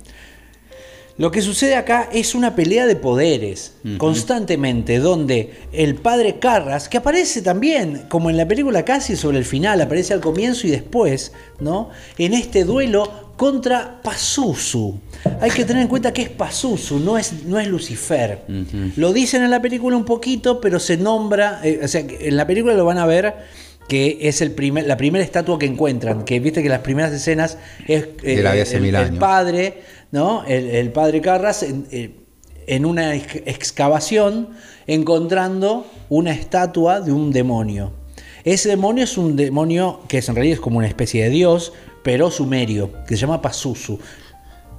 lo 1.18 1.30
que 1.30 1.42
sucede 1.42 1.76
acá 1.76 2.10
es 2.12 2.34
una 2.34 2.56
pelea 2.56 2.88
de 2.88 2.96
poderes 2.96 3.74
constantemente, 3.98 4.98
donde 4.98 5.54
el 5.72 5.96
padre 5.96 6.40
Carras, 6.40 6.90
que 6.90 6.98
aparece 6.98 7.44
también, 7.44 8.06
como 8.10 8.32
en 8.32 8.38
la 8.38 8.48
película 8.48 8.84
casi 8.84 9.16
sobre 9.16 9.38
el 9.38 9.46
final, 9.46 9.80
aparece 9.80 10.14
al 10.14 10.22
comienzo 10.22 10.66
y 10.66 10.72
después, 10.72 11.32
¿no? 11.60 11.90
En 12.18 12.34
este 12.34 12.64
duelo 12.64 13.32
contra 13.38 14.02
Pazuzu. 14.02 15.00
Hay 15.40 15.52
que 15.52 15.66
tener 15.66 15.84
en 15.84 15.88
cuenta 15.88 16.12
que 16.14 16.24
es 16.24 16.30
Pazuzu, 16.30 17.00
no 17.00 17.18
es, 17.18 17.46
no 17.46 17.60
es 17.60 17.68
Lucifer. 17.68 18.40
Lo 18.96 19.14
dicen 19.14 19.44
en 19.44 19.52
la 19.52 19.62
película 19.62 19.96
un 19.96 20.06
poquito, 20.06 20.60
pero 20.60 20.80
se 20.80 20.98
nombra, 20.98 21.62
eh, 21.64 21.82
o 21.84 21.88
sea, 21.88 22.02
en 22.02 22.36
la 22.36 22.48
película 22.48 22.74
lo 22.74 22.86
van 22.86 22.98
a 22.98 23.06
ver 23.06 23.36
que 23.88 24.18
es 24.22 24.42
el 24.42 24.52
primer, 24.52 24.88
la 24.88 24.98
primera 24.98 25.24
estatua 25.24 25.60
que 25.60 25.66
encuentran, 25.66 26.24
que 26.24 26.40
viste 26.40 26.64
que 26.64 26.70
las 26.70 26.80
primeras 26.80 27.12
escenas 27.12 27.58
es 27.88 28.04
eh, 28.24 28.44
el, 28.64 29.18
padre, 29.18 29.82
¿no? 30.14 30.46
El, 30.46 30.70
el 30.70 30.92
padre 30.94 31.20
Carras 31.22 31.64
en, 31.64 31.88
eh, 31.92 32.16
en 32.68 32.86
una 32.86 33.16
ex- 33.16 33.42
excavación 33.46 34.50
encontrando 34.88 35.88
una 36.08 36.32
estatua 36.32 37.02
de 37.02 37.12
un 37.12 37.32
demonio. 37.32 37.92
Ese 38.46 38.70
demonio 38.70 39.06
es 39.06 39.18
un 39.18 39.36
demonio 39.36 40.02
que 40.08 40.20
es, 40.20 40.30
en 40.30 40.36
realidad 40.36 40.54
es 40.56 40.60
como 40.62 40.78
una 40.78 40.88
especie 40.88 41.24
de 41.24 41.30
dios, 41.32 41.74
pero 42.04 42.30
sumerio, 42.30 42.92
que 43.08 43.16
se 43.16 43.22
llama 43.22 43.42
Pazuzu. 43.42 43.98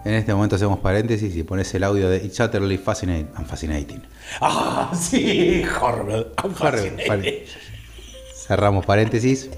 En 0.05 0.13
este 0.15 0.33
momento 0.35 0.55
hacemos 0.57 0.79
paréntesis 0.79 1.35
y 1.35 1.43
pones 1.43 1.75
el 1.75 1.83
audio 1.83 2.09
de 2.11 2.19
It's 2.19 2.39
utterly 2.39 2.79
fascinating. 2.79 4.03
Ah, 4.41 4.93
sí, 4.95 5.63
horrible. 5.81 6.27
Vale. 7.09 7.45
Cerramos 8.47 8.87
paréntesis. 8.87 9.51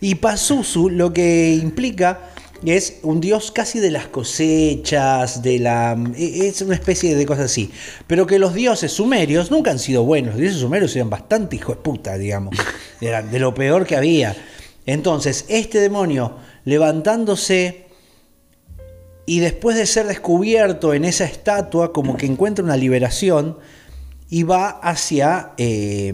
Y 0.00 0.14
Pazuzu 0.16 0.88
lo 0.90 1.12
que 1.12 1.54
implica 1.54 2.31
es 2.64 2.98
un 3.02 3.20
dios 3.20 3.50
casi 3.50 3.80
de 3.80 3.90
las 3.90 4.06
cosechas, 4.06 5.42
de 5.42 5.58
la 5.58 5.96
e- 6.16 6.46
es 6.46 6.62
una 6.62 6.74
especie 6.74 7.16
de 7.16 7.26
cosas 7.26 7.46
así. 7.46 7.70
Pero 8.06 8.26
que 8.26 8.38
los 8.38 8.54
dioses 8.54 8.92
sumerios 8.92 9.50
nunca 9.50 9.70
han 9.70 9.78
sido 9.78 10.04
buenos. 10.04 10.34
Los 10.34 10.40
dioses 10.40 10.60
sumerios 10.60 10.94
eran 10.94 11.10
bastante 11.10 11.56
hijos 11.56 11.76
de 11.76 11.82
puta, 11.82 12.16
digamos. 12.16 12.54
Eran 13.00 13.30
de 13.32 13.40
lo 13.40 13.52
peor 13.52 13.84
que 13.84 13.96
había. 13.96 14.36
Entonces, 14.86 15.44
este 15.48 15.80
demonio 15.80 16.36
levantándose 16.64 17.86
y 19.26 19.40
después 19.40 19.76
de 19.76 19.86
ser 19.86 20.06
descubierto 20.06 20.94
en 20.94 21.04
esa 21.04 21.24
estatua, 21.24 21.92
como 21.92 22.16
que 22.16 22.26
encuentra 22.26 22.64
una 22.64 22.76
liberación 22.76 23.58
y 24.28 24.44
va 24.44 24.68
hacia, 24.68 25.52
eh, 25.58 26.12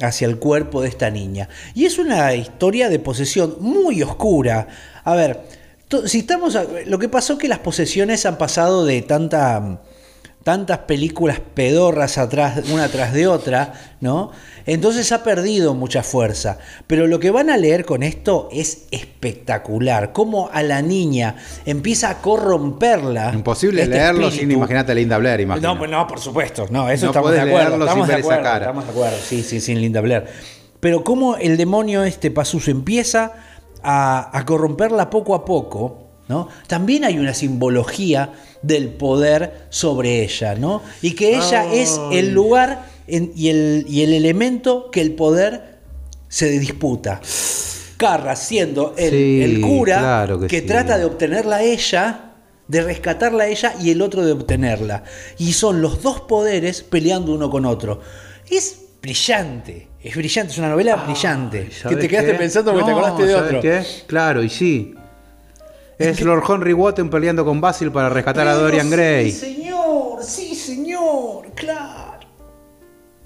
hacia 0.00 0.26
el 0.26 0.38
cuerpo 0.38 0.82
de 0.82 0.88
esta 0.88 1.10
niña. 1.10 1.48
Y 1.74 1.84
es 1.84 1.98
una 1.98 2.34
historia 2.34 2.88
de 2.88 2.98
posesión 2.98 3.56
muy 3.60 4.02
oscura. 4.02 4.68
A 5.04 5.14
ver, 5.14 5.40
si 6.06 6.20
estamos 6.20 6.56
a- 6.56 6.64
lo 6.86 6.98
que 6.98 7.08
pasó 7.08 7.34
es 7.34 7.38
que 7.38 7.48
las 7.48 7.58
posesiones 7.60 8.24
han 8.26 8.38
pasado 8.38 8.84
de 8.84 9.02
tanta 9.02 9.80
tantas 10.44 10.78
películas 10.78 11.38
pedorras 11.54 12.18
atrás, 12.18 12.68
una 12.72 12.88
tras 12.88 13.12
de 13.12 13.28
otra, 13.28 13.74
¿no? 14.00 14.32
Entonces 14.66 15.12
ha 15.12 15.22
perdido 15.22 15.72
mucha 15.74 16.02
fuerza. 16.02 16.58
Pero 16.88 17.06
lo 17.06 17.20
que 17.20 17.30
van 17.30 17.48
a 17.48 17.56
leer 17.56 17.84
con 17.84 18.02
esto 18.02 18.48
es 18.50 18.88
espectacular. 18.90 20.12
Cómo 20.12 20.50
a 20.52 20.64
la 20.64 20.82
niña 20.82 21.36
empieza 21.64 22.10
a 22.10 22.18
corromperla. 22.20 23.30
Imposible 23.32 23.82
este 23.82 23.94
leerlo 23.94 24.26
espíritu. 24.28 24.50
sin 24.50 24.58
imaginarte 24.58 24.90
a 24.90 24.94
Linda 24.96 25.16
Blair, 25.18 25.40
imagino. 25.40 25.74
No, 25.76 25.86
no, 25.86 26.06
por 26.08 26.18
supuesto. 26.18 26.66
No, 26.70 26.90
eso 26.90 27.06
No 27.06 27.10
estamos 27.12 27.30
de 27.30 27.40
acuerdo. 27.40 27.78
Estamos 27.84 28.08
de 28.08 28.14
acuerdo, 28.14 28.54
estamos 28.56 28.84
de 28.84 28.90
acuerdo. 28.90 29.16
Sí, 29.24 29.42
sí, 29.44 29.60
sin 29.60 29.80
Linda 29.80 30.00
Blair. 30.00 30.24
Pero 30.80 31.04
cómo 31.04 31.36
el 31.36 31.56
demonio 31.56 32.02
este 32.02 32.32
Pazuzu 32.32 32.72
empieza 32.72 33.32
a, 33.82 34.36
a 34.36 34.44
corromperla 34.44 35.10
poco 35.10 35.34
a 35.34 35.44
poco, 35.44 35.98
¿no? 36.28 36.48
También 36.66 37.04
hay 37.04 37.18
una 37.18 37.34
simbología 37.34 38.32
del 38.62 38.88
poder 38.90 39.66
sobre 39.70 40.22
ella, 40.22 40.54
¿no? 40.54 40.82
Y 41.02 41.12
que 41.12 41.36
ella 41.36 41.72
es 41.72 42.00
el 42.12 42.32
lugar 42.32 42.86
en- 43.06 43.32
y, 43.34 43.48
el, 43.48 43.84
y 43.88 44.02
el 44.02 44.12
elemento 44.12 44.90
que 44.90 45.00
el 45.00 45.14
poder 45.14 45.78
se 46.28 46.48
disputa. 46.50 47.20
Carra 47.96 48.34
siendo 48.36 48.94
el, 48.96 49.10
Sí, 49.10 49.42
el 49.42 49.60
cura 49.60 49.98
claro 49.98 50.40
que 50.40 50.46
que 50.48 50.60
sí. 50.60 50.66
trata 50.66 50.98
de 50.98 51.04
obtenerla 51.04 51.56
a 51.56 51.62
ella, 51.62 52.30
de 52.66 52.82
rescatarla 52.82 53.44
a 53.44 53.48
ella 53.48 53.74
y 53.80 53.90
el 53.90 54.02
otro 54.02 54.24
de 54.24 54.32
obtenerla. 54.32 55.04
Y 55.38 55.52
son 55.52 55.82
los 55.82 56.02
dos 56.02 56.20
poderes 56.22 56.82
peleando 56.82 57.32
uno 57.34 57.50
con 57.50 57.64
otro. 57.66 58.00
Es 58.50 58.78
brillante, 59.02 59.88
es 60.02 60.14
brillante, 60.16 60.52
es 60.52 60.58
una 60.58 60.68
novela 60.70 60.96
brillante. 60.96 61.66
Que 61.68 61.74
¿Sabés 61.74 61.98
te 62.00 62.08
quedaste 62.08 62.32
qué? 62.32 62.38
pensando 62.38 62.72
porque 62.72 62.84
te 62.86 62.90
No, 62.92 62.98
acordaste 62.98 63.26
de 63.26 63.32
¿sabés 63.34 63.48
otro. 63.48 63.60
qué? 63.60 63.82
Claro, 64.06 64.42
y 64.42 64.48
sí. 64.50 64.94
Es 65.98 66.20
Lord 66.22 66.42
Henry 66.48 66.72
Wotton 66.72 67.08
peleando 67.10 67.44
con 67.44 67.60
Basil 67.60 67.92
para 67.92 68.08
rescatar 68.08 68.48
a 68.48 68.54
Dorian 68.54 68.90
Gray. 68.90 69.30
Sí, 69.30 69.38
señor, 69.54 70.22
sí, 70.24 70.54
señor, 70.54 71.52
claro. 71.54 72.10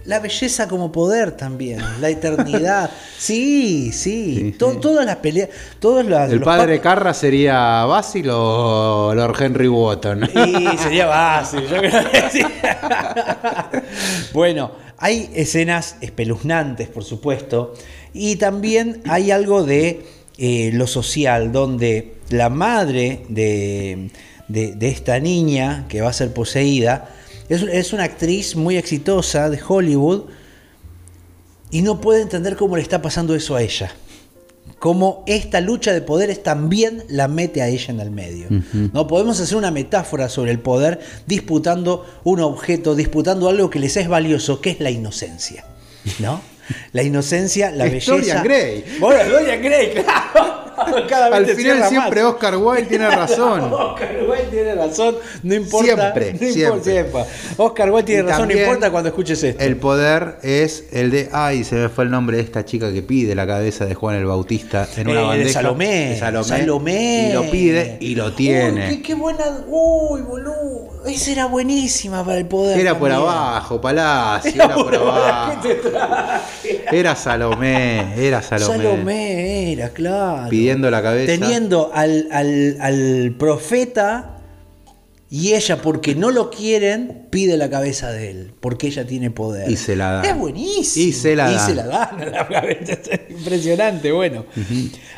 La 0.04 0.20
belleza 0.20 0.68
como 0.68 0.92
poder 0.92 1.32
también, 1.32 1.80
la 2.00 2.08
eternidad. 2.10 2.90
Sí, 3.18 3.92
sí. 3.92 4.36
Sí, 4.36 4.52
To- 4.58 4.72
sí. 4.72 4.78
Todas 4.78 5.06
las 5.06 5.16
peleas, 5.16 5.48
todos 5.80 6.04
¿El 6.04 6.10
los 6.10 6.44
padre 6.44 6.76
pa- 6.76 6.82
Carra 6.82 7.14
sería 7.14 7.84
Basil 7.86 8.28
o 8.30 9.12
Lord 9.14 9.42
Henry 9.42 9.68
Wotton? 9.68 10.22
Y 10.24 10.76
sería 10.76 11.08
fácil, 11.08 11.62
yo 11.66 11.78
creo 11.78 12.10
que 12.10 12.30
sí. 12.30 12.42
bueno, 14.34 14.70
hay 14.98 15.30
escenas 15.34 15.96
espeluznantes, 16.00 16.88
por 16.88 17.04
supuesto, 17.04 17.74
y 18.12 18.36
también 18.36 19.02
hay 19.06 19.30
algo 19.30 19.62
de 19.64 20.04
eh, 20.38 20.70
lo 20.72 20.86
social, 20.86 21.52
donde 21.52 22.14
la 22.30 22.48
madre 22.48 23.22
de, 23.28 24.10
esta 24.80 25.18
niña 25.20 25.86
que 25.88 26.00
va 26.00 26.10
a 26.10 26.12
ser 26.12 26.32
poseída 26.32 27.10
es, 27.48 27.62
es 27.62 27.92
una 27.92 28.04
actriz 28.04 28.56
muy 28.56 28.76
exitosa 28.76 29.50
de 29.50 29.60
Hollywood 29.66 30.24
y 31.70 31.82
no 31.82 32.00
puede 32.00 32.22
entender 32.22 32.56
cómo 32.56 32.76
le 32.76 32.82
está 32.82 33.02
pasando 33.02 33.34
eso 33.34 33.56
a 33.56 33.62
ella 33.62 33.92
cómo 34.86 35.24
esta 35.26 35.60
lucha 35.60 35.92
de 35.92 36.00
poderes 36.00 36.44
también 36.44 37.02
la 37.08 37.26
mete 37.26 37.60
a 37.60 37.66
ella 37.66 37.92
en 37.92 37.98
el 37.98 38.12
medio. 38.12 38.46
¿no? 38.92 39.08
Podemos 39.08 39.40
hacer 39.40 39.56
una 39.56 39.72
metáfora 39.72 40.28
sobre 40.28 40.52
el 40.52 40.60
poder 40.60 41.00
disputando 41.26 42.06
un 42.22 42.38
objeto, 42.38 42.94
disputando 42.94 43.48
algo 43.48 43.68
que 43.68 43.80
les 43.80 43.96
es 43.96 44.06
valioso, 44.06 44.60
que 44.60 44.70
es 44.70 44.78
la 44.78 44.92
inocencia. 44.92 45.64
¿no? 46.20 46.40
La 46.92 47.02
inocencia, 47.02 47.72
la 47.72 47.84
belleza. 47.84 48.12
Dorian 48.12 48.44
Gray. 48.44 48.84
Bueno, 49.00 49.30
Dorian 49.30 49.62
Gray, 49.62 49.90
claro. 49.94 50.65
Cada 51.08 51.28
vez 51.30 51.50
Al 51.50 51.56
final 51.56 51.84
siempre 51.88 52.22
más. 52.22 52.32
Oscar 52.34 52.56
Wilde 52.56 52.82
tiene 52.86 53.10
razón. 53.10 53.72
Oscar 53.72 54.16
Wilde 54.28 54.44
tiene 54.50 54.74
razón, 54.74 55.16
no 55.42 55.54
importa. 55.54 55.86
Siempre, 55.94 56.24
no 56.32 56.46
importa, 56.46 56.52
siempre. 56.52 56.92
siempre. 56.92 57.22
Oscar 57.56 57.90
Wilde 57.90 58.02
tiene 58.06 58.22
Y 58.22 58.26
razón, 58.26 58.48
no 58.48 58.54
importa 58.54 58.90
cuando 58.90 59.08
escuches 59.08 59.42
esto. 59.42 59.62
El 59.62 59.76
poder 59.76 60.38
es 60.42 60.84
el 60.92 61.10
de. 61.10 61.28
Ay, 61.32 61.64
se 61.64 61.76
me 61.76 61.88
fue 61.88 62.04
el 62.04 62.10
nombre 62.10 62.36
de 62.36 62.42
esta 62.42 62.64
chica 62.64 62.92
que 62.92 63.02
pide 63.02 63.34
la 63.34 63.46
cabeza 63.46 63.84
de 63.86 63.94
Juan 63.94 64.16
el 64.16 64.26
Bautista 64.26 64.86
en 64.96 65.08
una 65.08 65.20
Eh, 65.20 65.22
de 65.22 65.28
bandeja. 65.28 65.52
Salomé, 65.52 66.08
De 66.10 66.18
Salomé. 66.18 66.48
Salomé. 66.48 67.28
Y 67.30 67.32
lo 67.32 67.50
pide 67.50 67.96
y 68.00 68.14
lo 68.14 68.32
tiene. 68.32 68.88
Uy, 68.88 68.96
qué, 68.96 69.02
qué 69.02 69.14
buena. 69.14 69.44
Uy, 69.68 70.20
boludo. 70.22 70.86
Esa 71.06 71.30
era 71.30 71.46
buenísima 71.46 72.24
para 72.24 72.38
el 72.38 72.46
poder. 72.46 72.80
Era 72.80 72.98
por 72.98 73.10
también. 73.10 73.30
abajo, 73.30 73.80
Palacio, 73.80 74.50
era 74.64 74.74
por 74.74 74.94
abajo. 74.94 75.60
¿Qué 75.62 75.74
te 75.74 75.88
traje? 75.90 76.84
Era 76.90 77.14
Salomé, 77.14 78.12
era 78.16 78.42
Salomé. 78.42 78.76
Salomé 78.84 79.72
era, 79.72 79.88
claro. 79.90 80.50
Pidiendo 80.66 80.90
la 80.90 81.02
cabeza. 81.02 81.32
Teniendo 81.32 81.90
al, 81.94 82.28
al- 82.30 82.76
al 82.80 83.34
profeta 83.38 84.32
y 85.28 85.54
ella, 85.54 85.82
porque 85.82 86.14
no 86.14 86.30
lo 86.30 86.50
quieren, 86.50 87.26
pide 87.30 87.56
la 87.56 87.68
cabeza 87.68 88.10
de 88.12 88.30
él. 88.30 88.52
Porque 88.60 88.86
ella 88.86 89.06
tiene 89.06 89.30
poder. 89.30 89.68
Y 89.70 89.76
se 89.76 89.96
la 89.96 90.12
dan. 90.12 90.24
Es 90.24 90.36
buenísimo. 90.38 91.06
Y 91.08 91.12
se 91.12 91.34
la 91.34 91.50
Y 91.50 91.54
dan. 91.56 91.66
se 91.66 91.74
la 91.74 91.86
dan 91.86 92.20
a 92.20 92.24
la 92.26 92.48
cabeza. 92.48 92.92
Es 93.10 93.30
Impresionante, 93.30 94.12
bueno. 94.12 94.46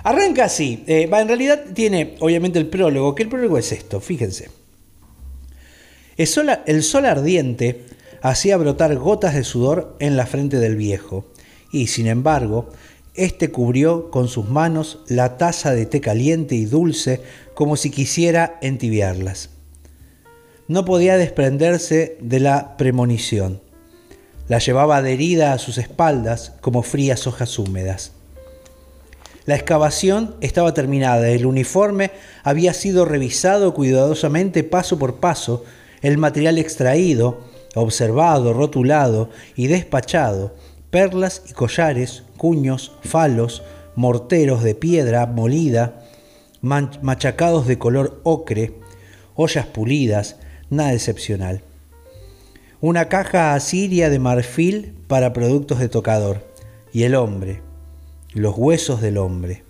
Arranca 0.05 0.45
así. 0.47 0.83
Eh, 0.87 1.09
en 1.13 1.29
realidad 1.29 1.61
tiene, 1.75 2.15
obviamente, 2.21 2.59
el 2.59 2.67
prólogo. 2.69 3.15
Que 3.15 3.25
el 3.25 3.29
prólogo 3.29 3.59
es 3.59 3.71
esto, 3.73 4.01
fíjense. 4.01 4.49
El 6.17 6.27
sol, 6.27 6.49
el 6.67 6.83
sol 6.83 7.05
ardiente 7.07 7.85
hacía 8.23 8.57
brotar 8.57 8.97
gotas 8.97 9.35
de 9.35 9.45
sudor 9.45 9.95
en 10.01 10.17
la 10.17 10.27
frente 10.27 10.59
del 10.59 10.75
viejo, 10.75 11.27
y 11.71 11.87
sin 11.87 12.07
embargo, 12.09 12.71
éste 13.19 13.51
cubrió 13.51 14.11
con 14.11 14.29
sus 14.29 14.49
manos 14.49 15.01
la 15.09 15.37
taza 15.37 15.73
de 15.73 15.87
té 15.87 16.01
caliente 16.01 16.55
y 16.55 16.65
dulce 16.65 17.21
como 17.55 17.77
si 17.77 17.91
quisiera 17.91 18.59
entibiarlas. 18.63 19.51
No 20.69 20.85
podía 20.85 21.17
desprenderse 21.17 22.17
de 22.21 22.41
la 22.41 22.77
premonición. 22.77 23.61
La 24.49 24.59
llevaba 24.59 24.99
adherida 24.99 25.53
a 25.53 25.59
sus 25.59 25.79
espaldas 25.79 26.53
como 26.61 26.83
frías 26.83 27.27
hojas 27.27 27.59
húmedas. 27.59 28.13
La 29.47 29.57
excavación 29.57 30.37
estaba 30.43 30.75
terminada, 30.75 31.29
el 31.31 31.47
uniforme 31.47 32.11
había 32.45 32.75
sido 32.75 33.07
revisado 33.07 33.73
cuidadosamente 33.73 34.63
paso 34.63 34.99
por 34.99 35.21
paso, 35.21 35.65
el 36.03 36.19
material 36.19 36.59
extraído, 36.59 37.41
observado, 37.75 38.53
rotulado 38.53 39.31
y 39.57 39.69
despachado, 39.69 40.55
perlas 40.91 41.43
y 41.49 41.53
collares, 41.53 42.23
cuños, 42.37 42.93
falos, 43.03 43.63
morteros 43.97 44.63
de 44.63 44.75
piedra 44.75 45.27
molida, 45.27 46.05
machacados 46.61 47.67
de 47.67 47.79
color 47.79 48.21
ocre, 48.25 48.75
ollas 49.35 49.67
pulidas, 49.67 50.37
nada 50.71 50.93
excepcional. 50.93 51.63
Una 52.81 53.09
caja 53.09 53.55
asiria 53.55 54.09
de 54.09 54.19
marfil 54.19 54.95
para 55.09 55.33
productos 55.33 55.79
de 55.79 55.89
tocador, 55.89 56.47
y 56.93 57.03
el 57.03 57.15
hombre, 57.15 57.61
los 58.33 58.57
huesos 58.57 59.01
del 59.01 59.19
hombre, 59.19 59.65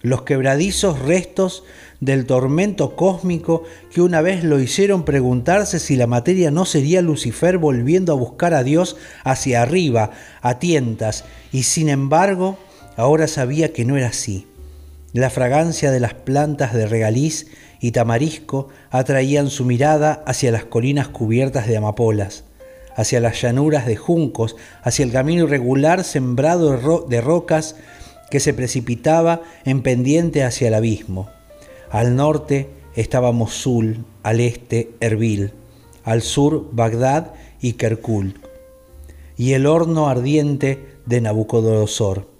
los 0.00 0.22
quebradizos 0.22 0.98
restos 0.98 1.64
del 2.02 2.26
tormento 2.26 2.96
cósmico 2.96 3.62
que 3.92 4.02
una 4.02 4.20
vez 4.22 4.42
lo 4.42 4.58
hicieron 4.58 5.04
preguntarse 5.04 5.78
si 5.78 5.94
la 5.94 6.08
materia 6.08 6.50
no 6.50 6.64
sería 6.64 7.00
Lucifer 7.00 7.58
volviendo 7.58 8.12
a 8.12 8.16
buscar 8.16 8.54
a 8.54 8.64
Dios 8.64 8.96
hacia 9.22 9.62
arriba, 9.62 10.10
a 10.40 10.58
tientas, 10.58 11.24
y 11.52 11.62
sin 11.62 11.88
embargo 11.88 12.58
ahora 12.96 13.28
sabía 13.28 13.72
que 13.72 13.84
no 13.84 13.96
era 13.96 14.08
así. 14.08 14.48
La 15.12 15.30
fragancia 15.30 15.92
de 15.92 16.00
las 16.00 16.14
plantas 16.14 16.74
de 16.74 16.88
regaliz 16.88 17.46
y 17.80 17.92
tamarisco 17.92 18.68
atraían 18.90 19.48
su 19.48 19.64
mirada 19.64 20.24
hacia 20.26 20.50
las 20.50 20.64
colinas 20.64 21.06
cubiertas 21.06 21.68
de 21.68 21.76
amapolas, 21.76 22.42
hacia 22.96 23.20
las 23.20 23.40
llanuras 23.40 23.86
de 23.86 23.94
juncos, 23.94 24.56
hacia 24.82 25.04
el 25.04 25.12
camino 25.12 25.44
irregular 25.44 26.02
sembrado 26.02 26.72
de, 26.72 27.16
de 27.16 27.20
rocas 27.20 27.76
que 28.28 28.40
se 28.40 28.54
precipitaba 28.54 29.42
en 29.64 29.82
pendiente 29.82 30.42
hacia 30.42 30.66
el 30.66 30.74
abismo. 30.74 31.30
Al 31.92 32.16
norte 32.16 32.70
estaba 32.96 33.32
Mosul, 33.32 34.06
al 34.22 34.40
este 34.40 34.92
Erbil, 35.00 35.52
al 36.04 36.22
sur 36.22 36.70
Bagdad 36.72 37.34
y 37.60 37.74
Kerkul, 37.74 38.40
y 39.36 39.52
el 39.52 39.66
horno 39.66 40.08
ardiente 40.08 40.96
de 41.04 41.20
Nabucodonosor. 41.20 42.30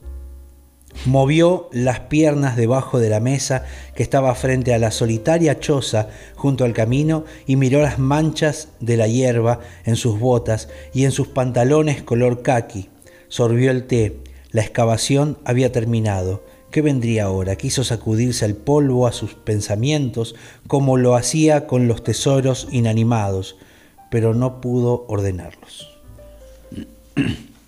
Movió 1.04 1.68
las 1.70 2.00
piernas 2.00 2.56
debajo 2.56 2.98
de 2.98 3.10
la 3.10 3.20
mesa 3.20 3.66
que 3.94 4.02
estaba 4.02 4.34
frente 4.34 4.72
a 4.72 4.78
la 4.78 4.90
solitaria 4.90 5.60
choza 5.60 6.08
junto 6.34 6.64
al 6.64 6.72
camino 6.72 7.24
y 7.46 7.56
miró 7.56 7.82
las 7.82 7.98
manchas 7.98 8.68
de 8.80 8.96
la 8.96 9.06
hierba 9.06 9.60
en 9.84 9.96
sus 9.96 10.18
botas 10.18 10.70
y 10.94 11.04
en 11.04 11.12
sus 11.12 11.28
pantalones 11.28 12.02
color 12.02 12.40
caqui. 12.40 12.88
Sorbió 13.28 13.70
el 13.70 13.86
té. 13.86 14.16
La 14.50 14.62
excavación 14.62 15.36
había 15.44 15.72
terminado. 15.72 16.42
¿Qué 16.72 16.80
vendría 16.82 17.24
ahora? 17.24 17.54
Quiso 17.56 17.84
sacudirse 17.84 18.44
el 18.46 18.56
polvo 18.56 19.06
a 19.06 19.12
sus 19.12 19.34
pensamientos 19.34 20.34
como 20.66 20.96
lo 20.96 21.14
hacía 21.14 21.66
con 21.68 21.86
los 21.86 22.02
tesoros 22.02 22.66
inanimados, 22.72 23.56
pero 24.10 24.34
no 24.34 24.60
pudo 24.60 25.04
ordenarlos. 25.08 25.90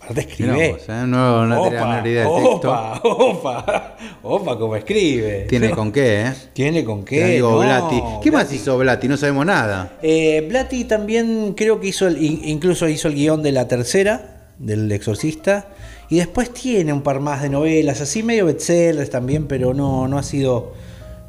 Aparte 0.00 0.20
escribe. 0.20 0.72
vos, 0.72 0.82
¿eh? 0.88 1.04
No, 1.06 1.46
no 1.46 1.70
la 1.70 1.86
menor 1.86 2.06
idea 2.06 2.24
del 2.24 2.32
texto. 2.34 2.50
opa, 2.70 3.00
opa, 3.04 3.96
opa, 4.22 4.58
como 4.58 4.76
escribe. 4.76 5.46
Tiene 5.48 5.70
con 5.70 5.92
qué, 5.92 6.22
¿eh? 6.26 6.32
Tiene 6.52 6.84
con 6.84 7.04
Te 7.04 7.16
qué. 7.16 7.24
digo, 7.26 7.52
no, 7.52 7.58
Blati. 7.60 8.02
¿Qué 8.22 8.30
más 8.30 8.42
Blati. 8.44 8.56
hizo 8.56 8.76
Blati? 8.76 9.08
No 9.08 9.16
sabemos 9.16 9.46
nada. 9.46 9.92
Eh, 10.02 10.44
Blatty 10.48 10.84
también 10.84 11.54
creo 11.56 11.80
que 11.80 11.88
hizo, 11.88 12.06
el, 12.06 12.22
in- 12.22 12.40
incluso 12.44 12.86
hizo 12.88 13.08
el 13.08 13.14
guion 13.14 13.42
de 13.42 13.52
la 13.52 13.66
tercera, 13.66 14.48
del 14.58 14.90
Exorcista. 14.92 15.68
Y 16.10 16.16
después 16.16 16.52
tiene 16.52 16.92
un 16.92 17.02
par 17.02 17.20
más 17.20 17.42
de 17.42 17.48
novelas, 17.48 18.00
así 18.00 18.22
medio 18.22 18.46
bestsellers 18.46 19.10
también, 19.10 19.46
pero 19.46 19.74
no, 19.74 20.06
no 20.08 20.18
ha 20.18 20.22
sido, 20.22 20.72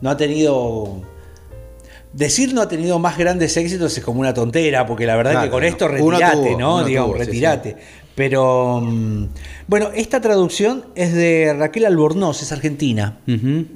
no 0.02 0.10
ha 0.10 0.18
tenido... 0.18 1.02
Decir 2.14 2.54
no 2.54 2.62
ha 2.62 2.68
tenido 2.70 2.98
más 2.98 3.18
grandes 3.18 3.58
éxitos 3.58 3.98
es 3.98 4.04
como 4.04 4.22
una 4.22 4.34
tontera, 4.34 4.86
porque 4.86 5.06
la 5.06 5.18
verdad 5.18 5.32
Claro, 5.32 5.48
que 5.48 5.52
con 5.52 5.62
no. 5.64 5.68
esto 5.68 5.88
retirate, 5.90 6.36
tuvo, 6.36 6.60
¿no? 6.60 6.84
Digamos, 6.86 7.12
tuvo, 7.12 7.20
sí, 7.20 7.26
retirate. 7.26 7.76
Pero 8.16 8.80
mm, 8.82 9.26
bueno, 9.68 9.90
esta 9.94 10.22
traducción 10.22 10.86
es 10.96 11.14
de 11.14 11.54
Raquel 11.58 11.86
Albornoz, 11.86 12.42
es 12.42 12.52
argentina 12.54 13.20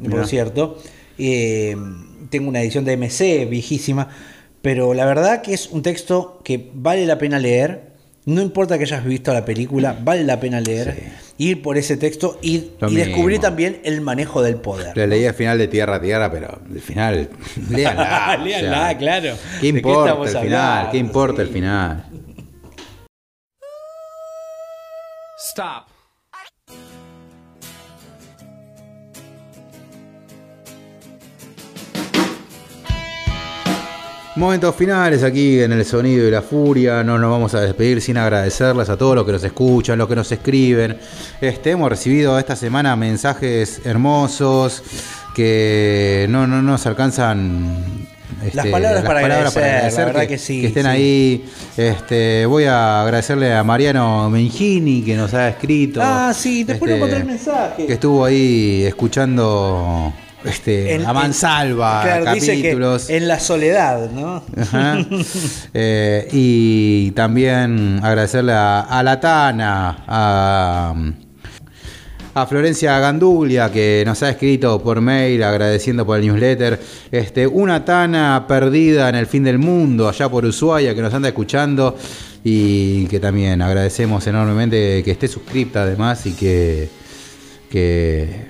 por 0.09 0.25
cierto. 0.25 0.77
Eh, 1.17 1.75
tengo 2.29 2.47
una 2.47 2.61
edición 2.61 2.85
de 2.85 2.95
MC 2.95 3.45
viejísima, 3.49 4.07
pero 4.61 4.93
la 4.93 5.05
verdad 5.05 5.41
que 5.41 5.53
es 5.53 5.67
un 5.67 5.81
texto 5.81 6.39
que 6.43 6.71
vale 6.73 7.05
la 7.05 7.17
pena 7.17 7.39
leer. 7.39 7.88
No 8.25 8.41
importa 8.41 8.77
que 8.77 8.83
hayas 8.83 9.03
visto 9.03 9.33
la 9.33 9.43
película, 9.45 9.97
vale 10.03 10.23
la 10.23 10.39
pena 10.39 10.61
leer, 10.61 11.11
ir 11.37 11.61
por 11.61 11.77
ese 11.77 11.97
texto 11.97 12.37
y, 12.41 12.71
descubrir 12.81 13.37
mismo. 13.37 13.41
también 13.41 13.81
el 13.83 14.01
manejo 14.01 14.41
del 14.43 14.55
poder. 14.57 14.95
Le 14.95 15.07
leí 15.07 15.25
al 15.25 15.33
final 15.33 15.57
de 15.57 15.67
Tierra 15.67 15.95
a 15.95 16.01
Tierra, 16.01 16.31
pero 16.31 16.59
al 16.71 16.79
final. 16.81 17.29
Léanla. 17.69 18.37
o 18.39 18.43
Léanla, 18.43 18.87
sea, 18.89 18.97
claro. 18.97 19.35
¿Qué 19.61 19.67
¿De 19.67 19.71
qué 19.73 19.77
importa 19.79 20.09
estamos 20.09 20.27
el 20.35 20.41
final? 20.41 20.61
hablando? 20.61 20.91
¿Qué 20.91 20.97
importa 20.99 21.41
el 21.41 21.47
Sí. 21.47 21.53
final? 21.53 22.05
Stop. 25.49 25.88
Momentos 34.39 34.73
finales 34.73 35.21
aquí 35.21 35.59
en 35.59 35.73
el 35.73 35.83
sonido 35.83 36.25
y 36.25 36.31
la 36.31 36.41
furia. 36.41 37.03
No 37.03 37.19
nos 37.19 37.29
vamos 37.29 37.53
a 37.55 37.59
despedir 37.59 38.01
sin 38.01 38.15
agradecerles 38.15 38.87
a 38.87 38.95
todos 38.95 39.13
los 39.13 39.25
que 39.25 39.33
nos 39.33 39.43
escuchan, 39.43 39.97
los 39.97 40.07
que 40.07 40.15
nos 40.15 40.31
escriben. 40.31 40.97
Este, 41.41 41.71
hemos 41.71 41.89
recibido 41.89 42.39
esta 42.39 42.55
semana 42.55 42.95
mensajes 42.95 43.81
hermosos 43.83 44.81
que 45.35 46.25
no, 46.29 46.47
no 46.47 46.61
nos 46.61 46.85
alcanzan. 46.85 48.07
Las 48.53 48.67
palabras 48.67 49.03
para 49.03 49.19
agradecer, 49.19 49.91
la 49.91 50.05
verdad 50.05 50.25
que 50.25 50.37
sí, 50.37 50.67
estén 50.67 50.83
sí. 50.83 50.89
ahí. 50.89 51.45
Este, 51.75 52.45
voy 52.45 52.63
a 52.63 53.01
agradecerle 53.01 53.53
a 53.53 53.65
Mariano 53.65 54.29
Mengini 54.29 55.01
que 55.01 55.17
nos 55.17 55.33
ha 55.33 55.49
escrito. 55.49 55.99
Ah, 56.01 56.31
sí, 56.33 56.63
después 56.63 56.89
Este, 56.89 56.91
le 56.91 56.95
encontré 56.95 57.17
el 57.17 57.25
mensaje. 57.25 57.85
Que 57.85 57.93
estuvo 57.93 58.23
ahí 58.23 58.85
escuchando 58.85 60.13
este, 60.45 60.95
En- 60.95 61.05
a 61.05 61.13
mansalva 61.13 62.01
Claro, 62.03 62.33
dice 62.33 62.55
que 62.55 62.61
capítulos. 62.63 63.09
en 63.09 63.27
la 63.27 63.39
soledad, 63.39 64.09
¿no? 64.11 64.43
Ajá. 64.59 64.97
Eh, 65.73 66.27
y 66.31 67.11
también 67.11 67.99
agradecerle 68.03 68.53
a, 68.53 68.81
a 68.81 69.03
la 69.03 69.19
Tana, 69.19 70.03
a, 70.07 70.93
a 72.33 72.45
Florencia 72.45 72.97
Gandulia, 72.99 73.71
que 73.71 74.03
nos 74.05 74.21
ha 74.23 74.29
escrito 74.29 74.81
por 74.81 75.01
mail 75.01 75.43
agradeciendo 75.43 76.05
por 76.05 76.17
el 76.19 76.25
newsletter. 76.25 76.79
Este, 77.11 77.45
una 77.47 77.83
Tana 77.85 78.45
perdida 78.47 79.09
en 79.09 79.15
el 79.15 79.25
fin 79.27 79.43
del 79.43 79.57
mundo, 79.59 80.07
allá 80.09 80.29
por 80.29 80.45
Ushuaia, 80.45 80.95
que 80.95 81.01
nos 81.01 81.13
anda 81.13 81.27
escuchando. 81.29 81.97
Y 82.43 83.05
que 83.07 83.19
también 83.19 83.61
agradecemos 83.61 84.25
enormemente 84.25 85.03
que 85.03 85.11
esté 85.11 85.27
suscripta 85.27 85.83
además 85.83 86.25
y 86.25 86.31
que, 86.31 86.87
que 87.69 88.45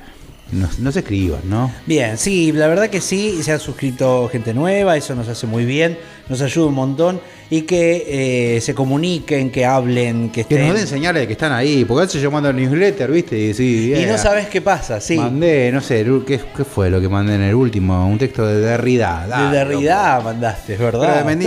nos, 0.51 0.79
nos 0.79 0.95
escriban, 0.95 1.41
¿no? 1.45 1.71
Bien, 1.85 2.17
sí, 2.17 2.51
la 2.51 2.67
verdad 2.67 2.89
que 2.89 3.01
sí, 3.01 3.43
se 3.43 3.51
ha 3.51 3.59
suscrito 3.59 4.29
gente 4.31 4.53
nueva, 4.53 4.97
eso 4.97 5.15
nos 5.15 5.27
hace 5.27 5.47
muy 5.47 5.65
bien, 5.65 5.97
nos 6.27 6.41
ayuda 6.41 6.67
un 6.67 6.73
montón 6.73 7.21
y 7.51 7.63
que 7.63 8.55
eh, 8.57 8.61
se 8.61 8.75
comuniquen, 8.75 9.49
que 9.51 9.65
hablen, 9.65 10.29
que 10.29 10.45
Que 10.45 10.55
estén. 10.55 10.67
nos 10.67 10.77
den 10.77 10.87
señales 10.87 11.21
de 11.21 11.27
que 11.27 11.33
están 11.33 11.51
ahí, 11.51 11.83
porque 11.85 12.03
a 12.03 12.05
veces 12.05 12.21
yo 12.21 12.29
mando 12.29 12.49
el 12.49 12.55
newsletter, 12.55 13.11
¿viste? 13.11 13.37
Y, 13.37 13.53
sí, 13.53 13.93
y 13.95 14.05
no 14.05 14.17
sabes 14.17 14.47
qué 14.49 14.61
pasa, 14.61 15.01
sí. 15.01 15.15
Mandé, 15.17 15.71
no 15.71 15.81
sé, 15.81 16.05
¿qué, 16.27 16.39
qué 16.55 16.63
fue 16.63 16.89
lo 16.89 17.01
que 17.01 17.09
mandé 17.09 17.35
en 17.35 17.41
el 17.41 17.55
último? 17.55 18.07
Un 18.07 18.17
texto 18.19 18.45
de 18.45 18.59
Derrida. 18.61 19.25
de 19.51 19.57
Derrida 19.57 20.21
mandaste, 20.23 20.77
loco. 20.77 20.99
verdad. 20.99 21.23
Pero 21.25 21.37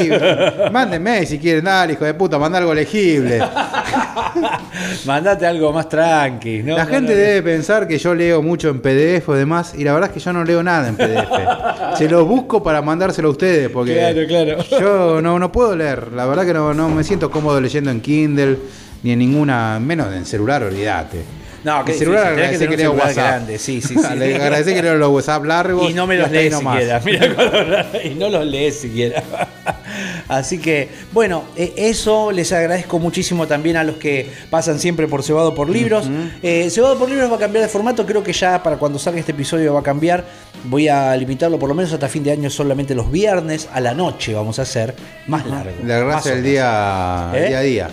de. 0.65 0.71
Mándenme 0.73 1.25
si 1.27 1.39
quieren, 1.39 1.65
dale, 1.65 1.93
hijo 1.95 2.05
de 2.05 2.15
puta, 2.15 2.39
manda 2.39 2.59
algo 2.59 2.75
legible. 2.75 3.41
Mandate 5.07 5.47
algo 5.47 5.73
más 5.73 5.89
tranqui, 5.89 6.63
¿no? 6.63 6.77
la 6.77 6.85
No, 6.85 6.91
gente 6.91 7.13
no, 7.13 7.19
debe 7.19 7.43
pensar 7.43 7.87
que 7.87 7.99
yo 7.99 8.15
leo 8.15 8.43
mucho 8.43 8.69
en 8.71 8.81
PDF 8.81 9.29
o 9.29 9.35
demás, 9.35 9.75
y 9.77 9.85
la 9.85 9.93
verdad 9.93 10.11
es 10.11 10.15
que 10.15 10.21
yo 10.21 10.33
no 10.33 10.45
leo 10.45 10.63
nada 10.63 10.89
en 10.89 10.97
PDF. 10.97 11.29
Se 11.99 12.09
los 12.09 12.27
busco 12.27 12.63
para 12.63 12.83
mandárselo 12.83 13.29
a 13.29 13.31
ustedes, 13.33 13.69
porque 13.71 13.95
Claro, 13.95 14.21
claro. 14.27 14.65
yo 14.81 15.21
no, 15.23 15.39
no 15.39 15.53
puedo 15.53 15.77
leer. 15.77 15.92
La 16.13 16.27
verdad 16.27 16.47
que 16.47 16.55
no, 16.55 16.75
no 16.75 16.89
me 16.89 17.05
siento 17.05 17.31
cómodo 17.31 17.61
leyendo 17.61 17.91
en 17.91 18.01
Kindle, 18.01 18.59
ni 19.03 19.13
en 19.13 19.19
ninguna, 19.19 19.79
menos 19.81 20.13
en 20.15 20.25
celular, 20.25 20.63
olvídate. 20.63 21.25
No, 21.65 21.85
qué 21.85 21.93
el 21.93 21.99
celular 21.99 22.25
que 22.25 22.31
agradece 22.31 22.67
que, 22.67 22.77
tener 22.77 22.89
un 22.89 22.97
leo 22.97 23.05
WhatsApp. 23.05 23.27
grande, 23.27 23.59
sí, 23.59 23.81
sí, 23.81 23.95
sí. 23.99 24.17
Le 24.17 24.35
agradece 24.35 24.75
que 24.75 24.83
leo 24.83 24.97
los 24.97 25.11
WhatsApp 25.11 25.45
largos. 25.45 25.91
Y 25.91 25.95
no 25.95 26.07
me 26.07 26.17
los 26.17 26.31
lees 26.31 26.55
siquiera. 26.55 27.01
Mira 27.05 27.91
y 28.05 28.11
no 28.15 28.29
los 28.29 28.47
lees 28.47 28.81
siquiera. 28.81 29.23
Así 30.29 30.59
que, 30.59 30.89
bueno, 31.13 31.45
eh, 31.57 31.73
eso 31.77 32.33
les 32.33 32.51
agradezco 32.53 32.99
muchísimo 32.99 33.47
también 33.47 33.77
a 33.77 33.85
los 33.85 33.97
que 33.97 34.29
pasan 34.51 34.79
siempre 34.81 35.07
por 35.07 35.23
Cebado 35.23 35.55
por 35.55 35.69
Libros. 35.69 36.11
Eh, 36.43 36.69
Cebado 36.71 36.99
por 36.99 37.09
Libros 37.09 37.31
va 37.31 37.37
a 37.37 37.39
cambiar 37.39 37.63
de 37.63 37.69
formato, 37.69 38.05
creo 38.07 38.23
que 38.23 38.33
ya 38.33 38.63
para 38.63 38.77
cuando 38.77 38.99
salga 38.99 39.21
este 39.21 39.33
episodio 39.33 39.75
va 39.75 39.81
a 39.81 39.85
cambiar. 39.85 40.25
Voy 40.65 40.87
a 40.89 41.17
limitarlo 41.17 41.59
por 41.59 41.69
lo 41.69 41.75
menos 41.75 41.93
hasta 41.93 42.09
fin 42.09 42.23
de 42.23 42.31
año 42.33 42.49
solamente 42.49 42.95
los 42.95 43.11
viernes 43.11 43.69
a 43.73 43.81
la 43.81 43.95
noche 43.95 44.33
vamos 44.33 44.59
a 44.59 44.63
hacer 44.63 44.95
más 45.27 45.45
largo. 45.47 45.73
Le 45.85 45.93
agradece 45.93 46.15
más 46.15 46.27
o 46.27 46.29
el 46.29 46.35
menos. 46.37 46.51
día, 46.51 47.31
¿Eh? 47.35 47.49
día 47.49 47.59
a 47.59 47.63
día. 47.63 47.91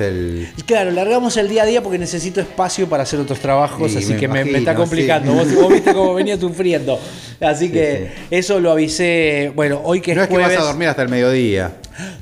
El. 0.00 0.48
Y 0.56 0.62
Claro, 0.62 0.90
largamos 0.90 1.36
el 1.36 1.48
día 1.48 1.62
a 1.62 1.66
día 1.66 1.82
porque 1.82 1.98
necesito 1.98 2.40
espacio 2.40 2.88
para 2.88 3.04
hacer 3.04 3.20
otros 3.20 3.38
trabajos, 3.38 3.92
Sí, 3.92 3.98
así 3.98 4.14
me 4.14 4.18
que 4.18 4.28
me, 4.28 4.40
está 4.58 4.74
complicando. 4.74 5.32
sí. 5.44 5.54
Vos, 5.54 5.62
vos 5.62 5.72
viste 5.72 5.92
cómo 5.94 6.14
venía 6.14 6.38
sufriendo. 6.38 6.98
Así 7.40 7.70
que 7.70 8.10
eso 8.30 8.58
lo 8.58 8.72
avisé. 8.72 9.52
Bueno, 9.54 9.80
hoy 9.84 10.00
que 10.00 10.14
no 10.14 10.22
es 10.22 10.28
es 10.28 10.34
que 10.36 10.42
vas 10.42 10.56
a 10.56 10.62
dormir 10.62 10.88
hasta 10.88 11.02
el 11.02 11.08
mediodía. 11.08 11.72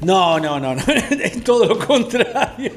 No, 0.03 0.39
no, 0.41 0.59
no, 0.61 0.74
no. 0.74 0.83
es 1.22 1.43
todo 1.45 1.66
lo 1.66 1.79
contrario. 1.79 2.72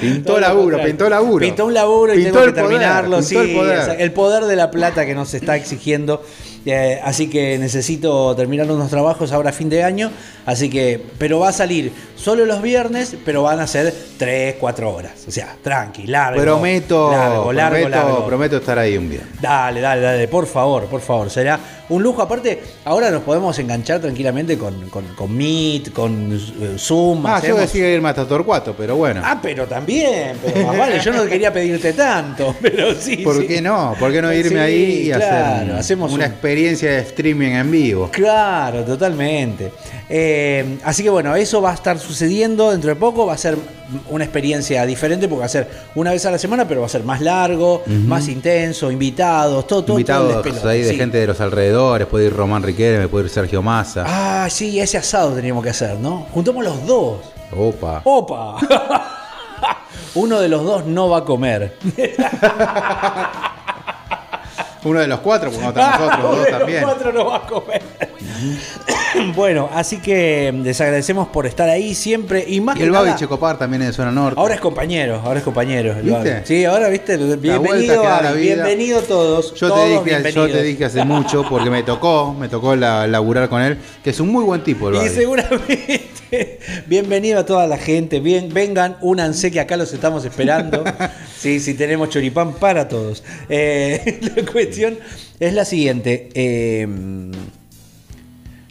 Pintó 0.00 0.32
Todo 0.32 0.40
laburo, 0.40 0.62
contrario. 0.62 0.86
pintó 0.86 1.08
laburo. 1.08 1.44
Pintó 1.44 1.66
un 1.66 1.74
laburo 1.74 2.14
y 2.14 2.16
Pintó 2.24 2.32
tengo 2.32 2.42
que 2.44 2.48
el 2.48 2.54
terminarlo. 2.54 3.16
pintó 3.18 3.28
sí, 3.28 3.36
el 3.36 3.56
poder. 3.56 3.78
o 3.78 3.84
sea, 3.84 3.94
el 3.94 4.12
poder 4.12 4.44
de 4.44 4.56
la 4.56 4.70
plata 4.70 5.06
que 5.06 5.14
nos 5.14 5.32
está 5.34 5.56
exigiendo. 5.56 6.22
Eh, 6.70 7.00
así 7.02 7.28
que 7.30 7.56
necesito 7.58 8.36
terminar 8.36 8.70
unos 8.70 8.90
trabajos 8.90 9.32
ahora 9.32 9.50
a 9.50 9.52
fin 9.52 9.68
de 9.70 9.82
año. 9.84 10.10
Así 10.44 10.68
que, 10.70 11.00
pero 11.18 11.40
va 11.40 11.48
a 11.48 11.52
salir 11.52 11.92
solo 12.16 12.44
los 12.46 12.60
viernes, 12.62 13.16
pero 13.24 13.42
van 13.42 13.60
a 13.60 13.66
ser 13.66 13.92
3, 14.18 14.56
4 14.58 14.94
horas. 14.94 15.12
O 15.26 15.30
sea, 15.30 15.56
tranqui, 15.62 16.06
largo. 16.06 16.40
Prometo, 16.42 17.10
largo, 17.10 17.52
largo, 17.52 17.76
prometo, 17.76 17.88
largo. 17.90 18.26
prometo 18.26 18.56
estar 18.58 18.78
ahí 18.78 18.96
un 18.96 19.08
viernes. 19.08 19.40
Dale, 19.40 19.80
dale, 19.80 20.00
dale, 20.02 20.28
por 20.28 20.46
favor, 20.46 20.86
por 20.86 21.00
favor. 21.00 21.30
Será 21.30 21.58
un 21.90 22.02
lujo. 22.02 22.22
Aparte, 22.22 22.60
ahora 22.84 23.10
nos 23.10 23.22
podemos 23.22 23.58
enganchar 23.58 24.00
tranquilamente 24.00 24.56
con, 24.58 24.88
con, 24.90 25.04
con 25.14 25.34
Meet, 25.36 25.92
con 25.92 26.32
eh, 26.34 26.74
Zoom. 26.78 27.26
Ah, 27.26 27.30
yo 27.42 27.54
hacemos- 27.54 27.60
decía 27.60 27.90
irme 27.92 28.08
hasta 28.08 28.26
Torcuato, 28.26 28.74
pero 28.76 28.96
bueno. 28.96 29.20
Ah, 29.24 29.38
pero 29.42 29.66
también, 29.66 30.36
pero 30.44 30.66
más 30.66 30.78
vale, 30.78 30.98
yo 31.00 31.12
no 31.12 31.24
quería 31.26 31.52
pedirte 31.52 31.92
tanto, 31.92 32.54
pero 32.62 32.94
sí. 32.94 33.18
¿Por 33.18 33.40
sí. 33.40 33.46
qué 33.46 33.60
no? 33.62 33.94
¿Por 33.98 34.12
qué 34.12 34.20
no 34.22 34.32
irme 34.32 34.50
Sí, 34.50 34.56
ahí 34.58 35.00
y 35.08 35.10
claro, 35.12 35.24
hacer 35.64 35.72
hacemos 35.76 36.12
una 36.12 36.24
un- 36.26 36.30
experiencia 36.32 36.57
de 36.62 36.98
streaming 37.00 37.52
en 37.52 37.70
vivo? 37.70 38.08
Claro, 38.10 38.84
totalmente. 38.84 39.72
Eh, 40.08 40.78
así 40.84 41.02
que 41.02 41.10
bueno, 41.10 41.34
eso 41.36 41.60
va 41.60 41.70
a 41.70 41.74
estar 41.74 41.98
sucediendo 41.98 42.70
dentro 42.70 42.90
de 42.90 42.96
poco. 42.96 43.26
Va 43.26 43.34
a 43.34 43.38
ser 43.38 43.56
una 44.10 44.24
experiencia 44.24 44.84
diferente 44.86 45.28
porque 45.28 45.40
va 45.40 45.46
a 45.46 45.50
ser 45.50 45.68
una 45.94 46.10
vez 46.12 46.24
a 46.26 46.30
la 46.30 46.38
semana, 46.38 46.66
pero 46.66 46.80
va 46.80 46.86
a 46.86 46.90
ser 46.90 47.04
más 47.04 47.20
largo, 47.20 47.82
más 47.86 48.28
intenso, 48.28 48.90
invitados, 48.90 49.66
todo, 49.66 49.80
todo. 49.80 49.86
todo 49.86 49.98
Invitados 49.98 50.44
despelote, 50.44 50.68
ahí 50.68 50.82
de 50.82 50.90
sí. 50.90 50.96
gente 50.96 51.18
de 51.18 51.26
los 51.26 51.40
alrededores, 51.40 52.06
puede 52.06 52.26
ir 52.26 52.34
Román 52.34 52.62
Riquelme, 52.62 53.08
puede 53.08 53.26
ir 53.26 53.30
Sergio 53.30 53.62
Massa. 53.62 54.04
Ah, 54.06 54.48
sí, 54.50 54.78
ese 54.80 54.98
asado 54.98 55.32
teníamos 55.32 55.62
que 55.64 55.70
hacer, 55.70 55.98
¿no? 55.98 56.26
Juntamos 56.32 56.64
los 56.64 56.86
dos. 56.86 57.18
Opa. 57.56 58.02
¡Opa! 58.04 58.56
Uno 60.14 60.40
de 60.40 60.48
los 60.48 60.64
dos 60.64 60.86
no 60.86 61.08
va 61.08 61.18
a 61.18 61.24
comer. 61.24 61.76
Uno 64.84 65.00
de 65.00 65.06
los 65.08 65.20
cuatro, 65.20 65.50
porque 65.50 65.64
nosotros 65.66 65.86
nosotros 65.98 66.18
Uno 66.20 66.28
dos 66.36 66.44
de 66.44 66.50
los 66.50 66.58
también. 66.60 66.82
cuatro 66.82 67.12
no 67.12 67.24
va 67.26 67.36
a 67.36 67.46
comer. 67.46 67.82
bueno, 69.34 69.68
así 69.72 69.98
que 69.98 70.52
les 70.62 70.80
agradecemos 70.80 71.28
por 71.28 71.46
estar 71.46 71.68
ahí 71.68 71.94
siempre. 71.94 72.44
Y 72.46 72.60
más 72.60 72.76
Y 72.76 72.80
que 72.80 72.84
el 72.84 72.90
Babi 72.92 73.14
Checopar 73.16 73.58
también 73.58 73.82
es 73.82 73.88
de 73.88 73.94
zona 73.94 74.10
norte. 74.12 74.38
Ahora 74.40 74.54
es 74.54 74.60
compañero, 74.60 75.20
ahora 75.24 75.38
es 75.38 75.44
compañero. 75.44 75.92
el 75.92 76.02
¿Viste? 76.02 76.30
Babi. 76.34 76.40
Sí, 76.44 76.64
ahora 76.64 76.88
viste. 76.88 77.16
Bienvenido, 77.16 78.02
da 78.02 78.22
la 78.22 78.32
vida. 78.32 78.54
bienvenido 78.66 79.02
todos. 79.02 79.54
Yo 79.54 79.68
todos 79.68 80.04
te, 80.04 80.16
dije, 80.20 80.32
yo 80.32 80.46
te 80.48 80.62
dije 80.62 80.84
hace 80.84 81.04
mucho, 81.04 81.44
porque 81.48 81.70
me 81.70 81.82
tocó, 81.82 82.34
me 82.34 82.48
tocó 82.48 82.76
la- 82.76 83.06
laburar 83.06 83.48
con 83.48 83.62
él, 83.62 83.78
que 84.04 84.10
es 84.10 84.20
un 84.20 84.28
muy 84.30 84.44
buen 84.44 84.62
tipo 84.62 84.88
el 84.90 84.96
Y 85.04 85.08
seguramente 85.08 85.97
Bienvenido 86.86 87.38
a 87.38 87.46
toda 87.46 87.66
la 87.66 87.78
gente. 87.78 88.20
Bien, 88.20 88.52
vengan, 88.52 88.96
únanse 89.00 89.50
que 89.50 89.60
acá 89.60 89.76
los 89.76 89.92
estamos 89.92 90.24
esperando. 90.24 90.84
Sí, 91.38 91.60
sí, 91.60 91.74
tenemos 91.74 92.08
choripán 92.10 92.54
para 92.54 92.88
todos. 92.88 93.22
Eh, 93.48 94.18
la 94.36 94.44
cuestión 94.50 94.98
es 95.38 95.54
la 95.54 95.64
siguiente. 95.64 96.30
eh, 96.34 96.84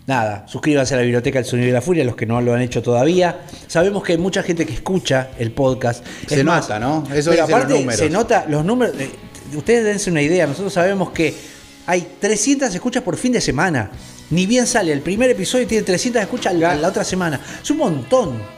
nada, 0.05 0.45
suscríbanse 0.49 0.93
a 0.95 0.97
la 0.97 1.03
Biblioteca 1.03 1.39
del 1.39 1.45
Sonido 1.45 1.70
y 1.70 1.72
la 1.72 1.80
Furia, 1.82 2.03
los 2.03 2.18
que 2.18 2.26
no 2.26 2.41
lo 2.41 2.53
han 2.53 2.62
hecho 2.62 2.82
todavía. 2.82 3.39
Sabemos 3.68 4.03
que 4.03 4.12
hay 4.14 4.18
mucha 4.18 4.43
gente 4.43 4.66
que 4.66 4.74
escucha 4.74 5.30
el 5.39 5.51
podcast. 5.51 6.05
Se 6.28 6.43
nota, 6.43 6.78
¿no? 6.78 7.03
Eso 7.14 7.32
pero 7.32 7.32
dicen 7.32 7.38
los 7.38 7.49
aparte 7.49 7.74
números. 7.76 7.95
se 7.99 8.10
nota 8.10 8.45
los 8.49 8.66
números. 8.66 8.95
eh, 8.99 9.12
ustedes 9.55 9.86
dense 9.86 10.12
una 10.12 10.22
idea. 10.22 10.45
Nosotros 10.45 10.74
sabemos 10.74 11.12
que 11.12 11.34
hay 11.86 12.05
300 12.20 12.76
escuchas 12.76 13.01
por 13.01 13.16
fin 13.16 13.32
de 13.32 13.39
semana. 13.39 13.89
Ni 14.30 14.46
bien 14.46 14.68
sale 14.68 14.92
el 14.92 15.02
primer 15.02 15.30
episodio 15.30 15.64
y 15.64 15.68
tiene 15.68 15.84
300 15.84 16.22
escuchas 16.22 16.54
la, 16.56 16.76
la 16.76 16.90
otra 16.90 17.04
semana. 17.04 17.40
Es 17.62 17.70
un 17.72 17.78
montón. 17.78 18.58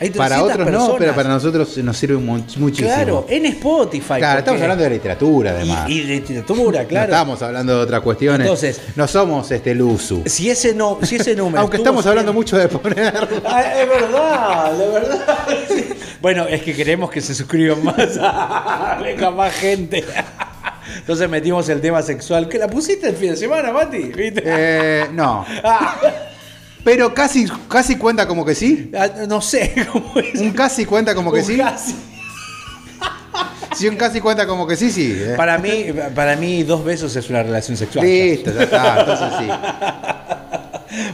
Hay 0.00 0.10
300 0.10 0.18
Para 0.18 0.42
otros 0.42 0.70
no, 0.72 0.96
pero 0.98 1.14
para 1.14 1.28
nosotros 1.28 1.78
nos 1.78 1.96
sirve 1.96 2.16
mu- 2.16 2.42
muchísimo. 2.56 2.88
Claro, 2.88 3.24
en 3.28 3.46
Spotify. 3.46 4.14
Claro, 4.18 4.40
estamos 4.40 4.60
hablando 4.60 4.82
de 4.82 4.90
literatura, 4.90 5.52
además. 5.52 5.88
Y, 5.88 5.92
y 6.00 6.02
literatura, 6.02 6.82
No 6.82 6.88
claro. 6.88 7.12
estamos 7.12 7.40
hablando 7.40 7.76
de 7.76 7.82
otras 7.84 8.00
cuestiones. 8.00 8.40
Entonces- 8.40 8.80
no 8.96 9.06
somos 9.06 9.48
este 9.52 9.74
Luzu. 9.76 10.22
si 10.26 10.50
ese 10.50 10.74
no, 10.74 10.98
si 11.02 11.16
ese 11.16 11.36
número. 11.36 11.60
Aunque 11.60 11.76
estamos 11.76 12.04
hablando 12.04 12.32
mucho 12.32 12.58
de 12.58 12.66
poner. 12.68 13.14
Ah, 13.46 13.62
es 13.80 13.88
verdad, 13.88 14.72
de 14.72 14.88
verdad. 14.88 15.26
Bueno, 16.20 16.46
es 16.46 16.62
que 16.62 16.72
queremos 16.74 17.10
que 17.10 17.20
se 17.20 17.34
suscriban 17.34 17.82
más. 17.82 17.96
Venga 19.02 19.30
más 19.32 19.52
gente. 19.54 20.04
Entonces 21.02 21.28
metimos 21.28 21.68
el 21.68 21.80
tema 21.80 22.00
sexual. 22.02 22.48
¿Que 22.48 22.58
la 22.58 22.68
pusiste 22.68 23.08
el 23.08 23.16
fin 23.16 23.32
de 23.32 23.36
semana, 23.36 23.72
Mati? 23.72 23.98
¿Viste? 23.98 24.42
Eh, 24.44 25.08
no. 25.12 25.44
Ah, 25.62 25.96
Pero 26.84 27.12
casi, 27.12 27.46
casi 27.68 27.96
cuenta 27.96 28.26
como 28.26 28.44
que 28.44 28.54
sí. 28.54 28.90
ah, 28.98 29.08
no 29.28 29.40
sé 29.40 29.86
cómo 29.92 30.14
es. 30.18 30.40
Un 30.40 30.52
casi 30.52 30.84
cuenta 30.84 31.14
como 31.14 31.32
que 31.32 31.40
Un 31.40 31.44
sí. 31.46 31.56
casi. 31.58 31.94
Si 33.76 33.88
un 33.88 33.96
casi 33.96 34.20
cuenta 34.20 34.46
como 34.46 34.66
que 34.66 34.76
sí, 34.76 34.90
sí. 34.92 35.12
eh. 35.16 35.34
Para 35.36 35.58
mí, 35.58 35.86
para 36.14 36.36
mí, 36.36 36.62
dos 36.62 36.84
besos 36.84 37.14
es 37.16 37.28
una 37.30 37.42
relación 37.42 37.76
sexual. 37.76 38.04
Listo, 38.04 38.52
ya 38.52 38.62
está. 38.64 39.00
Entonces 39.00 39.28
sí. 39.38 39.48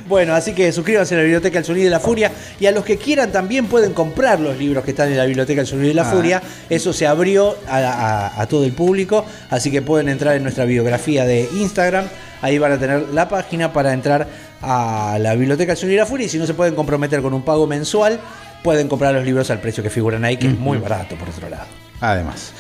Bueno, 0.09 0.35
así 0.35 0.55
que 0.55 0.73
suscríbanse 0.73 1.15
a 1.15 1.19
la 1.19 1.23
Biblioteca 1.25 1.59
del 1.59 1.65
Sonido 1.65 1.87
y 1.87 1.91
la 1.91 2.01
Furia. 2.01 2.33
Y 2.59 2.67
a 2.67 2.73
los 2.73 2.85
que 2.85 2.97
quieran 2.97 3.31
también 3.31 3.67
pueden 3.67 3.93
comprar 3.93 4.41
los 4.41 4.57
libros 4.57 4.85
que 4.85 4.93
están 4.93 5.09
en 5.11 5.19
la 5.19 5.27
Biblioteca 5.27 5.61
del 5.61 5.67
Sonido 5.67 5.91
y 5.91 5.95
la 5.95 6.03
Ah. 6.09 6.13
Furia. 6.13 6.43
Eso 6.71 6.93
se 6.93 7.07
abrió 7.07 7.57
a, 7.69 7.77
a- 7.79 8.41
a 8.43 8.47
todo 8.47 8.65
el 8.65 8.73
público. 8.73 9.25
Así 9.51 9.71
que 9.71 9.83
pueden 9.83 10.09
entrar 10.09 10.35
en 10.37 10.43
nuestra 10.43 10.65
biografía 10.65 11.25
de 11.27 11.49
Instagram. 11.57 12.07
Ahí 12.41 12.59
van 12.59 12.73
a 12.73 12.79
tener 12.79 13.09
la 13.13 13.29
página 13.29 13.73
para 13.73 13.93
entrar 13.93 14.27
a 14.63 15.19
la 15.21 15.35
Biblioteca 15.35 15.73
del 15.73 15.77
Sonido 15.79 15.95
y 15.97 15.99
la 15.99 16.07
Furia. 16.07 16.27
Y 16.27 16.29
si 16.31 16.39
no 16.39 16.47
se 16.47 16.55
pueden 16.55 16.75
comprometer 16.75 17.21
con 17.21 17.35
un 17.35 17.43
pago 17.43 17.67
mensual, 17.67 18.19
pueden 18.63 18.89
comprar 18.89 19.13
los 19.15 19.25
libros 19.25 19.51
al 19.51 19.61
precio 19.61 19.83
que 19.83 19.91
figuran 19.91 20.25
ahí, 20.25 20.37
que 20.37 20.47
es 20.49 20.59
muy 20.59 20.79
barato 20.79 21.17
por 21.17 21.29
otro 21.29 21.49
lado. 21.49 21.67
Además. 22.01 22.53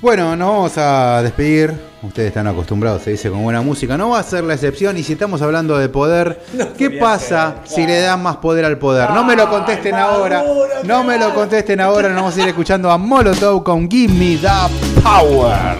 Bueno, 0.00 0.36
nos 0.36 0.48
vamos 0.48 0.78
a 0.78 1.22
despedir. 1.22 1.74
Ustedes 2.02 2.28
están 2.28 2.46
acostumbrados, 2.46 3.02
se 3.02 3.10
dice 3.10 3.30
con 3.30 3.42
buena 3.42 3.62
música. 3.62 3.98
No 3.98 4.10
va 4.10 4.20
a 4.20 4.22
ser 4.22 4.44
la 4.44 4.54
excepción. 4.54 4.96
Y 4.96 5.02
si 5.02 5.14
estamos 5.14 5.42
hablando 5.42 5.76
de 5.76 5.88
poder, 5.88 6.40
¿qué 6.78 6.90
pasa 6.90 7.56
ser, 7.64 7.76
si 7.76 7.86
le 7.86 8.00
dan 8.00 8.22
más 8.22 8.36
poder 8.36 8.64
al 8.64 8.78
poder? 8.78 9.10
No 9.10 9.24
me 9.24 9.34
lo 9.34 9.50
contesten 9.50 9.96
Ay, 9.96 10.00
ahora. 10.02 10.44
No 10.84 11.02
me 11.02 11.18
lo 11.18 11.34
contesten 11.34 11.80
ahora. 11.80 12.08
Nos 12.10 12.16
vamos 12.16 12.36
a 12.36 12.42
ir 12.42 12.48
escuchando 12.48 12.92
a 12.92 12.96
Molotov 12.96 13.64
con 13.64 13.90
Give 13.90 14.12
Me 14.12 14.36
the 14.36 15.00
Power. 15.02 15.76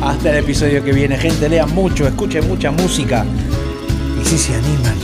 Hasta 0.00 0.30
el 0.30 0.36
episodio 0.36 0.84
que 0.84 0.92
viene, 0.92 1.18
gente. 1.18 1.48
Lean 1.48 1.74
mucho, 1.74 2.06
escuchen 2.06 2.46
mucha 2.46 2.70
música. 2.70 3.24
Y 4.22 4.24
si 4.24 4.38
se 4.38 4.54
animan, 4.54 4.96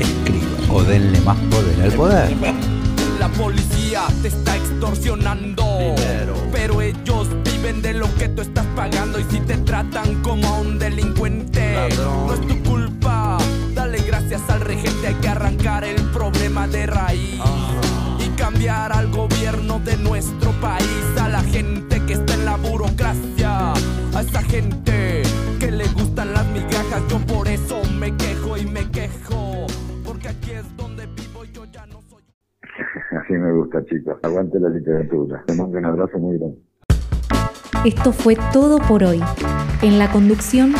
escriban. 0.00 0.70
O 0.70 0.82
denle 0.82 1.20
más 1.20 1.38
poder 1.48 1.80
al 1.80 1.92
poder. 1.92 2.36
La 3.20 3.28
policía 3.28 4.02
te 4.20 4.28
está 4.28 4.56
extorsionando. 4.56 5.64
Pero 6.52 6.80
ellos 6.82 7.28
viven 7.58 7.82
de 7.82 7.94
lo 7.94 8.06
que 8.18 8.28
tú 8.28 8.42
estás 8.42 8.66
pagando. 8.76 9.18
Y 9.18 9.24
si 9.24 9.40
te 9.40 9.56
tratan 9.58 10.22
como 10.22 10.46
a 10.46 10.60
un 10.60 10.78
delincuente, 10.78 11.88
no 11.96 12.32
es 12.32 12.40
tu 12.46 12.62
culpa. 12.62 13.38
Dale 13.74 13.98
gracias 14.02 14.48
al 14.48 14.60
regente. 14.60 15.08
Hay 15.08 15.14
que 15.14 15.28
arrancar 15.28 15.84
el 15.84 16.00
problema 16.12 16.66
de 16.68 16.86
raíz. 16.86 17.40
Y 18.18 18.28
cambiar 18.36 18.92
al 18.92 19.10
gobierno 19.10 19.80
de 19.80 19.96
nuestro 19.96 20.50
país. 20.60 21.04
A 21.20 21.28
la 21.28 21.42
gente 21.42 22.00
que 22.06 22.14
está 22.14 22.34
en 22.34 22.44
la 22.44 22.56
burocracia. 22.56 23.72
A 23.72 24.20
esa 24.20 24.42
gente 24.42 25.22
que 25.60 25.70
le 25.70 25.86
gustan 25.88 26.32
las 26.32 26.46
migajas. 26.48 27.02
Yo 27.08 27.18
por 27.26 27.48
eso 27.48 27.82
me 27.98 28.16
quejo 28.16 28.56
y 28.56 28.66
me 28.66 28.88
quejo. 28.90 29.66
Porque 30.04 30.28
aquí 30.28 30.52
es 30.52 30.76
donde 30.76 31.06
vivo 31.06 31.44
y 31.44 31.52
yo 31.52 31.64
ya 31.66 31.86
no 31.86 32.00
soy. 32.02 32.22
Así 33.22 33.32
me 33.34 33.52
gusta, 33.52 33.84
chicos. 33.84 34.18
Aguante 34.22 34.58
la 34.60 34.68
literatura. 34.68 35.42
Te 35.46 35.54
mando 35.54 35.78
un 35.78 35.84
abrazo 35.84 36.18
muy 36.18 36.38
grande. 36.38 36.68
Esto 37.84 38.12
fue 38.12 38.36
todo 38.52 38.78
por 38.78 39.04
hoy. 39.04 39.20
En 39.82 39.98
la 39.98 40.10
conducción, 40.10 40.74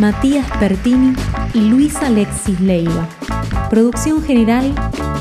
Matías 0.00 0.46
Pertini 0.58 1.14
y 1.54 1.60
Luis 1.60 1.96
Alexis 1.96 2.58
Leiva. 2.60 3.06
Producción 3.68 4.22
general, 4.22 4.74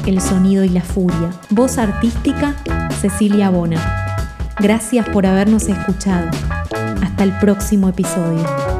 El 0.05 0.21
Sonido 0.21 0.63
y 0.63 0.69
la 0.69 0.81
Furia. 0.81 1.31
Voz 1.49 1.77
artística, 1.77 2.55
Cecilia 3.01 3.49
Bona. 3.49 3.81
Gracias 4.59 5.07
por 5.09 5.25
habernos 5.25 5.67
escuchado. 5.67 6.29
Hasta 7.01 7.23
el 7.23 7.37
próximo 7.39 7.89
episodio. 7.89 8.76